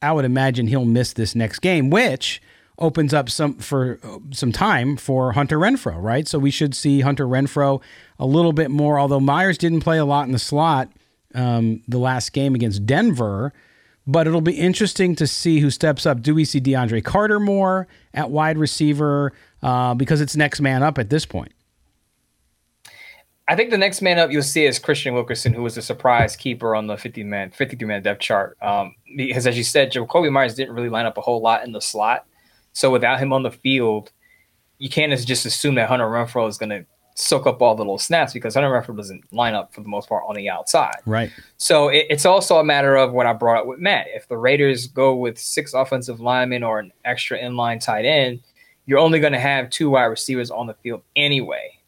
I 0.01 0.11
would 0.11 0.25
imagine 0.25 0.67
he'll 0.67 0.85
miss 0.85 1.13
this 1.13 1.35
next 1.35 1.59
game, 1.59 1.89
which 1.89 2.41
opens 2.77 3.13
up 3.13 3.29
some 3.29 3.55
for 3.55 3.99
some 4.31 4.51
time 4.51 4.97
for 4.97 5.33
Hunter 5.33 5.57
Renfrow, 5.57 6.01
right? 6.01 6.27
So 6.27 6.39
we 6.39 6.51
should 6.51 6.75
see 6.75 7.01
Hunter 7.01 7.27
Renfrow 7.27 7.81
a 8.17 8.25
little 8.25 8.53
bit 8.53 8.71
more. 8.71 8.99
Although 8.99 9.19
Meyers 9.19 9.57
didn't 9.57 9.81
play 9.81 9.97
a 9.97 10.05
lot 10.05 10.25
in 10.25 10.31
the 10.31 10.39
slot 10.39 10.89
um, 11.35 11.81
the 11.87 11.99
last 11.99 12.33
game 12.33 12.55
against 12.55 12.85
Denver, 12.85 13.53
but 14.07 14.27
it'll 14.27 14.41
be 14.41 14.53
interesting 14.53 15.15
to 15.15 15.27
see 15.27 15.59
who 15.59 15.69
steps 15.69 16.05
up. 16.05 16.21
Do 16.21 16.33
we 16.33 16.43
see 16.43 16.59
DeAndre 16.59 17.03
Carter 17.03 17.39
more 17.39 17.87
at 18.13 18.31
wide 18.31 18.57
receiver 18.57 19.31
uh, 19.61 19.93
because 19.93 20.19
it's 20.19 20.35
next 20.35 20.59
man 20.59 20.81
up 20.81 20.97
at 20.97 21.09
this 21.09 21.25
point? 21.25 21.51
I 23.51 23.55
think 23.57 23.69
the 23.69 23.77
next 23.77 24.01
man 24.01 24.17
up 24.17 24.31
you'll 24.31 24.43
see 24.43 24.63
is 24.63 24.79
Kristian 24.79 25.11
Wilkerson, 25.11 25.51
who 25.51 25.61
was 25.61 25.75
a 25.75 25.81
surprise 25.81 26.37
keeper 26.37 26.73
on 26.73 26.87
the 26.87 26.95
50 26.95 27.25
man, 27.25 27.51
53 27.51 27.85
man 27.85 28.01
depth 28.01 28.21
chart. 28.21 28.57
Um, 28.61 28.95
because 29.17 29.45
as 29.45 29.57
you 29.57 29.65
said, 29.65 29.91
Jakobi 29.91 30.31
Meyers 30.31 30.55
didn't 30.55 30.73
really 30.73 30.87
line 30.87 31.05
up 31.05 31.17
a 31.17 31.21
whole 31.21 31.41
lot 31.41 31.65
in 31.65 31.73
the 31.73 31.81
slot. 31.81 32.25
So 32.71 32.89
without 32.89 33.19
him 33.19 33.33
on 33.33 33.43
the 33.43 33.51
field, 33.51 34.13
you 34.77 34.89
can't 34.89 35.11
just 35.25 35.45
assume 35.45 35.75
that 35.75 35.89
Hunter 35.89 36.05
Renfrow 36.05 36.47
is 36.47 36.57
going 36.57 36.69
to 36.69 36.85
soak 37.15 37.45
up 37.45 37.61
all 37.61 37.75
the 37.75 37.81
little 37.81 37.97
snaps 37.97 38.31
because 38.31 38.53
Hunter 38.53 38.69
Renfrow 38.69 38.95
doesn't 38.95 39.33
line 39.33 39.53
up 39.53 39.73
for 39.73 39.81
the 39.81 39.89
most 39.89 40.07
part 40.07 40.23
on 40.29 40.35
the 40.35 40.49
outside. 40.49 40.95
Right. 41.05 41.29
So 41.57 41.89
it, 41.89 42.05
it's 42.09 42.25
also 42.25 42.57
a 42.59 42.63
matter 42.63 42.95
of 42.95 43.11
what 43.11 43.25
I 43.25 43.33
brought 43.33 43.59
up 43.59 43.67
with 43.67 43.79
Matt. 43.79 44.07
If 44.13 44.29
the 44.29 44.37
Raiders 44.37 44.87
go 44.87 45.13
with 45.13 45.37
six 45.37 45.73
offensive 45.73 46.21
linemen 46.21 46.63
or 46.63 46.79
an 46.79 46.93
extra 47.03 47.37
inline 47.37 47.83
tight 47.83 48.05
end, 48.05 48.39
you're 48.85 48.99
only 48.99 49.19
going 49.19 49.33
to 49.33 49.39
have 49.41 49.69
two 49.69 49.89
wide 49.89 50.05
receivers 50.05 50.51
on 50.51 50.67
the 50.67 50.73
field 50.75 51.01
anyway. 51.17 51.80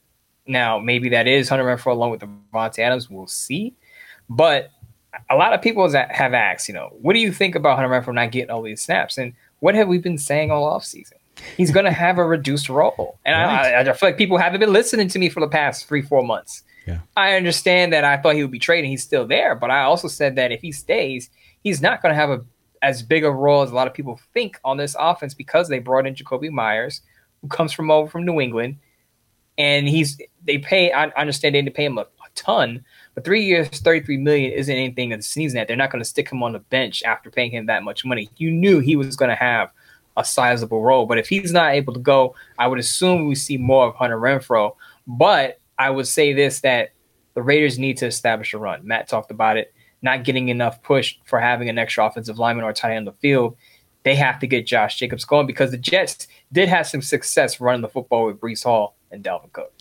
Now, 0.46 0.80
maybe 0.80 1.10
that 1.10 1.28
is 1.28 1.50
Hunter 1.50 1.66
Renfrow 1.66 1.92
along 1.92 2.12
with 2.12 2.22
Davante 2.22 2.80
Adams. 2.80 3.10
We'll 3.10 3.28
see. 3.28 3.74
But 4.30 4.72
a 5.30 5.36
lot 5.36 5.54
of 5.54 5.62
people 5.62 5.88
that 5.90 6.12
have 6.12 6.34
asked, 6.34 6.68
you 6.68 6.74
know, 6.74 6.90
what 7.02 7.14
do 7.14 7.20
you 7.20 7.32
think 7.32 7.56
about 7.56 7.78
Hunter 7.78 7.90
Renfrow 7.90 8.14
not 8.14 8.32
getting 8.32 8.50
all 8.50 8.62
these 8.62 8.82
snaps? 8.82 9.18
And 9.18 9.34
what 9.60 9.76
have 9.76 9.88
we 9.88 9.98
been 9.98 10.18
saying 10.18 10.52
all 10.52 10.70
offseason? 10.70 11.14
He's 11.56 11.72
going 11.72 11.86
to 11.86 11.92
have 11.92 12.18
a 12.18 12.26
reduced 12.26 12.70
role. 12.70 13.20
And 13.26 13.36
right. 13.36 13.74
I, 13.74 13.82
I, 13.82 13.94
feel 13.94 14.10
like 14.10 14.18
people 14.18 14.38
haven't 14.38 14.60
been 14.60 14.74
listening 14.74 15.08
to 15.10 15.20
me 15.20 15.30
for 15.30 15.40
the 15.40 15.48
past 15.48 15.88
three, 15.88 16.02
four 16.02 16.24
months. 16.24 16.64
Yeah. 16.86 17.00
I 17.16 17.36
understand 17.36 17.94
that 17.94 18.04
I 18.04 18.18
thought 18.18 18.36
he 18.36 18.42
would 18.42 18.52
be 18.52 18.60
traded. 18.60 18.90
He's 18.90 19.04
still 19.04 19.26
there. 19.26 19.56
But 19.56 19.72
I 19.72 19.84
also 19.84 20.08
said 20.08 20.36
that 20.36 20.52
if 20.52 20.62
he 20.62 20.72
stays, 20.72 21.30
he's 21.64 21.82
not 21.82 22.02
going 22.02 22.12
to 22.12 22.20
have 22.20 22.30
a 22.30 22.44
as 22.84 23.02
big 23.02 23.24
a 23.24 23.32
role 23.32 23.64
as 23.64 23.72
a 23.72 23.76
lot 23.76 23.88
of 23.88 23.94
people 23.94 24.20
think 24.34 24.60
on 24.66 24.76
this 24.76 24.96
offense 25.00 25.34
because 25.34 25.70
they 25.70 25.80
brought 25.80 26.06
in 26.06 26.14
Jakobi 26.14 26.52
Meyers, 26.52 27.02
who 27.42 27.48
comes 27.48 27.72
from 27.72 27.90
over 27.90 28.10
from 28.10 28.26
New 28.26 28.42
England. 28.42 28.78
And 29.58 29.88
he's 29.88 30.20
they 30.46 30.58
pay 30.58 30.92
I 30.92 31.08
understand 31.10 31.56
they 31.56 31.62
need 31.62 31.70
to 31.70 31.76
pay 31.76 31.86
him 31.86 31.98
a, 31.98 32.02
a 32.02 32.30
ton, 32.36 32.84
but 33.14 33.24
three 33.24 33.44
years, 33.44 33.68
33 33.70 34.18
million 34.18 34.52
isn't 34.52 34.74
anything 34.74 35.12
to 35.12 35.22
sneeze 35.22 35.56
at. 35.56 35.68
They're 35.68 35.78
not 35.78 35.92
going 35.92 36.04
to 36.04 36.10
stick 36.10 36.32
him 36.32 36.42
on 36.42 36.54
the 36.54 36.60
bench 36.60 37.04
after 37.04 37.30
paying 37.30 37.52
him 37.52 37.68
that 37.68 37.84
much 37.84 38.04
money. 38.04 38.30
You 38.38 38.52
knew 38.52 38.80
he 38.80 38.96
was 38.96 39.16
going 39.16 39.30
to 39.30 39.36
have 39.36 39.72
a 40.18 40.26
sizable 40.26 40.82
role. 40.82 41.06
But 41.06 41.18
if 41.18 41.28
he's 41.28 41.52
not 41.52 41.74
able 41.74 41.94
to 41.94 42.00
go, 42.00 42.36
I 42.58 42.68
would 42.68 42.80
assume 42.80 43.28
we 43.28 43.36
see 43.36 43.58
more 43.58 43.88
of 43.88 43.96
Hunter 43.96 44.18
Renfrow. 44.18 44.76
But 45.08 45.60
I 45.78 45.90
would 45.90 46.08
say 46.08 46.34
this 46.34 46.62
that 46.62 46.92
the 47.34 47.42
Raiders 47.42 47.80
need 47.80 47.98
to 47.98 48.06
establish 48.06 48.54
a 48.54 48.58
run. 48.58 48.86
Matt 48.86 49.08
talked 49.08 49.32
about 49.32 49.58
it, 49.58 49.74
not 50.02 50.24
getting 50.24 50.50
enough 50.50 50.82
push 50.84 51.18
for 51.26 51.40
having 51.40 51.70
an 51.70 51.78
extra 51.78 52.06
offensive 52.06 52.38
lineman 52.38 52.66
or 52.66 52.74
tight 52.74 52.92
end 52.92 53.08
on 53.08 53.14
the 53.14 53.20
field. 53.20 53.58
They 54.04 54.16
have 54.16 54.40
to 54.40 54.48
get 54.48 54.68
Josh 54.68 55.00
Jacobs 55.00 55.26
going 55.26 55.48
because 55.48 55.72
the 55.72 55.78
Jets 55.78 56.28
did 56.52 56.68
have 56.68 56.86
some 56.86 57.02
success 57.02 57.62
running 57.62 57.82
the 57.82 57.88
football 57.88 58.26
with 58.26 58.40
Breece 58.40 58.64
Hall 58.64 58.96
and 59.14 59.24
Dalvin 59.24 59.54
Cook. 59.54 59.72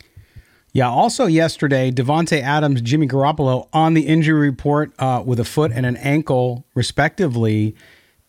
Yeah. 0.72 0.88
Also, 0.88 1.26
yesterday, 1.26 1.90
Davante 1.90 2.40
Adams, 2.40 2.80
Jimmy 2.80 3.06
Garoppolo 3.06 3.68
on 3.72 3.94
the 3.94 4.06
injury 4.06 4.48
report 4.48 4.92
uh, 4.98 5.22
with 5.24 5.38
a 5.38 5.44
foot 5.44 5.70
and 5.72 5.84
an 5.84 5.96
ankle, 5.98 6.64
respectively, 6.74 7.74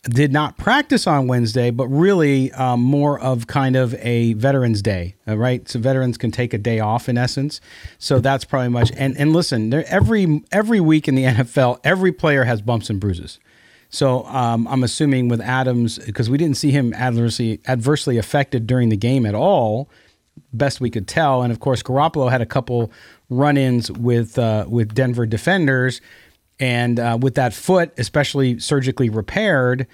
did 0.02 0.32
not 0.32 0.58
practice 0.58 1.06
on 1.06 1.26
Wednesday, 1.26 1.70
but 1.70 1.86
really 1.88 2.52
um, 2.52 2.80
more 2.80 3.18
of 3.18 3.46
kind 3.46 3.76
of 3.76 3.94
a 3.94 4.34
Veterans 4.34 4.82
Day, 4.82 5.14
right? 5.26 5.66
So 5.66 5.78
veterans 5.78 6.18
can 6.18 6.30
take 6.30 6.52
a 6.52 6.58
day 6.58 6.80
off 6.80 7.08
in 7.08 7.16
essence. 7.16 7.62
So 7.98 8.18
that's 8.18 8.44
probably 8.44 8.68
much. 8.68 8.92
And 8.96 9.16
and 9.16 9.32
listen, 9.32 9.70
there, 9.70 9.84
every 9.88 10.42
every 10.52 10.80
week 10.80 11.08
in 11.08 11.14
the 11.14 11.24
NFL, 11.24 11.80
every 11.82 12.12
player 12.12 12.44
has 12.44 12.60
bumps 12.60 12.90
and 12.90 13.00
bruises. 13.00 13.38
So 13.88 14.26
um, 14.26 14.66
I'm 14.68 14.82
assuming 14.82 15.28
with 15.28 15.40
Adams, 15.40 15.98
because 16.00 16.28
we 16.28 16.36
didn't 16.36 16.56
see 16.56 16.72
him 16.72 16.92
adversely 16.92 17.60
adversely 17.66 18.18
affected 18.18 18.66
during 18.66 18.90
the 18.90 18.96
game 18.96 19.24
at 19.24 19.34
all 19.34 19.88
best 20.52 20.80
we 20.80 20.90
could 20.90 21.08
tell. 21.08 21.42
And 21.42 21.52
of 21.52 21.60
course, 21.60 21.82
Garoppolo 21.82 22.30
had 22.30 22.40
a 22.40 22.46
couple 22.46 22.90
run-ins 23.30 23.90
with 23.90 24.38
uh, 24.38 24.66
with 24.68 24.94
Denver 24.94 25.26
defenders, 25.26 26.00
and 26.60 27.00
uh, 27.00 27.18
with 27.20 27.34
that 27.34 27.54
foot, 27.54 27.92
especially 27.98 28.58
surgically 28.58 29.08
repaired, 29.08 29.86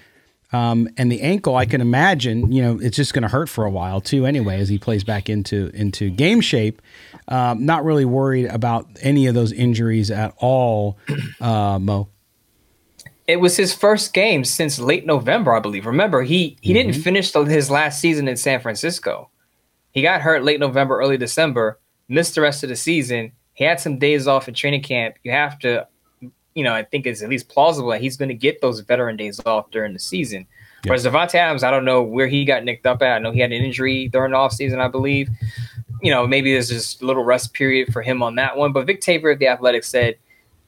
um, 0.53 0.89
and 0.97 1.11
the 1.11 1.21
ankle, 1.21 1.55
I 1.55 1.65
can 1.65 1.79
imagine, 1.79 2.51
you 2.51 2.61
know, 2.61 2.77
it's 2.81 2.97
just 2.97 3.13
going 3.13 3.21
to 3.23 3.29
hurt 3.29 3.47
for 3.47 3.63
a 3.63 3.69
while 3.69 4.01
too. 4.01 4.25
Anyway, 4.25 4.59
as 4.59 4.67
he 4.67 4.77
plays 4.77 5.03
back 5.03 5.29
into 5.29 5.71
into 5.73 6.09
game 6.09 6.41
shape, 6.41 6.81
um, 7.29 7.65
not 7.65 7.85
really 7.85 8.05
worried 8.05 8.47
about 8.47 8.87
any 9.01 9.27
of 9.27 9.33
those 9.33 9.53
injuries 9.53 10.11
at 10.11 10.33
all, 10.37 10.97
uh, 11.39 11.79
Mo. 11.79 12.09
It 13.27 13.39
was 13.39 13.55
his 13.55 13.73
first 13.73 14.13
game 14.13 14.43
since 14.43 14.77
late 14.77 15.05
November, 15.05 15.55
I 15.55 15.61
believe. 15.61 15.85
Remember, 15.85 16.21
he 16.21 16.57
he 16.61 16.73
mm-hmm. 16.73 16.89
didn't 16.89 17.01
finish 17.01 17.31
the, 17.31 17.45
his 17.45 17.71
last 17.71 18.01
season 18.01 18.27
in 18.27 18.35
San 18.35 18.59
Francisco. 18.59 19.29
He 19.91 20.01
got 20.01 20.21
hurt 20.21 20.43
late 20.43 20.59
November, 20.59 20.99
early 20.99 21.17
December, 21.17 21.79
missed 22.07 22.35
the 22.35 22.41
rest 22.41 22.63
of 22.63 22.69
the 22.69 22.75
season. 22.75 23.31
He 23.53 23.63
had 23.63 23.79
some 23.79 23.99
days 23.99 24.27
off 24.27 24.47
in 24.47 24.53
training 24.53 24.83
camp. 24.83 25.15
You 25.23 25.31
have 25.31 25.59
to, 25.59 25.87
you 26.55 26.63
know, 26.63 26.73
I 26.73 26.83
think 26.83 27.05
it's 27.05 27.21
at 27.21 27.29
least 27.29 27.49
plausible 27.49 27.89
that 27.89 28.01
he's 28.01 28.17
going 28.17 28.29
to 28.29 28.35
get 28.35 28.61
those 28.61 28.79
veteran 28.79 29.17
days 29.17 29.39
off 29.45 29.69
during 29.71 29.93
the 29.93 29.99
season. 29.99 30.47
Yeah. 30.83 30.89
Whereas 30.89 31.05
Davante 31.05 31.35
Adams, 31.35 31.63
I 31.63 31.71
don't 31.71 31.85
know 31.85 32.01
where 32.01 32.27
he 32.27 32.45
got 32.45 32.63
nicked 32.63 32.87
up 32.87 33.01
at. 33.01 33.17
I 33.17 33.19
know 33.19 33.31
he 33.31 33.39
had 33.39 33.51
an 33.51 33.63
injury 33.63 34.07
during 34.07 34.31
the 34.31 34.37
offseason, 34.37 34.79
I 34.79 34.87
believe. 34.87 35.29
You 36.01 36.11
know, 36.11 36.25
maybe 36.25 36.53
there's 36.53 36.69
just 36.69 37.01
a 37.01 37.05
little 37.05 37.23
rest 37.23 37.53
period 37.53 37.93
for 37.93 38.01
him 38.01 38.23
on 38.23 38.35
that 38.35 38.57
one. 38.57 38.71
But 38.71 38.87
Vic 38.87 39.01
Tafur 39.01 39.33
of 39.33 39.39
the 39.39 39.47
Athletics 39.47 39.87
said 39.87 40.15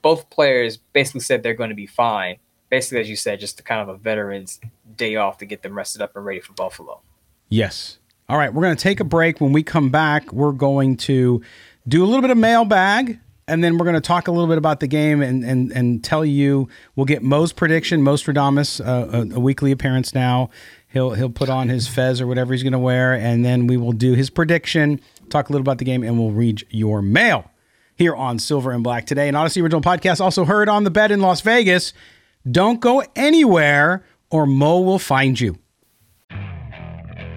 both 0.03 0.29
players 0.29 0.77
basically 0.77 1.21
said 1.21 1.41
they're 1.41 1.55
going 1.55 1.69
to 1.69 1.75
be 1.75 1.87
fine. 1.87 2.37
Basically, 2.69 2.99
as 2.99 3.09
you 3.09 3.15
said, 3.15 3.39
just 3.39 3.63
kind 3.65 3.81
of 3.81 3.89
a 3.89 3.97
veteran's 3.97 4.59
day 4.95 5.15
off 5.15 5.37
to 5.39 5.45
get 5.45 5.63
them 5.63 5.75
rested 5.75 6.01
up 6.01 6.15
and 6.15 6.25
ready 6.25 6.39
for 6.39 6.53
Buffalo. 6.53 7.01
Yes, 7.49 7.97
all 8.29 8.37
right, 8.37 8.53
we're 8.53 8.61
going 8.61 8.75
to 8.75 8.81
take 8.81 8.99
a 8.99 9.05
break. 9.05 9.41
When 9.41 9.51
we 9.51 9.63
come 9.63 9.89
back, 9.89 10.31
we're 10.31 10.53
going 10.53 10.97
to 10.97 11.41
do 11.87 12.03
a 12.03 12.07
little 12.07 12.21
bit 12.21 12.29
of 12.31 12.37
mailbag, 12.37 13.19
and 13.47 13.63
then 13.63 13.77
we're 13.77 13.85
going 13.85 13.95
to 13.95 14.01
talk 14.01 14.27
a 14.27 14.31
little 14.31 14.47
bit 14.47 14.57
about 14.57 14.79
the 14.79 14.87
game 14.87 15.21
and 15.21 15.43
and 15.43 15.71
and 15.71 16.03
tell 16.03 16.23
you. 16.23 16.69
We'll 16.95 17.05
get 17.05 17.21
Mo's 17.21 17.51
prediction. 17.51 18.01
Moestradamus, 18.01 18.79
uh, 18.79 19.09
a, 19.11 19.35
a 19.35 19.39
weekly 19.39 19.71
appearance 19.71 20.13
now. 20.13 20.49
He'll 20.87 21.11
he'll 21.11 21.29
put 21.29 21.49
on 21.49 21.69
his 21.69 21.87
fez 21.87 22.21
or 22.21 22.27
whatever 22.27 22.53
he's 22.53 22.63
going 22.63 22.73
to 22.73 22.79
wear, 22.79 23.13
and 23.13 23.43
then 23.43 23.67
we 23.67 23.77
will 23.77 23.91
do 23.91 24.13
his 24.13 24.29
prediction. 24.29 25.01
Talk 25.29 25.49
a 25.49 25.51
little 25.51 25.63
about 25.63 25.79
the 25.79 25.85
game, 25.85 26.03
and 26.03 26.17
we'll 26.17 26.31
read 26.31 26.65
your 26.69 27.01
mail 27.01 27.51
here 27.95 28.15
on 28.15 28.39
Silver 28.39 28.71
and 28.71 28.83
Black 28.83 29.05
today. 29.05 29.27
An 29.27 29.35
Audacy 29.35 29.61
original 29.61 29.81
podcast, 29.81 30.21
also 30.21 30.45
heard 30.45 30.69
on 30.69 30.83
the 30.83 30.91
bed 30.91 31.11
in 31.11 31.19
Las 31.19 31.41
Vegas. 31.41 31.93
Don't 32.49 32.79
go 32.79 33.03
anywhere, 33.15 34.05
or 34.29 34.45
Mo 34.45 34.79
will 34.81 34.99
find 34.99 35.39
you. 35.39 35.57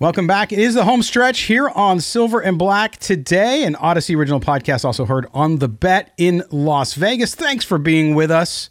Welcome 0.00 0.26
back. 0.26 0.52
It 0.52 0.58
is 0.58 0.74
the 0.74 0.82
home 0.82 1.04
stretch 1.04 1.42
here 1.42 1.68
on 1.68 2.00
Silver 2.00 2.40
and 2.40 2.58
Black 2.58 2.96
today, 2.96 3.62
an 3.62 3.74
Audacy 3.76 4.16
original 4.16 4.40
podcast 4.40 4.84
also 4.84 5.04
heard 5.04 5.28
on 5.32 5.58
the 5.58 5.68
bet 5.68 6.12
in 6.18 6.42
Las 6.50 6.94
Vegas. 6.94 7.36
Thanks 7.36 7.64
for 7.64 7.78
being 7.78 8.16
with 8.16 8.28
us. 8.28 8.68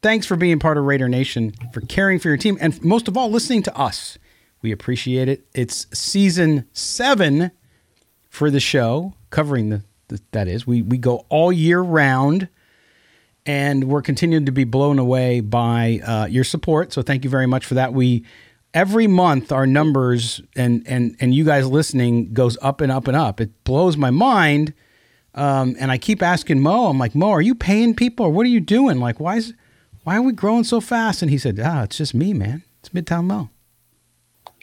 Thanks 0.00 0.26
for 0.26 0.36
being 0.36 0.60
part 0.60 0.78
of 0.78 0.84
Raider 0.84 1.08
Nation, 1.08 1.52
for 1.72 1.80
caring 1.80 2.20
for 2.20 2.28
your 2.28 2.36
team, 2.36 2.56
and 2.60 2.80
most 2.84 3.08
of 3.08 3.16
all, 3.16 3.28
listening 3.32 3.64
to 3.64 3.76
us. 3.76 4.16
We 4.62 4.70
appreciate 4.70 5.28
it. 5.28 5.44
It's 5.54 5.88
season 5.92 6.68
seven 6.72 7.50
for 8.28 8.48
the 8.48 8.60
show, 8.60 9.14
covering 9.30 9.70
the, 9.70 9.82
the 10.06 10.20
that 10.30 10.46
is. 10.46 10.68
We 10.68 10.82
we 10.82 10.98
go 10.98 11.26
all 11.30 11.52
year 11.52 11.80
round, 11.80 12.48
and 13.44 13.84
we're 13.88 14.02
continuing 14.02 14.46
to 14.46 14.52
be 14.52 14.62
blown 14.64 15.00
away 15.00 15.40
by 15.40 16.00
uh, 16.06 16.26
your 16.26 16.44
support. 16.44 16.92
So 16.92 17.02
thank 17.02 17.24
you 17.24 17.30
very 17.30 17.46
much 17.46 17.66
for 17.66 17.74
that. 17.74 17.92
We 17.92 18.24
every 18.74 19.06
month 19.06 19.52
our 19.52 19.66
numbers 19.66 20.40
and 20.56 20.86
and 20.86 21.16
and 21.20 21.34
you 21.34 21.44
guys 21.44 21.66
listening 21.68 22.32
goes 22.32 22.56
up 22.62 22.80
and 22.80 22.92
up 22.92 23.08
and 23.08 23.16
up. 23.16 23.40
It 23.40 23.64
blows 23.64 23.96
my 23.96 24.10
mind. 24.10 24.74
Um, 25.32 25.76
and 25.78 25.92
I 25.92 25.98
keep 25.98 26.24
asking 26.24 26.60
Mo, 26.60 26.86
I'm 26.86 26.98
like, 26.98 27.14
Mo, 27.14 27.30
are 27.30 27.40
you 27.40 27.54
paying 27.54 27.94
people 27.94 28.26
or 28.26 28.30
what 28.30 28.44
are 28.46 28.50
you 28.50 28.60
doing? 28.60 28.98
Like, 28.98 29.20
why 29.20 29.36
is 29.36 29.54
why 30.02 30.16
are 30.16 30.22
we 30.22 30.32
growing 30.32 30.64
so 30.64 30.80
fast? 30.80 31.22
And 31.22 31.30
he 31.30 31.38
said, 31.38 31.60
Ah, 31.62 31.84
it's 31.84 31.98
just 31.98 32.14
me, 32.14 32.32
man. 32.32 32.62
It's 32.80 32.88
Midtown 32.88 33.24
Mo. 33.24 33.50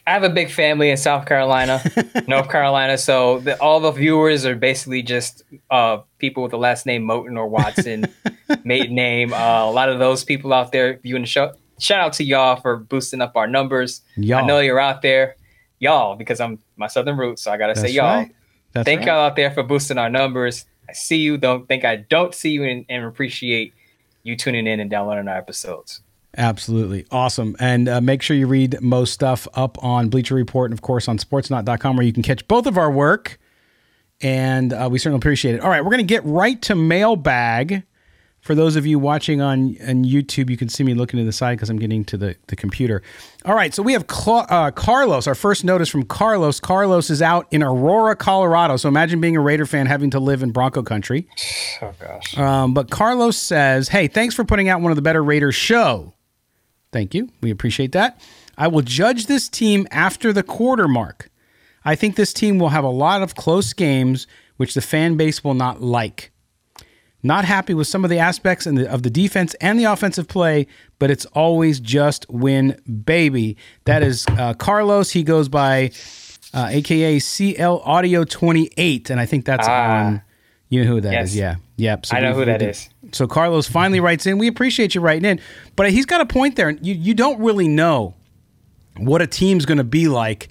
I 0.05 0.11
have 0.11 0.23
a 0.23 0.29
big 0.29 0.49
family 0.49 0.89
in 0.89 0.95
South 0.95 1.25
Carolina, 1.25 1.81
North 2.29 2.49
Carolina, 2.49 2.97
so 2.97 3.39
the, 3.39 3.59
all 3.61 3.81
the 3.81 3.91
viewers 3.91 4.45
are 4.45 4.55
basically 4.55 5.03
just 5.03 5.43
uh, 5.69 5.97
people 6.17 6.43
with 6.43 6.51
the 6.51 6.57
last 6.57 6.85
name 6.85 7.05
Moton 7.05 7.37
or 7.37 7.45
Watson, 7.45 8.05
maiden 8.63 8.95
name. 8.95 9.33
Uh, 9.33 9.65
a 9.65 9.69
lot 9.69 9.89
of 9.89 9.99
those 9.99 10.23
people 10.23 10.53
out 10.53 10.71
there 10.71 10.97
viewing 11.03 11.23
the 11.23 11.27
show. 11.27 11.53
Shout 11.79 11.99
out 11.99 12.13
to 12.13 12.23
y'all 12.23 12.55
for 12.55 12.77
boosting 12.77 13.21
up 13.21 13.35
our 13.35 13.47
numbers. 13.47 14.01
Y'all. 14.15 14.43
I 14.43 14.47
know 14.47 14.59
you're 14.59 14.79
out 14.79 15.01
there, 15.01 15.35
y'all, 15.79 16.15
because 16.15 16.39
I'm 16.39 16.59
my 16.75 16.87
Southern 16.87 17.17
roots, 17.17 17.43
so 17.43 17.51
I 17.51 17.57
gotta 17.57 17.75
say 17.75 17.83
That's 17.83 17.93
y'all. 17.93 18.15
right. 18.15 18.35
That's 18.73 18.85
Thank 18.85 18.99
right. 19.01 19.07
y'all 19.07 19.25
out 19.27 19.35
there 19.35 19.51
for 19.51 19.63
boosting 19.63 19.97
our 19.97 20.09
numbers. 20.09 20.65
I 20.89 20.93
see 20.93 21.17
you. 21.17 21.37
Don't 21.37 21.67
think 21.67 21.85
I 21.85 21.97
don't 21.97 22.33
see 22.33 22.51
you, 22.51 22.63
and, 22.63 22.85
and 22.89 23.05
appreciate 23.05 23.73
you 24.23 24.35
tuning 24.35 24.67
in 24.67 24.79
and 24.79 24.89
downloading 24.89 25.27
our 25.27 25.37
episodes. 25.37 26.01
Absolutely. 26.37 27.05
Awesome. 27.11 27.55
And 27.59 27.89
uh, 27.89 27.99
make 27.99 28.21
sure 28.21 28.37
you 28.37 28.45
read 28.45 28.79
most 28.81 29.11
stuff 29.11 29.47
up 29.55 29.83
on 29.83 30.09
Bleacher 30.09 30.35
Report 30.35 30.69
and, 30.69 30.77
of 30.77 30.83
course, 30.83 31.07
on 31.07 31.17
sportsnaut.com 31.17 31.97
where 31.97 32.05
you 32.05 32.13
can 32.13 32.21
catch 32.21 32.47
both 32.47 32.67
of 32.67 32.77
our 32.77 32.91
work. 32.91 33.39
And 34.21 34.73
uh, 34.73 34.87
we 34.91 34.99
certainly 34.99 35.17
appreciate 35.17 35.55
it. 35.55 35.61
All 35.61 35.69
right, 35.69 35.83
we're 35.83 35.91
going 35.91 35.99
to 35.99 36.03
get 36.03 36.23
right 36.25 36.61
to 36.63 36.75
mailbag. 36.75 37.83
For 38.47 38.55
those 38.55 38.77
of 38.77 38.85
you 38.85 38.97
watching 38.97 39.41
on, 39.41 39.75
on 39.85 40.05
YouTube, 40.05 40.49
you 40.49 40.55
can 40.55 40.69
see 40.69 40.81
me 40.81 40.93
looking 40.93 41.19
to 41.19 41.25
the 41.25 41.33
side 41.33 41.57
because 41.57 41.69
I'm 41.69 41.79
getting 41.79 42.05
to 42.05 42.15
the, 42.15 42.37
the 42.47 42.55
computer. 42.55 43.01
All 43.43 43.53
right, 43.53 43.73
so 43.73 43.83
we 43.83 43.91
have 43.91 44.07
Cla- 44.07 44.47
uh, 44.49 44.71
Carlos. 44.71 45.27
Our 45.27 45.35
first 45.35 45.65
notice 45.65 45.89
from 45.89 46.03
Carlos. 46.03 46.61
Carlos 46.61 47.09
is 47.09 47.21
out 47.21 47.45
in 47.51 47.61
Aurora, 47.61 48.15
Colorado. 48.15 48.77
So 48.77 48.87
imagine 48.87 49.19
being 49.19 49.35
a 49.35 49.41
Raider 49.41 49.65
fan 49.65 49.85
having 49.85 50.11
to 50.11 50.21
live 50.21 50.43
in 50.43 50.51
Bronco 50.51 50.81
country. 50.81 51.27
Oh 51.81 51.93
gosh. 51.99 52.37
Um, 52.37 52.73
but 52.73 52.89
Carlos 52.89 53.37
says, 53.37 53.89
"Hey, 53.89 54.07
thanks 54.07 54.33
for 54.33 54.43
putting 54.45 54.69
out 54.69 54.81
one 54.81 54.91
of 54.91 54.95
the 54.95 55.01
better 55.01 55.23
Raiders 55.23 55.53
show. 55.53 56.13
Thank 56.93 57.13
you. 57.13 57.29
We 57.41 57.51
appreciate 57.51 57.91
that. 57.91 58.19
I 58.57 58.67
will 58.67 58.81
judge 58.81 59.27
this 59.27 59.47
team 59.49 59.87
after 59.91 60.31
the 60.31 60.41
quarter 60.41 60.87
mark. 60.87 61.29
I 61.83 61.95
think 61.95 62.15
this 62.15 62.31
team 62.33 62.57
will 62.57 62.69
have 62.69 62.85
a 62.85 62.89
lot 62.89 63.21
of 63.21 63.35
close 63.35 63.73
games, 63.73 64.25
which 64.55 64.73
the 64.73 64.81
fan 64.81 65.17
base 65.17 65.43
will 65.43 65.53
not 65.53 65.81
like. 65.81 66.31
Not 67.23 67.45
happy 67.45 67.73
with 67.73 67.87
some 67.87 68.03
of 68.03 68.09
the 68.09 68.19
aspects 68.19 68.67
in 68.67 68.75
the, 68.75 68.89
of 68.91 69.01
the 69.03 69.09
defense 69.09 69.53
and 69.55 69.79
the 69.79 69.85
offensive 69.85 70.27
play, 70.27 70.67
but 70.99 71.09
it's 71.09 71.25
always 71.27 71.79
just 71.79 72.25
win, 72.29 72.79
baby. 73.05 73.57
That 73.85 74.03
is 74.03 74.25
uh, 74.29 74.53
Carlos. 74.53 75.11
He 75.11 75.23
goes 75.23 75.49
by 75.49 75.91
uh, 76.53 76.67
AKA 76.69 77.19
CL 77.19 77.79
Audio 77.79 78.23
28, 78.23 79.09
and 79.09 79.19
I 79.19 79.25
think 79.25 79.45
that's 79.45 79.67
Ah. 79.67 80.05
on. 80.05 80.21
You 80.69 80.83
know 80.83 80.91
who 80.91 81.01
that 81.01 81.23
is? 81.23 81.35
Yes. 81.35 81.59
Yeah. 81.77 81.91
Yep. 81.91 82.05
I 82.11 82.19
know 82.19 82.31
we- 82.33 82.39
who 82.39 82.45
that 82.45 82.59
did- 82.59 82.69
is. 82.71 82.89
So 83.13 83.25
Carlos 83.25 83.67
finally 83.69 83.99
writes 84.01 84.25
in. 84.27 84.37
We 84.37 84.47
appreciate 84.47 84.93
you 84.93 84.99
writing 85.01 85.23
in, 85.25 85.39
but 85.77 85.89
he's 85.91 86.05
got 86.05 86.19
a 86.21 86.25
point 86.25 86.55
there. 86.57 86.71
You 86.71 86.93
you 86.93 87.13
don't 87.13 87.39
really 87.39 87.67
know 87.69 88.15
what 88.97 89.21
a 89.21 89.27
team's 89.27 89.65
going 89.65 89.77
to 89.77 89.83
be 89.85 90.07
like 90.09 90.49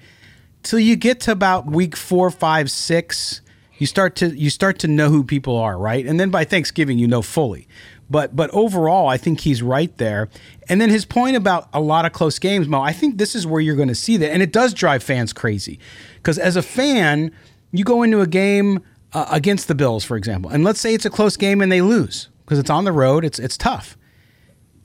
till 0.62 0.78
you 0.78 0.96
get 0.96 1.20
to 1.20 1.32
about 1.32 1.66
week 1.66 1.94
four, 1.96 2.30
five, 2.30 2.70
six. 2.70 3.42
You 3.78 3.86
start 3.86 4.16
to 4.16 4.28
you 4.28 4.50
start 4.50 4.78
to 4.80 4.88
know 4.88 5.10
who 5.10 5.22
people 5.24 5.56
are, 5.56 5.78
right? 5.78 6.06
And 6.06 6.18
then 6.18 6.30
by 6.30 6.44
Thanksgiving, 6.44 6.98
you 6.98 7.06
know 7.06 7.22
fully. 7.22 7.68
But 8.08 8.34
but 8.34 8.50
overall, 8.50 9.08
I 9.08 9.16
think 9.16 9.40
he's 9.40 9.62
right 9.62 9.94
there. 9.98 10.28
And 10.68 10.80
then 10.80 10.90
his 10.90 11.04
point 11.04 11.36
about 11.36 11.68
a 11.72 11.80
lot 11.80 12.04
of 12.04 12.12
close 12.12 12.38
games, 12.38 12.68
Mo. 12.68 12.80
I 12.80 12.92
think 12.92 13.18
this 13.18 13.34
is 13.34 13.46
where 13.46 13.60
you're 13.60 13.76
going 13.76 13.88
to 13.88 13.94
see 13.94 14.16
that, 14.18 14.32
and 14.32 14.42
it 14.42 14.52
does 14.52 14.72
drive 14.72 15.02
fans 15.02 15.32
crazy 15.32 15.78
because 16.16 16.38
as 16.38 16.56
a 16.56 16.62
fan, 16.62 17.32
you 17.72 17.84
go 17.84 18.02
into 18.02 18.20
a 18.20 18.26
game 18.26 18.82
uh, 19.12 19.26
against 19.30 19.68
the 19.68 19.74
Bills, 19.74 20.04
for 20.04 20.16
example, 20.16 20.50
and 20.50 20.64
let's 20.64 20.80
say 20.80 20.94
it's 20.94 21.04
a 21.04 21.10
close 21.10 21.36
game 21.36 21.60
and 21.60 21.70
they 21.70 21.82
lose 21.82 22.28
because 22.44 22.58
it's 22.58 22.70
on 22.70 22.84
the 22.84 22.92
road. 22.92 23.24
It's 23.24 23.38
it's 23.38 23.56
tough 23.56 23.96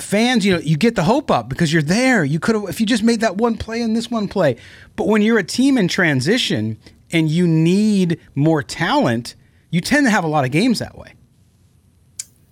fans, 0.02 0.46
you 0.46 0.54
know, 0.54 0.60
you 0.60 0.78
get 0.78 0.96
the 0.96 1.04
hope 1.04 1.30
up 1.30 1.48
because 1.48 1.72
you're 1.72 1.82
there. 1.82 2.24
You 2.24 2.40
could 2.40 2.56
have, 2.56 2.64
if 2.70 2.80
you 2.80 2.86
just 2.86 3.04
made 3.04 3.22
that 3.22 3.38
one 3.38 3.56
play 3.56 3.82
and 3.82 3.96
this 3.96 4.10
one 4.10 4.28
play. 4.28 4.58
But 4.96 5.08
when 5.08 5.22
you're 5.22 5.38
a 5.38 5.44
team 5.44 5.78
in 5.78 5.88
transition 5.88 6.78
and 7.12 7.30
you 7.30 7.48
need 7.48 8.20
more 8.36 8.64
talent, 8.64 9.36
you 9.70 9.82
tend 9.82 10.06
to 10.06 10.12
have 10.12 10.24
a 10.24 10.28
lot 10.28 10.46
of 10.46 10.52
games 10.52 10.80
that 10.80 10.98
way. 10.98 11.14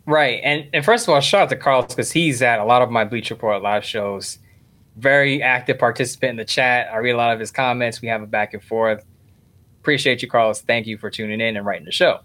Right. 0.06 0.42
And 0.44 0.68
and 0.74 0.84
first 0.84 1.08
of 1.08 1.14
all, 1.14 1.22
shout 1.22 1.44
out 1.44 1.50
to 1.50 1.56
Carlos 1.56 1.94
because 1.94 2.12
he's 2.12 2.42
at 2.42 2.60
a 2.60 2.66
lot 2.66 2.82
of 2.82 2.90
my 2.90 3.06
Bleacher 3.06 3.36
Report 3.36 3.62
live 3.62 3.86
shows. 3.86 4.40
Very 4.98 5.42
active 5.44 5.78
participant 5.78 6.32
in 6.32 6.36
the 6.38 6.46
chat. 6.46 6.92
I 6.92 6.98
read 6.98 7.12
a 7.12 7.18
lot 7.18 7.32
of 7.32 7.40
his 7.40 7.52
comments. 7.52 8.02
We 8.02 8.08
have 8.08 8.22
a 8.24 8.28
back 8.28 8.54
and 8.56 8.64
forth. 8.64 9.06
Appreciate 9.82 10.22
you, 10.22 10.28
Carlos. 10.28 10.62
Thank 10.62 10.88
you 10.88 10.98
for 10.98 11.10
tuning 11.10 11.40
in 11.40 11.56
and 11.56 11.66
writing 11.66 11.86
the 11.86 11.92
show. 11.92 12.22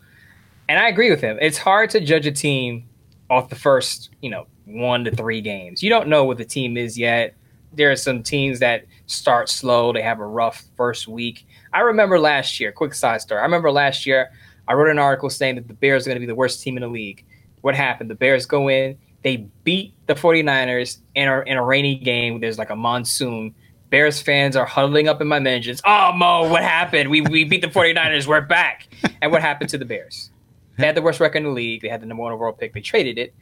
And 0.69 0.79
I 0.79 0.89
agree 0.89 1.11
with 1.11 1.21
him. 1.21 1.39
It's 1.41 1.59
hard 1.59 1.91
to 1.91 2.01
judge 2.01 2.27
a 2.27 2.33
team 2.33 2.89
off 3.29 3.51
the 3.51 3.55
first, 3.55 4.11
you 4.23 4.31
know, 4.31 4.47
one 4.65 5.05
to 5.05 5.11
three 5.11 5.41
games. 5.41 5.83
You 5.83 5.91
don't 5.91 6.09
know 6.09 6.25
what 6.25 6.39
the 6.39 6.45
team 6.45 6.77
is 6.77 6.99
yet. 6.99 7.35
There 7.75 7.91
are 7.91 7.97
some 7.97 8.23
teams 8.23 8.61
that 8.61 8.87
start 9.07 9.49
slow. 9.49 9.93
They 9.93 10.03
have 10.03 10.21
a 10.21 10.27
rough 10.27 10.65
first 10.77 11.07
week. 11.07 11.47
I 11.75 11.81
remember 11.81 12.21
last 12.21 12.61
year, 12.61 12.71
quick 12.71 12.95
side 12.95 13.21
story. 13.21 13.41
I 13.41 13.45
remember 13.45 13.71
last 13.71 14.07
year, 14.07 14.31
I 14.69 14.75
wrote 14.75 14.89
an 14.89 14.99
article 14.99 15.29
saying 15.29 15.57
that 15.57 15.67
the 15.67 15.75
Bears 15.75 16.07
are 16.07 16.11
going 16.11 16.17
to 16.17 16.21
be 16.21 16.27
the 16.27 16.35
worst 16.35 16.63
team 16.63 16.77
in 16.77 16.83
the 16.83 16.89
league. 16.89 17.25
What 17.63 17.75
happened? 17.75 18.09
The 18.09 18.15
Bears 18.15 18.47
go 18.47 18.69
in, 18.69 18.97
they 19.25 19.49
beat 19.65 19.95
the 20.07 20.15
49ers 20.15 20.99
in 21.15 21.29
a, 21.29 21.41
in 21.41 21.57
a 21.57 21.65
rainy 21.65 21.97
game. 21.97 22.41
There's 22.41 22.59
like 22.59 22.71
a 22.71 22.77
monsoon. 22.77 23.55
Bears 23.91 24.23
fans 24.23 24.55
are 24.55 24.67
huddling 24.67 25.09
up 25.09 25.21
in 25.21 25.27
my 25.27 25.41
mentions. 25.41 25.81
Oh, 25.85 26.13
Mo, 26.13 26.49
what 26.49 26.63
happened? 26.63 27.11
We, 27.11 27.23
we 27.23 27.45
beat 27.45 27.63
the 27.63 27.69
49ers. 27.69 28.27
We're 28.27 28.41
back. 28.43 28.89
And 29.21 29.33
what 29.33 29.41
happened 29.41 29.71
to 29.71 29.79
the 29.79 29.85
Bears? 29.85 30.31
They 30.79 30.87
had 30.87 30.95
the 30.95 31.03
worst 31.03 31.21
record 31.21 31.39
in 31.39 31.45
the 31.45 31.51
league. 31.51 31.83
They 31.83 31.89
had 31.89 32.03
the 32.03 32.07
number 32.07 32.23
one 32.23 32.33
overall 32.33 32.53
pick. 32.53 32.75
They 32.75 32.81
traded 32.81 33.19
it. 33.19 33.35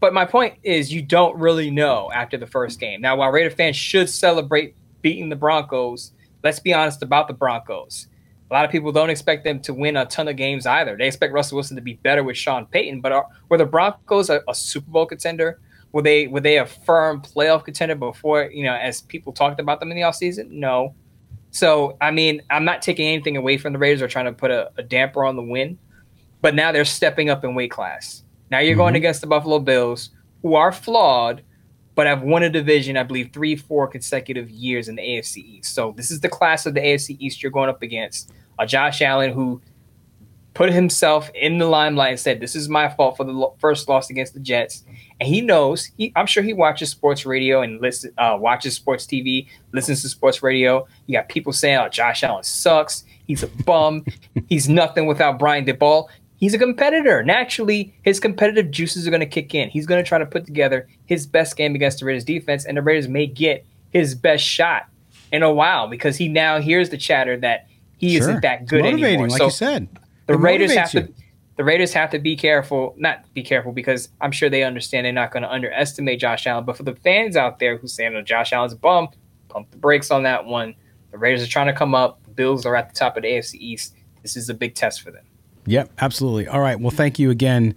But 0.00 0.12
my 0.12 0.24
point 0.24 0.54
is, 0.62 0.92
you 0.92 1.02
don't 1.02 1.38
really 1.38 1.70
know 1.70 2.10
after 2.12 2.36
the 2.36 2.46
first 2.46 2.80
game. 2.80 3.00
Now, 3.00 3.16
while 3.16 3.30
Raider 3.30 3.50
fans 3.50 3.76
should 3.76 4.08
celebrate 4.08 4.74
beating 5.02 5.28
the 5.28 5.36
Broncos, 5.36 6.12
let's 6.42 6.60
be 6.60 6.72
honest 6.72 7.02
about 7.02 7.28
the 7.28 7.34
Broncos. 7.34 8.08
A 8.50 8.54
lot 8.54 8.64
of 8.64 8.70
people 8.72 8.90
don't 8.90 9.10
expect 9.10 9.44
them 9.44 9.60
to 9.60 9.72
win 9.72 9.96
a 9.96 10.06
ton 10.06 10.26
of 10.26 10.36
games 10.36 10.66
either. 10.66 10.96
They 10.96 11.06
expect 11.06 11.32
Russell 11.32 11.56
Wilson 11.56 11.76
to 11.76 11.82
be 11.82 11.94
better 11.94 12.24
with 12.24 12.36
Sean 12.36 12.66
Payton. 12.66 13.00
But 13.00 13.12
are, 13.12 13.26
were 13.48 13.58
the 13.58 13.66
Broncos 13.66 14.28
a, 14.28 14.42
a 14.48 14.54
Super 14.54 14.90
Bowl 14.90 15.06
contender? 15.06 15.60
Were 15.92 16.02
they 16.02 16.26
were 16.26 16.40
they 16.40 16.58
a 16.58 16.66
firm 16.66 17.20
playoff 17.20 17.64
contender 17.64 17.94
before 17.94 18.50
you 18.52 18.64
know 18.64 18.74
as 18.74 19.02
people 19.02 19.32
talked 19.32 19.60
about 19.60 19.78
them 19.80 19.90
in 19.90 19.96
the 19.96 20.02
offseason? 20.02 20.50
No. 20.50 20.94
So 21.52 21.96
I 22.00 22.10
mean, 22.10 22.42
I'm 22.50 22.64
not 22.64 22.82
taking 22.82 23.06
anything 23.06 23.36
away 23.36 23.56
from 23.56 23.72
the 23.72 23.78
Raiders 23.78 24.02
or 24.02 24.08
trying 24.08 24.26
to 24.26 24.32
put 24.32 24.50
a, 24.50 24.70
a 24.76 24.82
damper 24.82 25.24
on 25.24 25.36
the 25.36 25.42
win, 25.42 25.78
but 26.42 26.54
now 26.54 26.72
they're 26.72 26.84
stepping 26.84 27.30
up 27.30 27.44
in 27.44 27.54
weight 27.54 27.70
class. 27.70 28.24
Now 28.50 28.58
you're 28.58 28.76
going 28.76 28.90
mm-hmm. 28.90 28.96
against 28.96 29.20
the 29.20 29.26
Buffalo 29.28 29.60
Bills, 29.60 30.10
who 30.42 30.54
are 30.54 30.72
flawed, 30.72 31.42
but 32.00 32.06
have 32.06 32.22
won 32.22 32.42
a 32.42 32.48
division, 32.48 32.96
I 32.96 33.02
believe, 33.02 33.28
three, 33.30 33.54
four 33.54 33.86
consecutive 33.86 34.48
years 34.48 34.88
in 34.88 34.96
the 34.96 35.02
AFC 35.02 35.36
East. 35.36 35.74
So 35.74 35.92
this 35.98 36.10
is 36.10 36.20
the 36.20 36.30
class 36.30 36.64
of 36.64 36.72
the 36.72 36.80
AFC 36.80 37.14
East 37.18 37.42
you're 37.42 37.52
going 37.52 37.68
up 37.68 37.82
against. 37.82 38.32
A 38.58 38.66
Josh 38.66 39.02
Allen 39.02 39.32
who 39.34 39.60
put 40.54 40.72
himself 40.72 41.30
in 41.34 41.58
the 41.58 41.66
limelight 41.66 42.12
and 42.12 42.18
said, 42.18 42.40
"This 42.40 42.56
is 42.56 42.70
my 42.70 42.88
fault 42.88 43.18
for 43.18 43.24
the 43.24 43.32
lo- 43.32 43.54
first 43.58 43.86
loss 43.86 44.08
against 44.08 44.32
the 44.32 44.40
Jets." 44.40 44.82
And 45.20 45.28
he 45.28 45.42
knows. 45.42 45.90
He, 45.98 46.10
I'm 46.16 46.24
sure 46.24 46.42
he 46.42 46.54
watches 46.54 46.88
sports 46.88 47.26
radio 47.26 47.60
and 47.60 47.82
listen, 47.82 48.14
uh, 48.16 48.38
watches 48.40 48.72
sports 48.72 49.04
TV, 49.04 49.46
listens 49.72 50.00
to 50.00 50.08
sports 50.08 50.42
radio. 50.42 50.88
You 51.06 51.18
got 51.18 51.28
people 51.28 51.52
saying, 51.52 51.76
"Oh, 51.76 51.90
Josh 51.90 52.22
Allen 52.22 52.44
sucks. 52.44 53.04
He's 53.26 53.42
a 53.42 53.48
bum. 53.66 54.06
He's 54.48 54.70
nothing 54.70 55.04
without 55.04 55.38
Brian 55.38 55.66
Daboll." 55.66 56.08
He's 56.40 56.54
a 56.54 56.58
competitor. 56.58 57.22
Naturally, 57.22 57.94
his 58.00 58.18
competitive 58.18 58.70
juices 58.70 59.06
are 59.06 59.10
going 59.10 59.20
to 59.20 59.26
kick 59.26 59.54
in. 59.54 59.68
He's 59.68 59.84
going 59.84 60.02
to 60.02 60.08
try 60.08 60.16
to 60.16 60.24
put 60.24 60.46
together 60.46 60.88
his 61.10 61.26
best 61.26 61.56
game 61.56 61.74
against 61.74 61.98
the 61.98 62.06
Raiders 62.06 62.24
defense, 62.24 62.64
and 62.64 62.76
the 62.76 62.82
Raiders 62.82 63.08
may 63.08 63.26
get 63.26 63.66
his 63.90 64.14
best 64.14 64.44
shot 64.44 64.86
in 65.32 65.42
a 65.42 65.52
while 65.52 65.88
because 65.88 66.16
he 66.16 66.28
now 66.28 66.60
hears 66.60 66.90
the 66.90 66.96
chatter 66.96 67.36
that 67.38 67.66
he 67.98 68.10
Sure. 68.12 68.20
isn't 68.20 68.42
that 68.42 68.66
good 68.66 68.82
motivating, 68.84 69.04
anymore. 69.06 69.28
like 69.28 69.38
so 69.38 69.44
you 69.46 69.50
said. 69.50 69.88
the 70.28 70.34
It 70.34 70.36
Raiders 70.38 70.72
have 70.74 70.90
to 70.92 71.08
the 71.56 71.64
Raiders 71.64 71.92
have 71.92 72.10
to 72.10 72.18
be 72.20 72.36
careful, 72.36 72.94
not 72.96 73.24
be 73.34 73.42
careful 73.42 73.72
because 73.72 74.08
I'm 74.20 74.30
sure 74.30 74.48
they 74.48 74.62
understand 74.62 75.04
they're 75.04 75.12
not 75.12 75.30
going 75.32 75.42
to 75.42 75.50
underestimate 75.52 76.18
Josh 76.20 76.46
Allen. 76.46 76.64
But 76.64 76.76
for 76.78 76.84
the 76.84 76.94
fans 76.94 77.36
out 77.36 77.58
there 77.58 77.76
who 77.76 77.86
say, 77.88 78.08
"No, 78.08 78.22
Josh 78.22 78.52
Allen's 78.52 78.72
a 78.72 78.76
bum," 78.76 79.08
pump 79.48 79.68
the 79.72 79.76
brakes 79.78 80.10
on 80.12 80.22
that 80.22 80.46
one. 80.46 80.74
The 81.10 81.18
Raiders 81.18 81.42
are 81.42 81.48
trying 81.48 81.66
to 81.66 81.72
come 81.74 81.92
up. 81.94 82.22
The 82.22 82.30
Bills 82.30 82.64
are 82.64 82.76
at 82.76 82.88
the 82.88 82.94
top 82.94 83.16
of 83.16 83.24
the 83.24 83.28
AFC 83.30 83.58
East. 83.58 83.94
This 84.22 84.36
is 84.36 84.48
a 84.48 84.54
big 84.54 84.74
test 84.76 85.02
for 85.02 85.10
them. 85.10 85.24
Yep, 85.66 85.90
absolutely. 85.98 86.46
All 86.46 86.60
right. 86.60 86.78
Well, 86.80 86.92
thank 86.92 87.18
you 87.18 87.30
again 87.30 87.74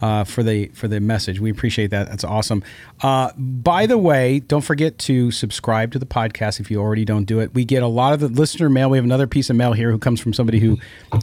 uh, 0.00 0.24
for 0.24 0.42
the 0.42 0.66
for 0.68 0.88
the 0.88 1.00
message. 1.00 1.40
We 1.40 1.50
appreciate 1.50 1.90
that. 1.90 2.08
That's 2.08 2.24
awesome. 2.24 2.62
Uh, 3.02 3.32
by 3.36 3.86
the 3.86 3.98
way, 3.98 4.40
don't 4.40 4.62
forget 4.62 4.98
to 4.98 5.30
subscribe 5.30 5.92
to 5.92 5.98
the 5.98 6.06
podcast 6.06 6.60
if 6.60 6.70
you 6.70 6.80
already 6.80 7.04
don't 7.04 7.24
do 7.24 7.40
it. 7.40 7.54
We 7.54 7.64
get 7.64 7.82
a 7.82 7.86
lot 7.86 8.12
of 8.12 8.20
the 8.20 8.28
listener 8.28 8.68
mail. 8.68 8.90
We 8.90 8.98
have 8.98 9.04
another 9.04 9.26
piece 9.26 9.50
of 9.50 9.56
mail 9.56 9.72
here 9.72 9.90
who 9.90 9.98
comes 9.98 10.20
from 10.20 10.32
somebody 10.32 10.58
who 10.60 10.78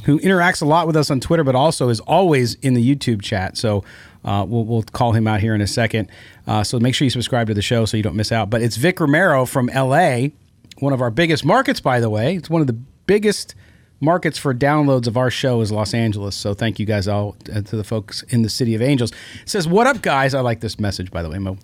who 0.06 0.20
interacts 0.20 0.62
a 0.62 0.66
lot 0.66 0.88
with 0.88 0.96
us 0.96 1.10
on 1.10 1.20
Twitter, 1.20 1.44
but 1.44 1.56
also 1.56 1.90
is 1.90 2.00
always 2.02 2.56
in 2.56 2.74
the 2.74 2.96
YouTube 2.96 3.22
chat. 3.22 3.58
So. 3.58 3.84
Uh, 4.26 4.44
we'll, 4.44 4.66
we'll 4.66 4.84
call 4.84 5.14
him 5.14 5.26
out 5.26 5.40
here 5.40 5.56
in 5.56 5.62
a 5.62 5.68
second. 5.68 6.10
Uh, 6.48 6.62
so 6.62 6.78
make 6.82 6.94
sure 6.94 7.06
you 7.06 7.10
subscribe 7.10 7.48
to 7.48 7.54
the 7.54 7.62
show 7.62 7.86
so 7.86 7.96
you 7.96 8.04
don't 8.04 8.16
miss 8.16 8.30
out. 8.30 8.50
But 8.50 8.62
it's 8.62 8.76
Vic 8.76 9.00
Romero 9.00 9.46
from 9.46 9.68
LA, 9.68 10.30
one 10.80 10.92
of 10.92 11.02
our 11.02 11.12
biggest 11.12 11.46
markets, 11.46 11.80
by 11.80 12.02
the 12.02 12.10
way. 12.10 12.36
It's 12.36 12.50
one 12.50 12.60
of 12.60 12.68
the 12.68 12.74
biggest 12.74 13.56
markets 14.00 14.38
for 14.38 14.54
downloads 14.54 15.08
of 15.08 15.18
our 15.18 15.30
show 15.30 15.62
is 15.62 15.72
Los 15.72 15.94
Angeles. 15.94 16.36
So 16.36 16.54
thank 16.54 16.80
you 16.80 16.86
guys 16.86 17.08
all 17.08 17.36
uh, 17.54 17.62
to 17.62 17.76
the 17.76 17.84
folks 17.84 18.24
in 18.24 18.42
the 18.42 18.50
city 18.50 18.76
of 18.76 18.82
Angels. 18.82 19.12
It 19.42 19.50
says, 19.50 19.68
"What 19.68 19.88
up, 19.88 20.02
guys?" 20.02 20.34
I 20.34 20.42
like 20.42 20.60
this 20.60 20.80
message, 20.80 21.12
by 21.12 21.22
the 21.24 21.30
way, 21.30 21.40
Mo. 21.40 21.58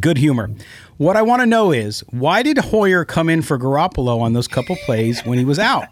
Good 0.00 0.18
humor. 0.18 0.50
What 0.98 1.16
I 1.16 1.22
want 1.22 1.40
to 1.40 1.46
know 1.46 1.72
is 1.72 2.00
why 2.10 2.42
did 2.42 2.58
Hoyer 2.58 3.04
come 3.04 3.28
in 3.28 3.42
for 3.42 3.58
Garoppolo 3.58 4.20
on 4.20 4.34
those 4.34 4.48
couple 4.48 4.76
plays 4.84 5.24
when 5.24 5.38
he 5.38 5.44
was 5.44 5.58
out? 5.58 5.84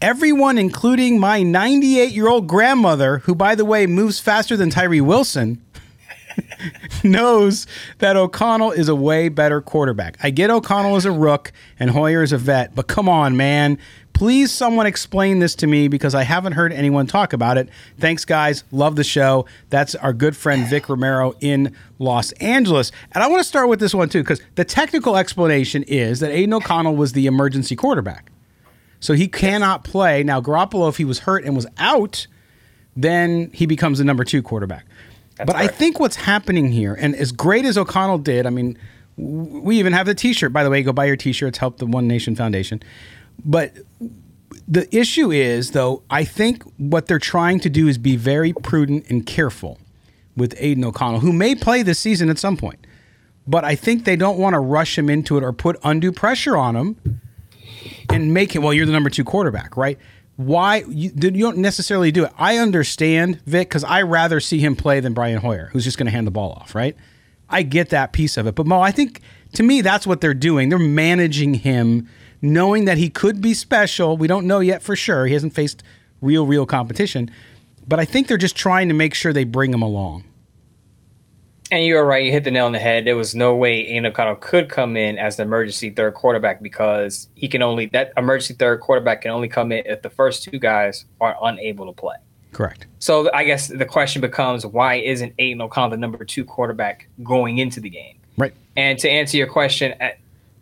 Everyone, 0.00 0.58
including 0.58 1.18
my 1.18 1.42
98 1.42 2.12
year 2.12 2.28
old 2.28 2.46
grandmother, 2.46 3.18
who, 3.18 3.34
by 3.34 3.54
the 3.54 3.64
way, 3.64 3.86
moves 3.86 4.20
faster 4.20 4.56
than 4.56 4.70
Tyree 4.70 5.00
Wilson, 5.00 5.63
knows 7.04 7.66
that 7.98 8.16
O'Connell 8.16 8.72
is 8.72 8.88
a 8.88 8.94
way 8.94 9.28
better 9.28 9.60
quarterback. 9.60 10.16
I 10.22 10.30
get 10.30 10.50
O'Connell 10.50 10.96
as 10.96 11.04
a 11.04 11.12
rook 11.12 11.52
and 11.78 11.90
Hoyer 11.90 12.22
is 12.22 12.32
a 12.32 12.38
vet, 12.38 12.74
but 12.74 12.86
come 12.86 13.08
on, 13.08 13.36
man. 13.36 13.78
Please, 14.12 14.52
someone 14.52 14.86
explain 14.86 15.40
this 15.40 15.56
to 15.56 15.66
me 15.66 15.88
because 15.88 16.14
I 16.14 16.22
haven't 16.22 16.52
heard 16.52 16.72
anyone 16.72 17.08
talk 17.08 17.32
about 17.32 17.58
it. 17.58 17.68
Thanks, 17.98 18.24
guys. 18.24 18.62
Love 18.70 18.94
the 18.94 19.02
show. 19.02 19.44
That's 19.70 19.96
our 19.96 20.12
good 20.12 20.36
friend 20.36 20.64
Vic 20.68 20.88
Romero 20.88 21.34
in 21.40 21.74
Los 21.98 22.30
Angeles. 22.32 22.92
And 23.10 23.24
I 23.24 23.26
want 23.26 23.40
to 23.40 23.48
start 23.48 23.68
with 23.68 23.80
this 23.80 23.92
one, 23.92 24.08
too, 24.08 24.22
because 24.22 24.40
the 24.54 24.64
technical 24.64 25.16
explanation 25.16 25.82
is 25.82 26.20
that 26.20 26.30
Aidan 26.30 26.54
O'Connell 26.54 26.94
was 26.94 27.12
the 27.12 27.26
emergency 27.26 27.74
quarterback. 27.74 28.30
So 29.00 29.14
he 29.14 29.26
cannot 29.26 29.82
play. 29.82 30.22
Now, 30.22 30.40
Garoppolo, 30.40 30.88
if 30.88 30.96
he 30.96 31.04
was 31.04 31.18
hurt 31.20 31.44
and 31.44 31.56
was 31.56 31.66
out, 31.76 32.28
then 32.96 33.50
he 33.52 33.66
becomes 33.66 33.98
the 33.98 34.04
number 34.04 34.22
two 34.24 34.42
quarterback. 34.42 34.86
That's 35.36 35.46
but 35.46 35.56
correct. 35.56 35.72
I 35.72 35.76
think 35.76 36.00
what's 36.00 36.16
happening 36.16 36.70
here, 36.70 36.94
and 36.94 37.14
as 37.16 37.32
great 37.32 37.64
as 37.64 37.76
O'Connell 37.76 38.18
did, 38.18 38.46
I 38.46 38.50
mean, 38.50 38.78
we 39.16 39.78
even 39.78 39.92
have 39.92 40.06
the 40.06 40.14
T-shirt. 40.14 40.52
By 40.52 40.64
the 40.64 40.70
way, 40.70 40.82
go 40.82 40.92
buy 40.92 41.06
your 41.06 41.16
T-shirts. 41.16 41.58
Help 41.58 41.78
the 41.78 41.86
One 41.86 42.06
Nation 42.06 42.36
Foundation. 42.36 42.82
But 43.44 43.74
the 44.66 44.88
issue 44.96 45.30
is, 45.30 45.72
though, 45.72 46.02
I 46.08 46.24
think 46.24 46.62
what 46.78 47.06
they're 47.06 47.18
trying 47.18 47.60
to 47.60 47.70
do 47.70 47.88
is 47.88 47.98
be 47.98 48.16
very 48.16 48.52
prudent 48.52 49.10
and 49.10 49.26
careful 49.26 49.78
with 50.36 50.54
Aidan 50.58 50.84
O'Connell, 50.84 51.20
who 51.20 51.32
may 51.32 51.54
play 51.54 51.82
this 51.82 51.98
season 51.98 52.28
at 52.28 52.38
some 52.38 52.56
point. 52.56 52.86
But 53.46 53.64
I 53.64 53.74
think 53.74 54.04
they 54.04 54.16
don't 54.16 54.38
want 54.38 54.54
to 54.54 54.60
rush 54.60 54.96
him 54.96 55.10
into 55.10 55.36
it 55.36 55.44
or 55.44 55.52
put 55.52 55.78
undue 55.84 56.12
pressure 56.12 56.56
on 56.56 56.76
him 56.76 57.20
and 58.08 58.32
make 58.32 58.54
him, 58.54 58.62
well, 58.62 58.72
you're 58.72 58.86
the 58.86 58.92
number 58.92 59.10
two 59.10 59.24
quarterback, 59.24 59.76
right? 59.76 59.98
Why 60.36 60.84
you, 60.88 61.12
you 61.14 61.30
don't 61.30 61.58
necessarily 61.58 62.10
do 62.10 62.24
it? 62.24 62.32
I 62.36 62.58
understand, 62.58 63.40
Vic, 63.46 63.68
because 63.68 63.84
I 63.84 64.02
rather 64.02 64.40
see 64.40 64.58
him 64.58 64.74
play 64.74 65.00
than 65.00 65.14
Brian 65.14 65.38
Hoyer, 65.38 65.70
who's 65.72 65.84
just 65.84 65.96
going 65.96 66.06
to 66.06 66.12
hand 66.12 66.26
the 66.26 66.32
ball 66.32 66.52
off, 66.52 66.74
right? 66.74 66.96
I 67.48 67.62
get 67.62 67.90
that 67.90 68.12
piece 68.12 68.36
of 68.36 68.46
it. 68.46 68.54
But 68.54 68.66
Mo, 68.66 68.80
I 68.80 68.90
think 68.90 69.20
to 69.52 69.62
me, 69.62 69.80
that's 69.80 70.06
what 70.06 70.20
they're 70.20 70.34
doing. 70.34 70.70
They're 70.70 70.78
managing 70.78 71.54
him 71.54 72.08
knowing 72.42 72.84
that 72.84 72.98
he 72.98 73.08
could 73.08 73.40
be 73.40 73.54
special. 73.54 74.16
We 74.16 74.26
don't 74.26 74.46
know 74.46 74.60
yet 74.60 74.82
for 74.82 74.96
sure. 74.96 75.26
He 75.26 75.34
hasn't 75.34 75.54
faced 75.54 75.82
real, 76.20 76.46
real 76.46 76.66
competition. 76.66 77.30
But 77.86 78.00
I 78.00 78.04
think 78.04 78.26
they're 78.26 78.36
just 78.36 78.56
trying 78.56 78.88
to 78.88 78.94
make 78.94 79.14
sure 79.14 79.32
they 79.32 79.44
bring 79.44 79.72
him 79.72 79.82
along. 79.82 80.24
And 81.74 81.84
you 81.84 81.96
are 81.96 82.06
right. 82.06 82.24
You 82.24 82.30
hit 82.30 82.44
the 82.44 82.52
nail 82.52 82.66
on 82.66 82.72
the 82.72 82.78
head. 82.78 83.04
There 83.04 83.16
was 83.16 83.34
no 83.34 83.52
way 83.56 83.80
Aidan 83.88 84.06
O'Connell 84.06 84.36
could 84.36 84.68
come 84.68 84.96
in 84.96 85.18
as 85.18 85.38
the 85.38 85.42
emergency 85.42 85.90
third 85.90 86.14
quarterback 86.14 86.62
because 86.62 87.28
he 87.34 87.48
can 87.48 87.62
only 87.62 87.86
that 87.86 88.12
emergency 88.16 88.54
third 88.54 88.78
quarterback 88.78 89.22
can 89.22 89.32
only 89.32 89.48
come 89.48 89.72
in 89.72 89.84
if 89.84 90.02
the 90.02 90.08
first 90.08 90.44
two 90.44 90.60
guys 90.60 91.04
are 91.20 91.36
unable 91.42 91.86
to 91.86 91.92
play. 91.92 92.14
Correct. 92.52 92.86
So 93.00 93.28
I 93.34 93.42
guess 93.42 93.66
the 93.66 93.84
question 93.84 94.20
becomes 94.20 94.64
why 94.64 94.98
isn't 94.98 95.34
Aidan 95.40 95.62
O'Connell 95.62 95.90
the 95.90 95.96
number 95.96 96.24
two 96.24 96.44
quarterback 96.44 97.08
going 97.24 97.58
into 97.58 97.80
the 97.80 97.90
game? 97.90 98.20
Right. 98.36 98.54
And 98.76 98.96
to 99.00 99.10
answer 99.10 99.36
your 99.36 99.48
question, 99.48 99.94
uh, 100.00 100.10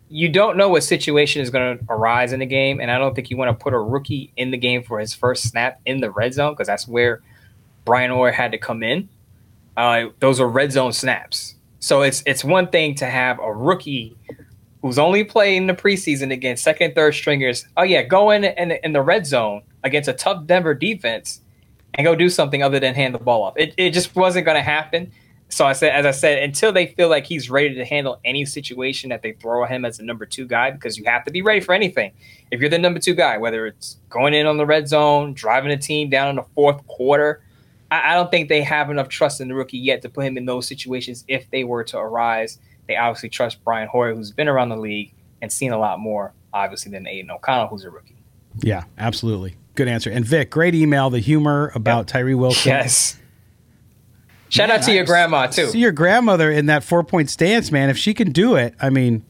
you 0.09 0.29
don't 0.29 0.57
know 0.57 0.69
what 0.69 0.81
situation 0.81 1.43
is 1.43 1.51
going 1.51 1.77
to 1.77 1.85
arise 1.91 2.33
in 2.33 2.39
the 2.39 2.47
game, 2.47 2.81
and 2.81 2.89
I 2.89 2.97
don't 2.97 3.13
think 3.13 3.29
you 3.29 3.37
want 3.37 3.55
to 3.55 3.63
put 3.63 3.75
a 3.75 3.79
rookie 3.79 4.31
in 4.35 4.49
the 4.49 4.57
game 4.57 4.81
for 4.81 4.99
his 4.99 5.13
first 5.13 5.47
snap 5.47 5.79
in 5.85 6.01
the 6.01 6.09
red 6.09 6.33
zone 6.33 6.53
because 6.53 6.65
that's 6.65 6.87
where 6.87 7.21
Brian 7.85 8.09
Hoyer 8.09 8.31
had 8.31 8.51
to 8.53 8.57
come 8.57 8.81
in. 8.81 9.09
Uh, 9.75 10.05
those 10.19 10.39
are 10.39 10.47
red 10.47 10.71
zone 10.71 10.93
snaps, 10.93 11.55
so 11.79 12.01
it's 12.01 12.21
it's 12.25 12.43
one 12.43 12.67
thing 12.67 12.95
to 12.95 13.05
have 13.05 13.39
a 13.39 13.51
rookie 13.51 14.15
who's 14.81 14.99
only 14.99 15.23
playing 15.23 15.65
the 15.65 15.73
preseason 15.73 16.31
against 16.31 16.63
second, 16.63 16.93
third 16.93 17.13
stringers. 17.13 17.65
Oh 17.77 17.83
yeah, 17.83 18.03
go 18.03 18.31
in 18.31 18.43
in, 18.43 18.71
in 18.83 18.93
the 18.93 19.01
red 19.01 19.25
zone 19.25 19.63
against 19.83 20.09
a 20.09 20.13
tough 20.13 20.45
Denver 20.45 20.73
defense 20.73 21.41
and 21.95 22.05
go 22.05 22.15
do 22.15 22.29
something 22.29 22.61
other 22.61 22.79
than 22.79 22.93
hand 22.93 23.15
the 23.15 23.19
ball 23.19 23.43
off. 23.43 23.55
It 23.57 23.73
it 23.77 23.91
just 23.91 24.15
wasn't 24.15 24.45
going 24.45 24.57
to 24.57 24.61
happen. 24.63 25.11
So 25.49 25.65
I 25.67 25.73
said, 25.73 25.91
as 25.91 26.05
I 26.05 26.11
said, 26.11 26.41
until 26.41 26.71
they 26.71 26.87
feel 26.87 27.09
like 27.09 27.27
he's 27.27 27.47
ready 27.47 27.75
to 27.75 27.85
handle 27.85 28.19
any 28.25 28.43
situation 28.43 29.11
that 29.11 29.21
they 29.21 29.33
throw 29.33 29.63
at 29.63 29.69
him 29.69 29.85
as 29.85 29.99
a 29.99 30.03
number 30.03 30.25
two 30.25 30.47
guy, 30.47 30.71
because 30.71 30.97
you 30.97 31.05
have 31.05 31.23
to 31.25 31.31
be 31.31 31.43
ready 31.43 31.59
for 31.59 31.73
anything. 31.73 32.11
If 32.49 32.59
you're 32.59 32.71
the 32.71 32.79
number 32.79 32.99
two 32.99 33.13
guy, 33.13 33.37
whether 33.37 33.67
it's 33.67 33.97
going 34.09 34.33
in 34.33 34.47
on 34.47 34.57
the 34.57 34.65
red 34.65 34.87
zone, 34.87 35.33
driving 35.33 35.71
a 35.71 35.77
team 35.77 36.09
down 36.09 36.29
in 36.29 36.35
the 36.37 36.45
fourth 36.55 36.85
quarter, 36.87 37.43
I, 37.91 38.11
I 38.11 38.13
don't 38.15 38.31
think 38.31 38.49
they 38.49 38.61
have 38.61 38.89
enough 38.89 39.09
trust 39.09 39.41
in 39.41 39.47
the 39.47 39.55
rookie 39.55 39.77
yet 39.77 40.01
to 40.03 40.09
put 40.09 40.25
him 40.25 40.37
in 40.37 40.45
those 40.45 40.67
situations 40.67 41.23
if 41.27 41.49
they 41.51 41.63
were 41.63 41.83
to 41.85 41.97
arise. 41.97 42.59
They 42.87 42.95
obviously 42.95 43.29
trust 43.29 43.63
Brian 43.63 43.87
Hoyer, 43.87 44.13
who's 44.13 44.31
been 44.31 44.47
around 44.47 44.69
the 44.69 44.77
league 44.77 45.13
and 45.41 45.51
seen 45.51 45.71
a 45.71 45.79
lot 45.79 45.99
more, 45.99 46.33
obviously, 46.53 46.91
than 46.91 47.07
Aidan 47.07 47.31
O'Connell, 47.31 47.67
who's 47.67 47.85
a 47.85 47.89
rookie. 47.89 48.17
Yeah, 48.59 48.83
absolutely. 48.97 49.55
Good 49.75 49.87
answer. 49.87 50.11
And 50.11 50.25
Vic, 50.25 50.49
great 50.49 50.75
email. 50.75 51.09
The 51.09 51.19
humor 51.19 51.71
about 51.75 51.99
yep. 51.99 52.07
Tyree 52.07 52.35
Wilson. 52.35 52.69
Yes 52.69 53.17
Shout 54.53 54.69
out 54.69 54.83
to 54.83 54.93
your 54.93 55.03
grandma 55.03 55.47
too. 55.47 55.67
See 55.67 55.79
your 55.79 55.91
grandmother 55.91 56.51
in 56.51 56.67
that 56.67 56.83
four 56.83 57.03
point 57.03 57.29
stance, 57.31 57.71
man. 57.71 57.89
If 57.89 57.97
she 57.97 58.13
can 58.13 58.31
do 58.31 58.55
it, 58.55 58.75
I 58.79 58.91
mean, 58.91 59.25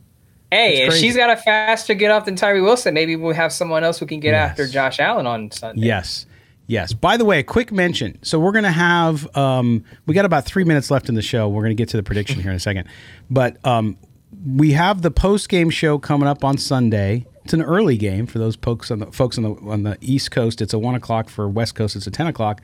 hey, 0.51 0.85
if 0.85 0.95
she's 0.95 1.15
got 1.15 1.29
a 1.29 1.37
faster 1.37 1.93
get 1.93 2.11
off 2.11 2.25
than 2.25 2.35
Tyree 2.35 2.61
Wilson, 2.61 2.93
maybe 2.93 3.15
we'll 3.15 3.33
have 3.33 3.53
someone 3.53 3.85
else 3.85 3.99
who 3.99 4.05
can 4.05 4.19
get 4.19 4.31
yes. 4.31 4.51
after 4.51 4.67
Josh 4.67 4.99
Allen 4.99 5.25
on 5.25 5.49
Sunday. 5.51 5.87
Yes. 5.87 6.25
Yes. 6.67 6.93
By 6.93 7.17
the 7.17 7.25
way, 7.25 7.39
a 7.39 7.43
quick 7.43 7.71
mention. 7.71 8.19
So 8.23 8.39
we're 8.39 8.53
going 8.53 8.63
to 8.63 8.71
have 8.71 9.35
um, 9.35 9.83
we 10.05 10.13
got 10.13 10.25
about 10.25 10.45
three 10.45 10.63
minutes 10.63 10.89
left 10.89 11.09
in 11.09 11.15
the 11.15 11.21
show. 11.21 11.49
We're 11.49 11.63
going 11.63 11.75
to 11.75 11.81
get 11.81 11.89
to 11.89 11.97
the 11.97 12.03
prediction 12.03 12.39
here 12.39 12.51
in 12.51 12.57
a 12.57 12.59
second, 12.59 12.87
but 13.29 13.57
um, 13.65 13.97
we 14.45 14.71
have 14.71 15.01
the 15.01 15.11
post 15.11 15.49
game 15.49 15.69
show 15.69 15.97
coming 15.99 16.27
up 16.27 16.43
on 16.43 16.57
Sunday. 16.57 17.25
It's 17.43 17.53
an 17.53 17.61
early 17.61 17.97
game 17.97 18.25
for 18.25 18.39
those 18.39 18.55
folks 18.55 18.89
on 18.89 18.99
the 18.99 19.07
folks 19.07 19.37
on 19.37 19.43
the 19.43 19.53
on 19.69 19.83
the 19.83 19.97
East 19.99 20.31
Coast. 20.31 20.61
It's 20.61 20.73
a 20.73 20.79
one 20.79 20.95
o'clock 20.95 21.29
for 21.29 21.49
West 21.49 21.75
Coast. 21.75 21.95
It's 21.95 22.07
a 22.07 22.11
ten 22.11 22.27
o'clock. 22.27 22.61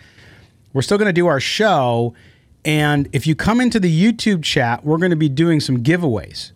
We're 0.72 0.82
still 0.82 0.98
going 0.98 1.08
to 1.08 1.14
do 1.14 1.28
our 1.28 1.40
show, 1.42 2.14
and 2.64 3.10
if 3.12 3.28
you 3.28 3.36
come 3.36 3.60
into 3.60 3.80
the 3.80 3.92
YouTube 3.92 4.44
chat, 4.44 4.86
we're 4.86 4.98
going 4.98 5.10
to 5.10 5.18
be 5.18 5.30
doing 5.30 5.60
some 5.60 5.84
giveaways. 5.84 6.52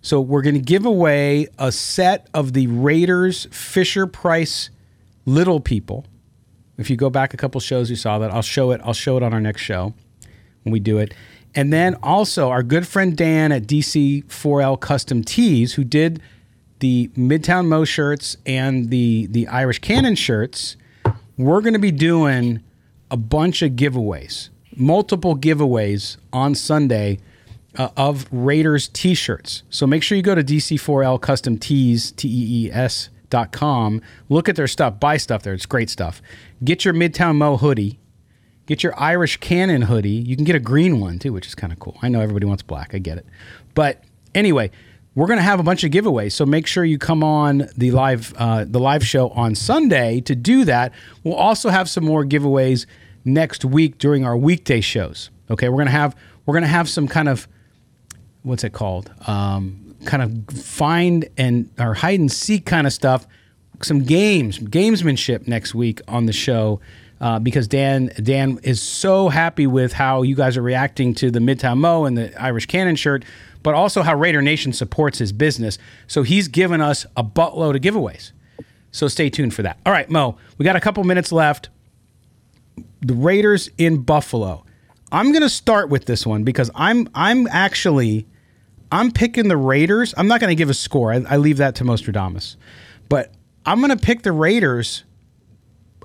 So 0.00 0.20
we're 0.20 0.42
going 0.42 0.54
to 0.54 0.60
give 0.60 0.86
away 0.86 1.48
a 1.58 1.70
set 1.70 2.28
of 2.32 2.52
the 2.52 2.66
Raiders 2.66 3.46
Fisher 3.50 4.06
Price 4.06 4.70
Little 5.26 5.60
People. 5.60 6.06
If 6.78 6.88
you 6.90 6.96
go 6.96 7.10
back 7.10 7.34
a 7.34 7.36
couple 7.36 7.60
shows, 7.60 7.90
you 7.90 7.96
saw 7.96 8.18
that. 8.20 8.30
I'll 8.32 8.42
show 8.42 8.70
it. 8.70 8.80
I'll 8.84 8.94
show 8.94 9.16
it 9.16 9.22
on 9.22 9.34
our 9.34 9.40
next 9.40 9.62
show 9.62 9.94
when 10.62 10.72
we 10.72 10.80
do 10.80 10.98
it. 10.98 11.12
And 11.54 11.72
then 11.72 11.96
also 12.02 12.50
our 12.50 12.62
good 12.62 12.86
friend 12.86 13.16
Dan 13.16 13.52
at 13.52 13.64
DC4L 13.64 14.80
Custom 14.80 15.24
Tees, 15.24 15.74
who 15.74 15.84
did 15.84 16.22
the 16.78 17.08
Midtown 17.08 17.66
Mo 17.66 17.84
shirts 17.84 18.36
and 18.46 18.90
the 18.90 19.26
the 19.26 19.48
Irish 19.48 19.80
Cannon 19.80 20.14
shirts. 20.14 20.76
We're 21.36 21.60
going 21.60 21.72
to 21.74 21.78
be 21.80 21.90
doing 21.92 22.60
a 23.10 23.16
bunch 23.16 23.62
of 23.62 23.72
giveaways 23.72 24.50
multiple 24.78 25.36
giveaways 25.36 26.16
on 26.32 26.54
Sunday 26.54 27.18
uh, 27.76 27.90
of 27.96 28.26
Raiders 28.32 28.88
t-shirts. 28.88 29.62
So 29.70 29.86
make 29.86 30.02
sure 30.02 30.16
you 30.16 30.22
go 30.22 30.34
to 30.34 30.44
DC4L 30.44 31.20
Custom 31.20 31.58
Tees, 31.58 32.12
T-E-E-S 32.12 33.08
dot 33.08 33.17
com. 33.52 34.00
Look 34.28 34.48
at 34.48 34.56
their 34.56 34.66
stuff. 34.66 34.98
Buy 35.00 35.16
stuff 35.16 35.42
there. 35.42 35.54
It's 35.54 35.66
great 35.66 35.90
stuff. 35.90 36.20
Get 36.64 36.84
your 36.84 36.94
Midtown 36.94 37.36
Mo 37.36 37.56
hoodie. 37.56 37.98
Get 38.66 38.82
your 38.82 38.98
Irish 39.00 39.38
Cannon 39.38 39.82
hoodie. 39.82 40.10
You 40.10 40.36
can 40.36 40.44
get 40.44 40.54
a 40.54 40.60
green 40.60 41.00
one 41.00 41.18
too, 41.18 41.32
which 41.32 41.46
is 41.46 41.54
kind 41.54 41.72
of 41.72 41.78
cool. 41.78 41.96
I 42.02 42.08
know 42.08 42.20
everybody 42.20 42.46
wants 42.46 42.62
black. 42.62 42.94
I 42.94 42.98
get 42.98 43.16
it. 43.16 43.26
But 43.74 44.04
anyway, 44.34 44.70
we're 45.14 45.26
going 45.26 45.38
to 45.38 45.42
have 45.42 45.58
a 45.58 45.62
bunch 45.62 45.84
of 45.84 45.90
giveaways. 45.90 46.32
So 46.32 46.44
make 46.44 46.66
sure 46.66 46.84
you 46.84 46.98
come 46.98 47.24
on 47.24 47.68
the 47.76 47.90
live 47.90 48.34
uh, 48.36 48.64
the 48.68 48.78
live 48.78 49.04
show 49.04 49.30
on 49.30 49.54
Sunday 49.54 50.20
to 50.22 50.36
do 50.36 50.64
that. 50.66 50.92
We'll 51.24 51.34
also 51.34 51.70
have 51.70 51.88
some 51.88 52.04
more 52.04 52.24
giveaways 52.24 52.86
next 53.24 53.64
week 53.64 53.98
during 53.98 54.24
our 54.24 54.36
weekday 54.36 54.80
shows. 54.80 55.30
Okay, 55.50 55.68
we're 55.68 55.78
gonna 55.78 55.90
have 55.90 56.14
we're 56.46 56.54
gonna 56.54 56.66
have 56.66 56.88
some 56.88 57.08
kind 57.08 57.28
of 57.28 57.48
what's 58.42 58.64
it 58.64 58.72
called? 58.72 59.10
Um, 59.26 59.87
kind 60.08 60.22
of 60.22 60.56
find 60.56 61.28
and 61.36 61.68
or 61.78 61.92
hide 61.94 62.18
and 62.18 62.32
seek 62.32 62.64
kind 62.66 62.86
of 62.86 62.92
stuff. 62.92 63.26
Some 63.82 64.00
games, 64.02 64.58
gamesmanship 64.58 65.46
next 65.46 65.74
week 65.74 66.00
on 66.08 66.26
the 66.26 66.32
show. 66.32 66.80
uh, 67.20 67.38
because 67.38 67.66
Dan 67.68 68.10
Dan 68.22 68.58
is 68.62 68.80
so 68.80 69.28
happy 69.28 69.66
with 69.66 69.92
how 69.92 70.22
you 70.22 70.34
guys 70.36 70.56
are 70.56 70.62
reacting 70.62 71.14
to 71.16 71.30
the 71.30 71.40
Midtown 71.40 71.78
Mo 71.78 72.04
and 72.04 72.16
the 72.16 72.26
Irish 72.40 72.66
Cannon 72.66 72.96
shirt, 72.96 73.24
but 73.62 73.74
also 73.74 74.02
how 74.02 74.14
Raider 74.14 74.40
Nation 74.42 74.72
supports 74.72 75.18
his 75.18 75.32
business. 75.32 75.78
So 76.06 76.22
he's 76.22 76.48
given 76.48 76.80
us 76.80 77.06
a 77.16 77.24
buttload 77.24 77.74
of 77.76 77.82
giveaways. 77.82 78.32
So 78.92 79.08
stay 79.08 79.30
tuned 79.30 79.52
for 79.52 79.62
that. 79.62 79.78
All 79.84 79.92
right, 79.92 80.08
Mo, 80.08 80.36
we 80.58 80.64
got 80.64 80.76
a 80.76 80.80
couple 80.80 81.02
minutes 81.04 81.32
left. 81.32 81.68
The 83.00 83.14
Raiders 83.14 83.68
in 83.78 84.02
Buffalo. 84.02 84.64
I'm 85.10 85.32
going 85.32 85.42
to 85.42 85.48
start 85.50 85.88
with 85.88 86.04
this 86.04 86.26
one 86.26 86.44
because 86.44 86.70
I'm 86.74 87.08
I'm 87.14 87.46
actually 87.48 88.26
I'm 88.90 89.10
picking 89.10 89.48
the 89.48 89.56
Raiders. 89.56 90.14
I'm 90.16 90.28
not 90.28 90.40
going 90.40 90.50
to 90.50 90.54
give 90.54 90.70
a 90.70 90.74
score. 90.74 91.12
I, 91.12 91.24
I 91.28 91.36
leave 91.36 91.58
that 91.58 91.74
to 91.76 91.84
Moestradamus. 91.84 92.56
But 93.08 93.32
I'm 93.66 93.80
going 93.80 93.90
to 93.90 93.96
pick 93.96 94.22
the 94.22 94.32
Raiders 94.32 95.04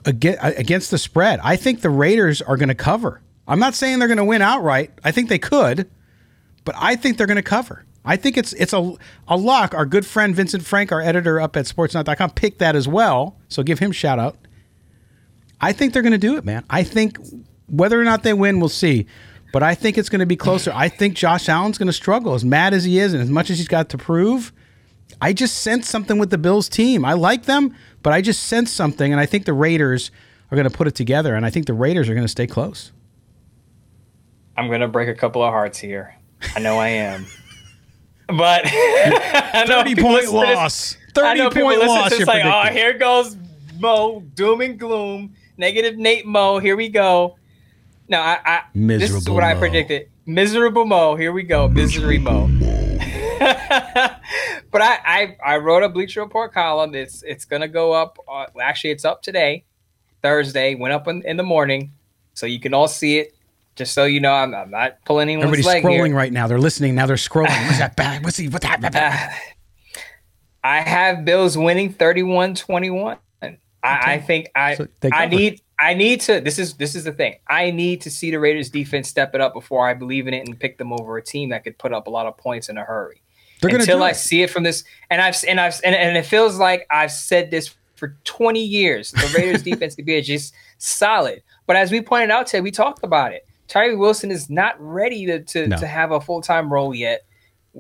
against 0.06 0.92
the 0.92 0.98
spread. 0.98 1.40
I 1.44 1.56
think 1.56 1.82
the 1.82 1.90
Raiders 1.90 2.42
are 2.42 2.58
going 2.58 2.70
to 2.70 2.76
cover. 2.76 3.22
I'm 3.48 3.60
not 3.60 3.74
saying 3.74 4.00
they're 4.00 4.08
going 4.08 4.18
to 4.18 4.26
win 4.26 4.42
outright. 4.42 4.92
I 5.04 5.12
think 5.12 5.30
they 5.30 5.40
could, 5.40 5.90
but 6.66 6.76
I 6.78 6.96
think 6.96 7.18
they're 7.18 7.28
going 7.28 7.36
to 7.36 7.42
cover. 7.42 7.86
I 8.06 8.18
think 8.18 8.38
it's 8.38 8.52
it's 8.54 8.74
a 8.74 8.96
a 9.28 9.38
lock. 9.38 9.74
Our 9.74 9.86
good 9.86 10.06
friend 10.06 10.36
Vincent 10.36 10.66
Frank, 10.66 10.92
our 10.92 11.02
editor 11.02 11.40
up 11.40 11.56
at 11.56 11.66
sportsnaut.com, 11.66 12.32
picked 12.32 12.60
that 12.60 12.76
as 12.76 12.88
well. 12.88 13.38
So 13.48 13.64
give 13.64 13.80
him 13.80 13.94
shout 13.94 14.20
out. 14.20 14.38
I 15.62 15.72
think 15.72 15.94
they're 15.94 16.02
going 16.02 16.12
to 16.12 16.18
do 16.18 16.36
it, 16.36 16.44
man. 16.44 16.66
I 16.70 16.84
think 16.84 17.18
whether 17.68 18.00
or 18.00 18.04
not 18.04 18.24
they 18.24 18.34
win, 18.34 18.60
we'll 18.60 18.68
see. 18.68 19.08
But 19.54 19.62
I 19.62 19.76
think 19.76 20.00
it's 20.00 20.10
going 20.10 20.20
to 20.20 20.26
be 20.26 20.36
closer. 20.36 20.72
I 20.74 20.90
think 20.90 21.14
Josh 21.16 21.48
Allen's 21.48 21.78
going 21.78 21.88
to 21.88 21.94
struggle 21.94 22.34
as 22.34 22.44
mad 22.44 22.74
as 22.74 22.86
he 22.86 22.98
is 22.98 23.14
and 23.14 23.22
as 23.22 23.30
much 23.30 23.52
as 23.52 23.60
he's 23.60 23.68
got 23.68 23.88
to 23.90 24.00
prove. 24.00 24.52
I 25.22 25.32
just 25.32 25.60
sense 25.60 25.88
something 25.88 26.18
with 26.18 26.32
the 26.32 26.40
Bills 26.40 26.68
team. 26.68 27.06
I 27.06 27.14
like 27.14 27.44
them, 27.44 27.76
but 28.02 28.14
I 28.14 28.22
just 28.22 28.44
sense 28.44 28.72
something, 28.72 29.12
and 29.12 29.22
I 29.22 29.28
think 29.28 29.46
the 29.46 29.54
Raiders 29.54 30.10
are 30.52 30.56
going 30.56 30.68
to 30.68 30.76
put 30.76 30.88
it 30.88 30.96
together, 30.96 31.36
and 31.36 31.46
I 31.46 31.52
think 31.52 31.68
the 31.68 31.74
Raiders 31.76 32.10
are 32.10 32.16
going 32.16 32.26
to 32.26 32.32
stay 32.32 32.48
close. 32.48 32.92
I'm 34.58 34.70
going 34.70 34.82
to 34.82 34.88
break 34.88 35.08
a 35.08 35.14
couple 35.14 35.44
of 35.44 35.52
hearts 35.52 35.78
here. 35.78 36.16
I 36.56 36.60
know 36.60 36.78
I 36.78 36.90
am. 36.90 37.26
But 38.26 38.66
30 39.68 39.96
point 39.96 40.32
loss. 40.32 40.98
30 41.14 41.50
point 41.50 41.80
loss. 41.80 42.14
It's 42.14 42.26
like, 42.26 42.46
oh, 42.46 42.74
here 42.74 42.98
goes 42.98 43.36
Mo, 43.78 44.24
doom 44.34 44.62
and 44.62 44.80
gloom, 44.80 45.36
negative 45.58 45.98
Nate 45.98 46.26
Mo. 46.26 46.58
Here 46.58 46.78
we 46.78 46.88
go. 46.88 47.36
No, 48.14 48.22
I, 48.22 48.40
I 48.46 48.62
this 48.76 49.10
is 49.10 49.28
what 49.28 49.42
Mo. 49.42 49.48
I 49.48 49.56
predicted. 49.56 50.08
Miserable 50.28 50.86
Mo. 50.86 51.16
Here 51.16 51.32
we 51.32 51.42
go. 51.42 51.68
Misery 51.68 52.20
Mo. 52.20 52.48
but 53.40 54.82
I, 54.84 55.00
I, 55.04 55.38
I 55.44 55.58
wrote 55.58 55.82
a 55.82 55.90
Bleacher 55.90 56.22
Report 56.22 56.54
column. 56.54 56.94
It's 56.94 57.24
it's 57.24 57.46
gonna 57.46 57.68
go 57.68 57.92
up. 57.92 58.20
Uh, 58.32 58.46
actually, 58.62 58.92
it's 58.92 59.04
up 59.04 59.24
today, 59.24 59.64
Thursday. 60.22 60.76
Went 60.76 60.94
up 60.94 61.08
in, 61.08 61.24
in 61.24 61.38
the 61.38 61.44
morning, 61.44 61.92
so 62.36 62.46
you 62.46 62.60
can 62.60 62.76
all 62.76 62.88
see 62.88 63.18
it. 63.18 63.34
Just 63.76 63.96
so 63.96 64.04
you 64.04 64.20
know, 64.20 64.32
I'm, 64.32 64.54
I'm 64.54 64.70
not 64.70 65.04
pulling 65.06 65.30
anyone's 65.30 65.46
Everybody's 65.46 65.66
leg 65.66 65.84
scrolling 65.84 66.06
here. 66.06 66.16
right 66.16 66.32
now. 66.32 66.46
They're 66.46 66.60
listening 66.60 66.94
now. 66.94 67.08
They're 67.08 67.16
scrolling. 67.16 67.66
What's 67.66 67.80
that 67.80 67.96
bad? 67.96 68.24
What's 68.24 68.38
he? 68.38 68.48
What's 68.48 68.64
that? 68.64 68.80
Bad? 68.80 69.36
I 70.64 70.82
have 70.82 71.26
Bills 71.26 71.58
winning 71.58 71.92
31-21. 71.96 73.18
I, 73.42 74.14
I 74.14 74.20
think 74.20 74.50
I 74.56 74.76
so 74.76 74.88
I 75.12 75.26
need 75.26 75.62
I 75.84 75.94
need 75.94 76.22
to. 76.22 76.40
This 76.40 76.60
is 76.60 76.76
this 76.76 76.96
is 76.96 77.04
the 77.04 77.12
thing. 77.12 77.36
I 77.50 77.70
need 77.70 78.00
to 78.02 78.10
see 78.10 78.32
the 78.32 78.40
Raiders 78.40 78.70
defense 78.70 79.10
step 79.10 79.36
it 79.36 79.42
up 79.42 79.54
before 79.54 79.88
I 79.88 79.94
believe 79.94 80.28
in 80.28 80.34
it 80.34 80.48
and 80.48 80.58
pick 80.58 80.78
them 80.78 80.94
over 80.94 81.18
a 81.18 81.22
team 81.22 81.50
that 81.50 81.66
could 81.66 81.78
put 81.78 81.92
up 81.92 82.08
a 82.08 82.10
lot 82.10 82.26
of 82.26 82.38
points 82.38 82.70
in 82.70 82.78
a 82.78 82.84
hurry. 82.84 83.22
They're 83.62 83.76
Until 83.76 84.02
I 84.02 84.12
it. 84.12 84.16
see 84.16 84.42
it 84.42 84.50
from 84.50 84.64
this, 84.64 84.86
and 85.10 85.22
I've 85.22 85.36
and 85.46 85.60
I've 85.60 85.80
and, 85.84 85.94
and 85.94 86.16
it 86.16 86.26
feels 86.26 86.58
like 86.58 86.88
I've 86.90 87.12
said 87.12 87.52
this 87.52 87.76
for 87.96 88.18
20 88.24 88.64
years. 88.64 89.12
The 89.12 89.34
Raiders 89.36 89.62
defense 89.72 89.96
could 89.96 90.06
be 90.06 90.22
just 90.22 90.54
solid. 90.78 91.44
But 91.68 91.76
as 91.76 91.92
we 91.92 92.02
pointed 92.02 92.32
out 92.32 92.48
today, 92.48 92.62
we 92.62 92.72
talked 92.72 93.04
about 93.04 93.34
it. 93.34 93.46
Tyree 93.68 93.96
Wilson 93.96 94.32
is 94.32 94.50
not 94.50 94.76
ready 94.80 95.26
to 95.26 95.44
to, 95.44 95.68
no. 95.68 95.78
to 95.78 95.86
have 95.86 96.12
a 96.12 96.22
full 96.22 96.42
time 96.42 96.72
role 96.72 96.96
yet. 96.96 97.26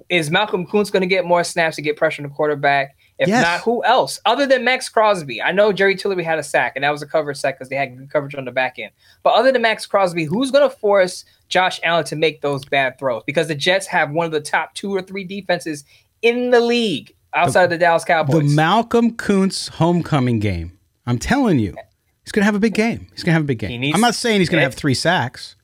Is 0.09 0.29
Malcolm 0.29 0.67
Koonce 0.67 0.91
going 0.91 1.01
to 1.01 1.07
get 1.07 1.23
more 1.23 1.43
snaps 1.43 1.77
to 1.77 1.81
get 1.81 1.95
pressure 1.95 2.21
on 2.21 2.27
the 2.27 2.35
quarterback? 2.35 2.97
If 3.19 3.27
yes. 3.27 3.43
not, 3.43 3.61
who 3.61 3.83
else 3.83 4.19
other 4.25 4.47
than 4.47 4.63
Maxx 4.63 4.89
Crosby? 4.89 5.41
I 5.41 5.51
know 5.51 5.71
Jerry 5.71 5.95
Tillery 5.95 6.23
had 6.23 6.39
a 6.39 6.43
sack, 6.43 6.73
and 6.75 6.83
that 6.83 6.89
was 6.89 7.01
a 7.01 7.05
coverage 7.05 7.37
sack 7.37 7.57
because 7.57 7.69
they 7.69 7.75
had 7.75 7.95
good 7.95 8.09
coverage 8.09 8.35
on 8.35 8.45
the 8.45 8.51
back 8.51 8.79
end. 8.79 8.91
But 9.21 9.33
other 9.35 9.51
than 9.51 9.61
Maxx 9.61 9.85
Crosby, 9.85 10.25
who's 10.25 10.49
going 10.49 10.67
to 10.67 10.75
force 10.75 11.23
Josh 11.47 11.79
Allen 11.83 12.05
to 12.05 12.15
make 12.15 12.41
those 12.41 12.65
bad 12.65 12.97
throws? 12.97 13.23
Because 13.25 13.47
the 13.47 13.55
Jets 13.55 13.85
have 13.87 14.11
one 14.11 14.25
of 14.25 14.31
the 14.31 14.41
top 14.41 14.73
two 14.73 14.93
or 14.95 15.01
three 15.01 15.23
defenses 15.23 15.83
in 16.23 16.49
the 16.49 16.59
league 16.59 17.13
outside 17.35 17.61
the, 17.61 17.65
of 17.65 17.69
the 17.71 17.77
Dallas 17.77 18.03
Cowboys. 18.03 18.49
The 18.49 18.55
Malcolm 18.55 19.11
Koonce 19.11 19.69
homecoming 19.69 20.39
game. 20.39 20.77
I'm 21.05 21.19
telling 21.19 21.59
you, 21.59 21.75
he's 22.23 22.31
going 22.31 22.41
to 22.41 22.45
have 22.45 22.55
a 22.55 22.59
big 22.59 22.73
game. 22.73 23.07
He's 23.13 23.23
going 23.23 23.31
to 23.31 23.33
have 23.33 23.43
a 23.43 23.45
big 23.45 23.59
game. 23.59 23.93
I'm 23.93 24.01
not 24.01 24.15
saying 24.15 24.39
he's 24.39 24.49
going 24.49 24.61
to 24.61 24.65
have 24.65 24.75
three 24.75 24.95
sacks, 24.95 25.55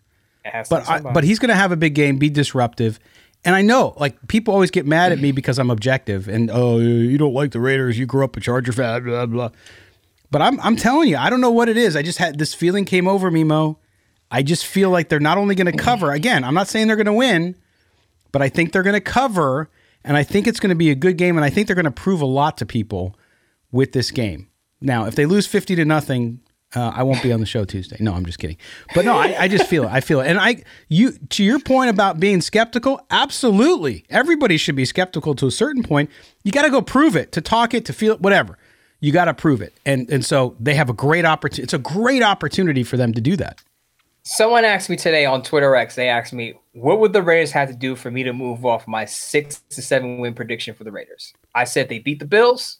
but 0.70 0.88
I, 0.88 1.00
but 1.00 1.24
he's 1.24 1.40
going 1.40 1.50
to 1.50 1.56
have 1.56 1.72
a 1.72 1.78
big 1.78 1.96
game, 1.96 2.18
be 2.18 2.30
disruptive. 2.30 3.00
And 3.46 3.56
I 3.56 3.62
know, 3.62 3.94
like, 3.98 4.28
people 4.28 4.54
always 4.54 4.70
get 4.70 4.86
mad 4.86 5.12
at 5.12 5.20
me 5.20 5.32
because 5.32 5.60
I'm 5.60 5.72
objective 5.72 6.28
and, 6.28 6.52
oh, 6.52 6.80
you 6.80 7.18
don't 7.18 7.34
like 7.34 7.52
the 7.52 7.60
Raiders. 7.60 7.98
You 7.98 8.06
grew 8.06 8.24
up 8.24 8.36
a 8.36 8.42
Charger 8.42 8.74
fan, 8.74 9.04
blah, 9.04 9.26
blah. 9.26 9.50
But 10.30 10.42
I'm, 10.42 10.60
I'm 10.60 10.76
telling 10.76 11.08
you, 11.10 11.18
I 11.18 11.30
don't 11.30 11.42
know 11.42 11.50
what 11.50 11.70
it 11.70 11.78
is. 11.78 11.96
I 11.96 12.02
just 12.02 12.18
had 12.18 12.38
this 12.38 12.54
feeling 12.54 12.86
came 12.86 13.08
over 13.08 13.32
me, 13.32 13.44
Mo. 13.44 13.80
I 14.30 14.44
just 14.44 14.66
feel 14.66 14.90
like 14.90 15.10
they're 15.10 15.20
not 15.20 15.38
only 15.38 15.56
going 15.56 15.72
to 15.72 15.78
cover, 15.78 16.12
again, 16.12 16.44
I'm 16.44 16.54
not 16.54 16.68
saying 16.68 16.88
they're 16.88 16.96
going 16.96 17.06
to 17.06 17.14
win, 17.14 17.56
but 18.32 18.42
I 18.42 18.50
think 18.50 18.74
they're 18.74 18.84
going 18.84 18.94
to 18.94 19.02
cover. 19.02 19.70
And 20.04 20.16
I 20.16 20.24
think 20.24 20.46
it's 20.46 20.60
going 20.60 20.70
to 20.70 20.76
be 20.76 20.92
a 20.92 20.96
good 20.96 21.18
game. 21.18 21.36
And 21.38 21.46
I 21.46 21.50
think 21.50 21.68
they're 21.68 21.76
going 21.76 21.86
to 21.86 21.92
prove 21.92 22.22
a 22.22 22.26
lot 22.26 22.58
to 22.58 22.66
people 22.66 23.16
with 23.72 23.94
this 23.94 24.12
game. 24.12 24.50
Now, 24.82 25.06
if 25.06 25.16
they 25.16 25.26
lose 25.26 25.48
50 25.48 25.76
to 25.76 25.86
nothing, 25.86 26.42
uh, 26.76 26.92
I 26.94 27.04
won't 27.04 27.24
be 27.24 27.32
on 27.32 27.40
the 27.40 27.48
show 27.48 27.66
Tuesday. 27.66 27.98
No, 28.00 28.14
I'm 28.14 28.26
just 28.26 28.38
kidding. 28.38 28.58
But 28.94 29.04
no, 29.04 29.18
I, 29.18 29.36
I, 29.40 29.48
just 29.48 29.66
feel 29.66 29.86
it. 29.86 29.90
I 29.90 30.02
feel 30.02 30.22
it. 30.22 30.28
And 30.28 30.40
I, 30.40 30.64
you, 30.88 31.14
to 31.30 31.44
your 31.44 31.60
point 31.60 31.90
about 31.90 32.20
being 32.20 32.42
skeptical, 32.42 33.02
absolutely. 33.10 34.06
Everybody 34.10 34.58
should 34.58 34.76
be 34.76 34.86
skeptical 34.86 35.34
to 35.36 35.48
a 35.48 35.52
certain 35.52 35.82
point. 35.82 36.12
You 36.44 36.52
got 36.52 36.64
to 36.64 36.70
go 36.70 36.82
prove 36.82 37.16
it, 37.16 37.32
to 37.32 37.42
talk 37.42 37.74
it, 37.74 37.86
to 37.86 37.94
feel 37.94 38.14
it, 38.14 38.22
whatever. 38.22 38.58
You 39.00 39.12
got 39.12 39.26
to 39.26 39.34
prove 39.34 39.62
it. 39.62 39.74
And 39.86 40.10
and 40.12 40.26
so 40.26 40.56
they 40.60 40.76
have 40.76 40.90
a 40.90 40.94
great 40.94 41.26
opportunity. 41.26 41.64
It's 41.64 41.74
a 41.74 41.80
great 41.80 42.22
opportunity 42.22 42.84
for 42.84 42.98
them 42.98 43.14
to 43.14 43.22
do 43.22 43.36
that. 43.38 43.62
Someone 44.24 44.66
asked 44.66 44.90
me 44.90 44.98
today 44.98 45.26
on 45.26 45.42
Twitter 45.42 45.74
X. 45.76 45.96
They 45.96 46.10
asked 46.10 46.34
me, 46.34 46.54
"What 46.74 47.00
would 47.00 47.14
the 47.14 47.24
Raiders 47.24 47.52
have 47.54 47.70
to 47.70 47.76
do 47.76 47.96
for 47.96 48.12
me 48.12 48.24
to 48.24 48.34
move 48.34 48.66
off 48.66 48.88
my 48.88 49.06
six 49.06 49.62
to 49.70 49.82
seven 49.82 50.20
win 50.20 50.34
prediction 50.34 50.76
for 50.76 50.84
the 50.84 50.92
Raiders?" 50.92 51.34
I 51.56 51.64
said 51.64 51.88
they 51.88 52.00
beat 52.00 52.20
the 52.20 52.26
Bills. 52.26 52.80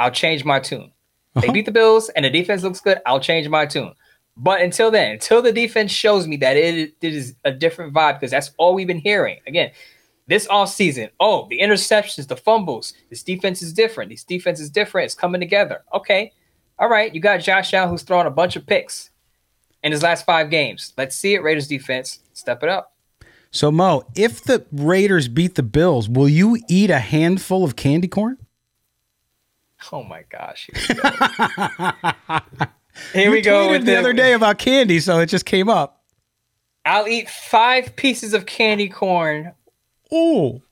I'll 0.00 0.10
change 0.10 0.44
my 0.44 0.58
tune. 0.58 0.92
They 1.40 1.48
uh-huh. 1.48 1.52
beat 1.52 1.66
the 1.66 1.72
Bills 1.72 2.08
and 2.10 2.24
the 2.24 2.30
defense 2.30 2.62
looks 2.62 2.80
good. 2.80 3.00
I'll 3.06 3.20
change 3.20 3.48
my 3.48 3.66
tune. 3.66 3.94
But 4.36 4.60
until 4.60 4.90
then, 4.90 5.12
until 5.12 5.42
the 5.42 5.52
defense 5.52 5.90
shows 5.90 6.28
me 6.28 6.36
that 6.36 6.56
it, 6.56 6.94
it 7.00 7.14
is 7.14 7.34
a 7.44 7.50
different 7.50 7.92
vibe, 7.92 8.14
because 8.14 8.30
that's 8.30 8.52
all 8.56 8.74
we've 8.74 8.86
been 8.86 8.98
hearing. 8.98 9.38
Again, 9.48 9.72
this 10.28 10.46
off 10.48 10.68
season, 10.68 11.10
oh, 11.18 11.48
the 11.50 11.58
interceptions, 11.58 12.28
the 12.28 12.36
fumbles, 12.36 12.92
this 13.10 13.22
defense 13.22 13.62
is 13.62 13.72
different. 13.72 14.10
This 14.10 14.24
defense 14.24 14.60
is 14.60 14.70
different. 14.70 15.06
It's 15.06 15.14
coming 15.14 15.40
together. 15.40 15.82
Okay. 15.92 16.32
All 16.78 16.88
right. 16.88 17.12
You 17.12 17.20
got 17.20 17.38
Josh 17.38 17.74
Allen 17.74 17.90
who's 17.90 18.02
throwing 18.02 18.26
a 18.26 18.30
bunch 18.30 18.54
of 18.54 18.64
picks 18.64 19.10
in 19.82 19.90
his 19.90 20.02
last 20.02 20.24
five 20.24 20.50
games. 20.50 20.92
Let's 20.96 21.16
see 21.16 21.34
it. 21.34 21.42
Raiders 21.42 21.66
defense, 21.66 22.20
step 22.32 22.62
it 22.62 22.68
up. 22.68 22.94
So, 23.50 23.72
Mo, 23.72 24.04
if 24.14 24.42
the 24.42 24.66
Raiders 24.70 25.26
beat 25.26 25.54
the 25.54 25.62
Bills, 25.62 26.08
will 26.08 26.28
you 26.28 26.58
eat 26.68 26.90
a 26.90 26.98
handful 26.98 27.64
of 27.64 27.74
candy 27.74 28.06
corn? 28.06 28.36
Oh 29.92 30.02
my 30.02 30.24
gosh. 30.28 30.68
Here 33.12 33.30
we 33.30 33.40
go. 33.40 33.70
with 33.70 33.84
the, 33.84 33.92
the 33.92 33.98
other 33.98 34.12
day 34.12 34.32
about 34.32 34.58
candy, 34.58 35.00
so 35.00 35.20
it 35.20 35.26
just 35.26 35.44
came 35.44 35.68
up. 35.68 36.02
I'll 36.84 37.06
eat 37.06 37.28
five 37.28 37.94
pieces 37.96 38.34
of 38.34 38.46
candy 38.46 38.88
corn. 38.88 39.52
Ooh. 40.12 40.62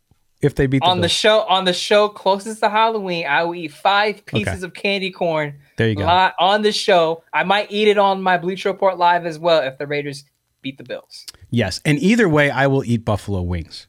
if 0.40 0.54
they 0.54 0.66
beat 0.66 0.80
the 0.80 0.86
on 0.86 0.98
Bills. 0.98 1.04
the 1.04 1.08
show 1.10 1.40
on 1.42 1.64
the 1.64 1.74
show 1.74 2.08
closest 2.08 2.60
to 2.60 2.70
Halloween, 2.70 3.26
I 3.26 3.44
will 3.44 3.54
eat 3.54 3.72
five 3.72 4.24
pieces 4.24 4.64
okay. 4.64 4.64
of 4.64 4.74
candy 4.74 5.10
corn. 5.10 5.58
There 5.76 5.88
you 5.88 5.94
go. 5.94 6.06
Li- 6.06 6.32
on 6.38 6.62
the 6.62 6.72
show, 6.72 7.22
I 7.32 7.44
might 7.44 7.70
eat 7.70 7.88
it 7.88 7.98
on 7.98 8.22
my 8.22 8.38
Bleacher 8.38 8.70
Report 8.70 8.96
live 8.96 9.26
as 9.26 9.38
well 9.38 9.62
if 9.62 9.76
the 9.78 9.86
Raiders 9.86 10.24
beat 10.62 10.78
the 10.78 10.84
Bills. 10.84 11.26
Yes, 11.50 11.80
and 11.84 11.98
either 11.98 12.28
way, 12.28 12.50
I 12.50 12.66
will 12.66 12.82
eat 12.84 13.04
buffalo 13.04 13.42
wings 13.42 13.86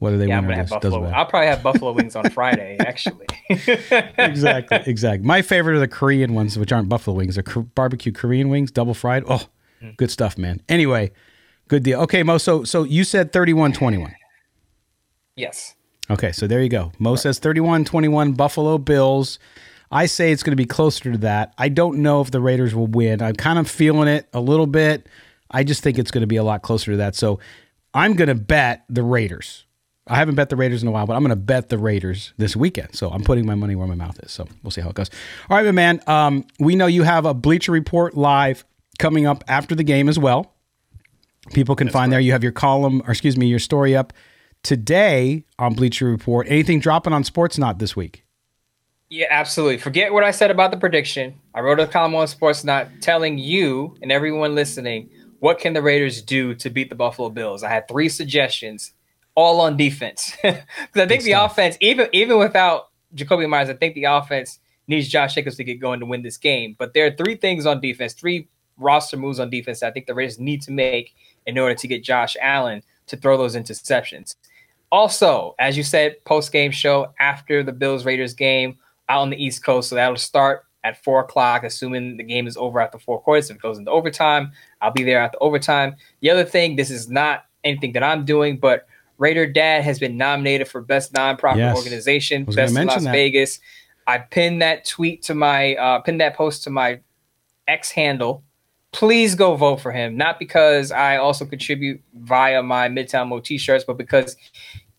whether 0.00 0.16
they 0.16 0.26
yeah, 0.26 0.40
win 0.40 0.50
or 0.50 0.56
lose. 0.56 0.70
Buffalo. 0.70 1.08
I'll 1.10 1.26
probably 1.26 1.48
have 1.48 1.62
buffalo 1.62 1.92
wings 1.92 2.16
on 2.16 2.28
Friday, 2.30 2.76
actually. 2.80 3.26
exactly, 4.18 4.80
exactly. 4.86 5.26
My 5.26 5.42
favorite 5.42 5.76
are 5.76 5.80
the 5.80 5.88
Korean 5.88 6.34
ones, 6.34 6.58
which 6.58 6.72
aren't 6.72 6.88
buffalo 6.88 7.16
wings. 7.16 7.36
They're 7.36 7.62
barbecue 7.62 8.10
Korean 8.10 8.48
wings, 8.48 8.70
double 8.70 8.94
fried. 8.94 9.24
Oh, 9.28 9.46
mm. 9.80 9.96
good 9.98 10.10
stuff, 10.10 10.38
man. 10.38 10.62
Anyway, 10.68 11.12
good 11.68 11.82
deal. 11.82 12.00
Okay, 12.00 12.22
Mo. 12.22 12.38
So, 12.38 12.64
so 12.64 12.82
you 12.82 13.04
said 13.04 13.32
31-21. 13.32 14.12
Yes. 15.36 15.76
Okay, 16.08 16.32
so 16.32 16.46
there 16.46 16.62
you 16.62 16.70
go. 16.70 16.92
Mo 16.98 17.10
right. 17.10 17.18
says 17.18 17.38
31-21 17.38 18.36
Buffalo 18.36 18.78
Bills. 18.78 19.38
I 19.92 20.06
say 20.06 20.32
it's 20.32 20.42
going 20.42 20.52
to 20.52 20.56
be 20.56 20.66
closer 20.66 21.12
to 21.12 21.18
that. 21.18 21.52
I 21.58 21.68
don't 21.68 21.98
know 21.98 22.22
if 22.22 22.30
the 22.30 22.40
Raiders 22.40 22.74
will 22.74 22.86
win. 22.86 23.20
I'm 23.20 23.34
kind 23.34 23.58
of 23.58 23.68
feeling 23.68 24.08
it 24.08 24.28
a 24.32 24.40
little 24.40 24.66
bit. 24.66 25.08
I 25.50 25.62
just 25.62 25.82
think 25.82 25.98
it's 25.98 26.10
going 26.10 26.22
to 26.22 26.26
be 26.26 26.36
a 26.36 26.44
lot 26.44 26.62
closer 26.62 26.92
to 26.92 26.96
that. 26.98 27.16
So 27.16 27.38
I'm 27.92 28.14
going 28.14 28.28
to 28.28 28.34
bet 28.34 28.84
the 28.88 29.02
Raiders. 29.02 29.66
I 30.06 30.16
haven't 30.16 30.34
bet 30.34 30.48
the 30.48 30.56
Raiders 30.56 30.82
in 30.82 30.88
a 30.88 30.90
while, 30.90 31.06
but 31.06 31.14
I'm 31.14 31.22
going 31.22 31.30
to 31.30 31.36
bet 31.36 31.68
the 31.68 31.78
Raiders 31.78 32.32
this 32.36 32.56
weekend. 32.56 32.94
So 32.94 33.10
I'm 33.10 33.22
putting 33.22 33.46
my 33.46 33.54
money 33.54 33.76
where 33.76 33.86
my 33.86 33.94
mouth 33.94 34.18
is. 34.22 34.32
So 34.32 34.46
we'll 34.62 34.70
see 34.70 34.80
how 34.80 34.88
it 34.90 34.94
goes. 34.94 35.10
All 35.48 35.62
right, 35.62 35.72
man. 35.72 36.00
Um, 36.06 36.46
we 36.58 36.74
know 36.74 36.86
you 36.86 37.02
have 37.02 37.26
a 37.26 37.34
Bleacher 37.34 37.72
Report 37.72 38.16
live 38.16 38.64
coming 38.98 39.26
up 39.26 39.44
after 39.46 39.74
the 39.74 39.84
game 39.84 40.08
as 40.08 40.18
well. 40.18 40.54
People 41.52 41.76
can 41.76 41.86
That's 41.86 41.92
find 41.92 42.12
there. 42.12 42.20
You 42.20 42.32
have 42.32 42.42
your 42.42 42.52
column, 42.52 43.02
or 43.06 43.10
excuse 43.10 43.36
me, 43.36 43.46
your 43.46 43.58
story 43.58 43.96
up 43.96 44.12
today 44.62 45.44
on 45.58 45.74
Bleacher 45.74 46.06
Report. 46.06 46.46
Anything 46.48 46.80
dropping 46.80 47.12
on 47.12 47.22
Sportsnaut 47.22 47.78
this 47.78 47.96
week? 47.96 48.24
Yeah, 49.08 49.26
absolutely. 49.30 49.78
Forget 49.78 50.12
what 50.12 50.22
I 50.22 50.30
said 50.30 50.50
about 50.50 50.70
the 50.70 50.76
prediction. 50.76 51.40
I 51.54 51.60
wrote 51.60 51.80
a 51.80 51.86
column 51.86 52.14
on 52.14 52.26
Sportsnaut 52.26 53.00
telling 53.00 53.38
you 53.38 53.96
and 54.02 54.12
everyone 54.12 54.54
listening 54.54 55.10
what 55.40 55.58
can 55.58 55.72
the 55.72 55.82
Raiders 55.82 56.22
do 56.22 56.54
to 56.56 56.70
beat 56.70 56.90
the 56.90 56.94
Buffalo 56.94 57.28
Bills. 57.30 57.64
I 57.64 57.70
had 57.70 57.88
three 57.88 58.08
suggestions, 58.08 58.92
all 59.40 59.60
on 59.60 59.76
defense. 59.76 60.36
Because 60.42 60.62
I 60.96 61.06
think 61.06 61.22
the 61.22 61.32
offense, 61.32 61.76
even 61.80 62.08
even 62.12 62.38
without 62.38 62.88
Jakobi 63.14 63.48
Meyers, 63.48 63.70
I 63.70 63.74
think 63.74 63.94
the 63.94 64.04
offense 64.04 64.60
needs 64.86 65.08
Josh 65.08 65.34
Jacobs 65.34 65.56
to 65.56 65.64
get 65.64 65.80
going 65.80 66.00
to 66.00 66.06
win 66.06 66.22
this 66.22 66.36
game. 66.36 66.76
But 66.78 66.94
there 66.94 67.06
are 67.06 67.10
three 67.10 67.36
things 67.36 67.64
on 67.66 67.80
defense, 67.80 68.12
three 68.12 68.48
roster 68.76 69.16
moves 69.16 69.40
on 69.40 69.50
defense 69.50 69.80
that 69.80 69.88
I 69.88 69.90
think 69.92 70.06
the 70.06 70.14
Raiders 70.14 70.38
need 70.38 70.62
to 70.62 70.72
make 70.72 71.14
in 71.46 71.58
order 71.58 71.74
to 71.74 71.88
get 71.88 72.02
Josh 72.02 72.36
Allen 72.40 72.82
to 73.06 73.16
throw 73.16 73.36
those 73.36 73.56
interceptions. 73.56 74.36
Also, 74.92 75.54
as 75.58 75.76
you 75.76 75.82
said, 75.82 76.22
post 76.24 76.50
game 76.52 76.72
show 76.72 77.12
after 77.20 77.62
the 77.62 77.72
Bills 77.72 78.04
Raiders 78.04 78.34
game 78.34 78.78
out 79.08 79.20
on 79.20 79.30
the 79.30 79.42
East 79.42 79.64
Coast. 79.64 79.88
So 79.88 79.94
that'll 79.94 80.16
start 80.16 80.64
at 80.82 81.02
four 81.04 81.20
o'clock, 81.20 81.62
assuming 81.62 82.16
the 82.16 82.24
game 82.24 82.46
is 82.46 82.56
over 82.56 82.80
after 82.80 82.98
four 82.98 83.20
quarters. 83.20 83.50
If 83.50 83.56
it 83.56 83.62
goes 83.62 83.78
into 83.78 83.90
overtime, 83.90 84.52
I'll 84.80 84.92
be 84.92 85.04
there 85.04 85.20
at 85.22 85.32
the 85.32 85.38
overtime. 85.38 85.96
The 86.20 86.30
other 86.30 86.44
thing, 86.44 86.76
this 86.76 86.90
is 86.90 87.08
not 87.08 87.44
anything 87.64 87.92
that 87.92 88.02
I'm 88.02 88.24
doing, 88.24 88.58
but 88.58 88.86
Raider 89.20 89.46
Dad 89.46 89.84
has 89.84 89.98
been 89.98 90.16
nominated 90.16 90.66
for 90.66 90.80
Best 90.80 91.12
Nonprofit 91.12 91.58
yes. 91.58 91.76
Organization, 91.76 92.46
Best 92.46 92.74
in 92.74 92.86
Las 92.86 93.04
that. 93.04 93.12
Vegas. 93.12 93.60
I 94.06 94.16
pinned 94.18 94.62
that 94.62 94.86
tweet 94.86 95.22
to 95.24 95.34
my, 95.34 95.74
uh, 95.74 96.00
pinned 96.00 96.22
that 96.22 96.34
post 96.34 96.64
to 96.64 96.70
my 96.70 97.00
X 97.68 97.90
handle. 97.90 98.42
Please 98.92 99.34
go 99.34 99.56
vote 99.56 99.82
for 99.82 99.92
him. 99.92 100.16
Not 100.16 100.38
because 100.38 100.90
I 100.90 101.18
also 101.18 101.44
contribute 101.44 102.00
via 102.14 102.62
my 102.62 102.88
Midtown 102.88 103.28
Mo 103.28 103.40
t-shirts, 103.40 103.84
but 103.84 103.98
because 103.98 104.36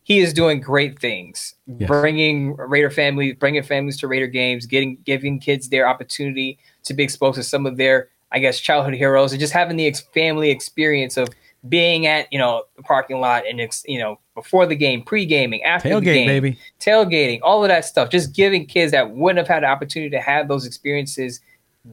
he 0.04 0.20
is 0.20 0.34
doing 0.34 0.62
great 0.62 1.00
things, 1.00 1.56
yes. 1.66 1.88
bringing 1.88 2.56
Raider 2.56 2.92
families, 2.92 3.36
bringing 3.40 3.64
families 3.64 3.98
to 4.02 4.08
Raider 4.08 4.28
games, 4.28 4.68
getting 4.68 5.00
giving 5.04 5.40
kids 5.40 5.70
their 5.70 5.88
opportunity 5.88 6.60
to 6.84 6.94
be 6.94 7.04
exposed 7.04 7.38
to 7.38 7.44
some 7.44 7.66
of 7.66 7.78
their, 7.78 8.10
I 8.32 8.38
guess, 8.38 8.60
childhood 8.60 8.94
heroes, 8.94 9.32
and 9.32 9.40
just 9.40 9.52
having 9.52 9.78
the 9.78 9.88
ex- 9.88 10.02
family 10.14 10.52
experience 10.52 11.18
of 11.18 11.30
being 11.68 12.08
at 12.08 12.32
you 12.32 12.40
know 12.40 12.64
the 12.76 12.84
parking 12.84 13.20
lot 13.20 13.46
and 13.48 13.62
ex- 13.62 13.84
you 13.88 14.00
know 14.00 14.20
before 14.36 14.66
the 14.66 14.76
game, 14.76 15.04
pre 15.04 15.26
gaming, 15.26 15.64
after 15.64 15.90
Tailgate, 15.90 16.00
the 16.00 16.02
game, 16.02 16.28
baby, 16.28 16.60
tailgating, 16.80 17.40
all 17.44 17.64
of 17.64 17.70
that 17.70 17.86
stuff. 17.86 18.10
Just 18.10 18.34
giving 18.34 18.66
kids 18.66 18.92
that 18.92 19.12
wouldn't 19.12 19.38
have 19.38 19.48
had 19.48 19.64
the 19.64 19.68
opportunity 19.68 20.10
to 20.12 20.22
have 20.22 20.48
those 20.48 20.66
experiences, 20.66 21.42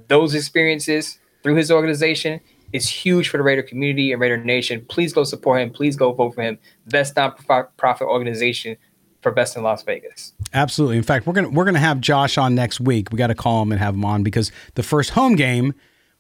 those 0.09 0.35
experiences 0.35 1.19
through 1.43 1.57
his 1.57 1.71
organization 1.71 2.41
is 2.73 2.89
huge 2.89 3.29
for 3.29 3.39
the 3.39 3.43
Raider 3.43 3.63
community 3.63 4.13
and 4.13 4.21
Raider 4.21 4.37
Nation. 4.37 4.85
Please 4.89 5.13
go 5.13 5.25
support 5.25 5.61
him. 5.61 5.71
Please 5.71 5.97
go 5.97 6.13
vote 6.13 6.35
for 6.35 6.43
him. 6.43 6.59
Best 6.87 7.15
nonprofit 7.15 8.03
organization 8.03 8.77
for 9.23 9.33
best 9.33 9.57
in 9.57 9.63
Las 9.63 9.83
Vegas. 9.83 10.33
Absolutely. 10.53 10.97
In 10.97 11.03
fact, 11.03 11.27
we're 11.27 11.33
gonna 11.33 11.51
we're 11.51 11.65
gonna 11.65 11.79
have 11.79 12.01
Josh 12.01 12.39
on 12.39 12.55
next 12.55 12.81
week. 12.81 13.09
We 13.11 13.19
got 13.19 13.29
to 13.29 13.35
call 13.35 13.63
him 13.63 13.73
and 13.73 13.81
have 13.81 13.95
him 13.95 14.05
on 14.05 14.23
because 14.23 14.53
the 14.75 14.83
first 14.83 15.11
home 15.11 15.35
game 15.35 15.75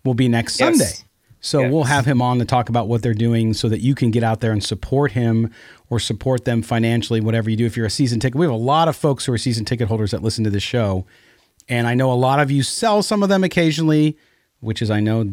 will 0.05 0.15
be 0.15 0.29
next 0.29 0.59
yes. 0.59 0.79
Sunday. 0.79 1.08
So 1.41 1.61
yes. 1.61 1.73
we'll 1.73 1.85
have 1.85 2.05
him 2.05 2.21
on 2.21 2.39
to 2.39 2.45
talk 2.45 2.69
about 2.69 2.89
what 2.89 3.03
they're 3.03 3.15
doing 3.15 3.55
so 3.55 3.69
that 3.69 3.81
you 3.81 3.95
can 3.95 4.11
get 4.11 4.23
out 4.23 4.41
there 4.41 4.53
and 4.53 4.63
support 4.63 5.13
him 5.13 5.53
or 5.89 6.01
support 6.01 6.45
them 6.45 6.63
financially, 6.63 7.21
whatever 7.21 7.49
you 7.49 7.57
do. 7.57 7.67
If 7.67 7.77
you're 7.77 7.87
a 7.87 7.91
season 7.91 8.19
ticket, 8.21 8.37
we 8.39 8.47
have 8.47 8.53
a 8.53 8.57
lot 8.57 8.89
of 8.89 8.97
folks 8.97 9.25
who 9.25 9.33
are 9.33 9.39
season 9.39 9.65
ticket 9.65 9.89
holders 9.89 10.11
that 10.11 10.23
listen 10.23 10.45
to 10.45 10.51
this 10.51 10.63
show. 10.63 11.07
And 11.69 11.87
I 11.87 11.95
know 11.95 12.11
a 12.11 12.15
lot 12.15 12.41
of 12.41 12.51
you 12.51 12.63
sell 12.63 13.03
some 13.03 13.23
of 13.23 13.29
them 13.29 13.45
occasionally, 13.45 14.17
which 14.61 14.83
is, 14.83 14.91
I 14.91 15.01
know, 15.01 15.33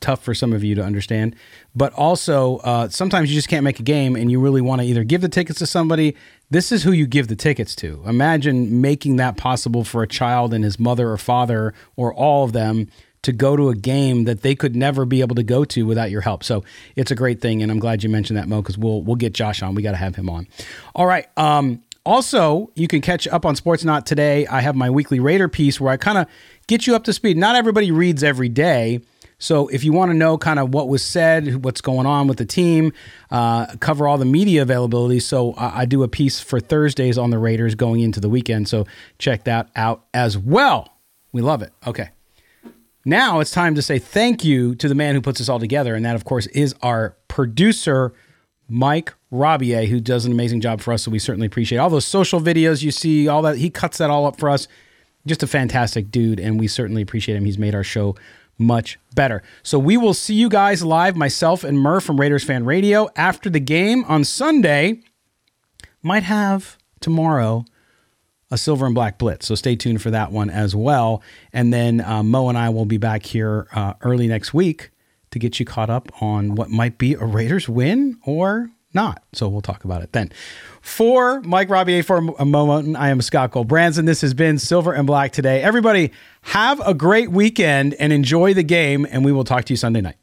tough 0.00 0.22
for 0.22 0.34
some 0.34 0.52
of 0.52 0.64
you 0.64 0.74
to 0.74 0.82
understand. 0.82 1.36
But 1.74 1.92
also, 1.92 2.58
uh, 2.58 2.88
sometimes 2.88 3.30
you 3.30 3.36
just 3.36 3.48
can't 3.48 3.64
make 3.64 3.78
a 3.78 3.84
game 3.84 4.16
and 4.16 4.30
you 4.30 4.40
really 4.40 4.60
want 4.60 4.80
to 4.80 4.86
either 4.86 5.04
give 5.04 5.20
the 5.20 5.28
tickets 5.28 5.60
to 5.60 5.66
somebody. 5.66 6.16
This 6.50 6.72
is 6.72 6.82
who 6.82 6.92
you 6.92 7.06
give 7.06 7.28
the 7.28 7.36
tickets 7.36 7.76
to. 7.76 8.02
Imagine 8.06 8.80
making 8.80 9.16
that 9.16 9.36
possible 9.36 9.84
for 9.84 10.02
a 10.02 10.08
child 10.08 10.52
and 10.52 10.64
his 10.64 10.78
mother 10.78 11.10
or 11.10 11.18
father 11.18 11.72
or 11.96 12.12
all 12.12 12.44
of 12.44 12.52
them 12.52 12.88
to 13.24 13.32
go 13.32 13.56
to 13.56 13.68
a 13.68 13.74
game 13.74 14.24
that 14.24 14.42
they 14.42 14.54
could 14.54 14.74
never 14.74 15.04
be 15.04 15.20
able 15.20 15.34
to 15.36 15.42
go 15.42 15.64
to 15.64 15.84
without 15.84 16.10
your 16.10 16.20
help. 16.20 16.44
So 16.44 16.64
it's 16.96 17.10
a 17.10 17.14
great 17.14 17.40
thing, 17.40 17.62
and 17.62 17.70
I'm 17.70 17.78
glad 17.78 18.02
you 18.02 18.08
mentioned 18.08 18.38
that, 18.38 18.48
Mo, 18.48 18.62
because 18.62 18.78
we'll 18.78 19.02
we'll 19.02 19.16
get 19.16 19.34
Josh 19.34 19.62
on. 19.62 19.74
We 19.74 19.82
got 19.82 19.92
to 19.92 19.96
have 19.96 20.16
him 20.16 20.28
on. 20.28 20.46
All 20.94 21.06
right. 21.06 21.26
Um, 21.36 21.82
also, 22.06 22.70
you 22.74 22.86
can 22.86 23.00
catch 23.00 23.26
up 23.26 23.46
on 23.46 23.56
Sportsnaut 23.56 24.04
today. 24.04 24.46
I 24.46 24.60
have 24.60 24.76
my 24.76 24.90
weekly 24.90 25.20
Raider 25.20 25.48
piece 25.48 25.80
where 25.80 25.92
I 25.92 25.96
kind 25.96 26.18
of 26.18 26.26
get 26.66 26.86
you 26.86 26.94
up 26.94 27.04
to 27.04 27.12
speed. 27.12 27.36
Not 27.38 27.56
everybody 27.56 27.90
reads 27.90 28.22
every 28.22 28.50
day. 28.50 29.00
So 29.38 29.68
if 29.68 29.84
you 29.84 29.92
want 29.92 30.10
to 30.10 30.16
know 30.16 30.38
kind 30.38 30.58
of 30.58 30.72
what 30.72 30.88
was 30.88 31.02
said, 31.02 31.64
what's 31.64 31.80
going 31.80 32.06
on 32.06 32.28
with 32.28 32.38
the 32.38 32.44
team, 32.44 32.92
uh, 33.30 33.66
cover 33.80 34.06
all 34.06 34.16
the 34.16 34.24
media 34.24 34.62
availability. 34.62 35.20
So 35.20 35.54
I, 35.54 35.80
I 35.80 35.84
do 35.86 36.02
a 36.02 36.08
piece 36.08 36.40
for 36.40 36.60
Thursdays 36.60 37.18
on 37.18 37.30
the 37.30 37.38
Raiders 37.38 37.74
going 37.74 38.00
into 38.00 38.20
the 38.20 38.28
weekend. 38.28 38.68
So 38.68 38.86
check 39.18 39.44
that 39.44 39.70
out 39.74 40.04
as 40.14 40.38
well. 40.38 40.96
We 41.32 41.42
love 41.42 41.62
it. 41.62 41.72
Okay. 41.86 42.10
Now 43.04 43.40
it's 43.40 43.50
time 43.50 43.74
to 43.74 43.82
say 43.82 43.98
thank 43.98 44.44
you 44.44 44.74
to 44.76 44.88
the 44.88 44.94
man 44.94 45.14
who 45.14 45.20
puts 45.20 45.38
this 45.38 45.48
all 45.48 45.58
together. 45.58 45.94
And 45.94 46.04
that, 46.04 46.16
of 46.16 46.24
course, 46.24 46.46
is 46.48 46.74
our 46.82 47.16
producer, 47.28 48.14
Mike 48.68 49.12
Robier, 49.30 49.86
who 49.86 50.00
does 50.00 50.24
an 50.24 50.32
amazing 50.32 50.60
job 50.60 50.80
for 50.80 50.92
us. 50.92 51.02
So 51.02 51.10
we 51.10 51.18
certainly 51.18 51.46
appreciate 51.46 51.78
all 51.78 51.90
those 51.90 52.06
social 52.06 52.40
videos 52.40 52.82
you 52.82 52.90
see, 52.90 53.28
all 53.28 53.42
that. 53.42 53.58
He 53.58 53.68
cuts 53.68 53.98
that 53.98 54.10
all 54.10 54.26
up 54.26 54.38
for 54.38 54.48
us. 54.48 54.68
Just 55.26 55.42
a 55.42 55.46
fantastic 55.46 56.10
dude. 56.10 56.40
And 56.40 56.58
we 56.58 56.66
certainly 56.66 57.02
appreciate 57.02 57.36
him. 57.36 57.44
He's 57.44 57.58
made 57.58 57.74
our 57.74 57.84
show 57.84 58.16
much 58.56 58.98
better. 59.14 59.42
So 59.62 59.78
we 59.78 59.96
will 59.96 60.14
see 60.14 60.34
you 60.34 60.48
guys 60.48 60.84
live, 60.84 61.16
myself 61.16 61.64
and 61.64 61.78
Murph 61.78 62.04
from 62.04 62.20
Raiders 62.20 62.44
Fan 62.44 62.64
Radio, 62.64 63.08
after 63.16 63.50
the 63.50 63.60
game 63.60 64.04
on 64.04 64.24
Sunday. 64.24 65.00
Might 66.02 66.22
have 66.22 66.78
tomorrow 67.00 67.64
a 68.50 68.58
silver 68.58 68.86
and 68.86 68.94
black 68.94 69.18
blitz. 69.18 69.46
So 69.46 69.54
stay 69.54 69.76
tuned 69.76 70.02
for 70.02 70.10
that 70.10 70.32
one 70.32 70.50
as 70.50 70.74
well. 70.74 71.22
And 71.52 71.72
then 71.72 72.00
uh, 72.00 72.22
Mo 72.22 72.48
and 72.48 72.58
I 72.58 72.68
will 72.68 72.84
be 72.84 72.98
back 72.98 73.24
here 73.24 73.66
uh, 73.72 73.94
early 74.02 74.26
next 74.26 74.54
week 74.54 74.90
to 75.30 75.38
get 75.38 75.58
you 75.58 75.66
caught 75.66 75.90
up 75.90 76.10
on 76.22 76.54
what 76.54 76.70
might 76.70 76.98
be 76.98 77.14
a 77.14 77.24
Raiders 77.24 77.68
win 77.68 78.18
or 78.24 78.70
not. 78.94 79.24
So 79.32 79.48
we'll 79.48 79.60
talk 79.60 79.84
about 79.84 80.02
it 80.02 80.12
then. 80.12 80.30
For 80.80 81.40
Mike 81.40 81.68
Robier, 81.68 82.04
for 82.04 82.18
a 82.38 82.44
moment, 82.44 82.96
I 82.96 83.08
am 83.08 83.20
Scott 83.20 83.52
Gulbransen. 83.52 84.06
This 84.06 84.20
has 84.20 84.34
been 84.34 84.58
Silver 84.58 84.92
and 84.92 85.06
Black 85.06 85.32
today. 85.32 85.60
Everybody, 85.60 86.12
have 86.42 86.80
a 86.86 86.94
great 86.94 87.30
weekend 87.30 87.94
and 87.94 88.12
enjoy 88.12 88.54
the 88.54 88.62
game, 88.62 89.06
and 89.10 89.24
we 89.24 89.32
will 89.32 89.44
talk 89.44 89.64
to 89.64 89.72
you 89.72 89.76
Sunday 89.76 90.00
night. 90.00 90.16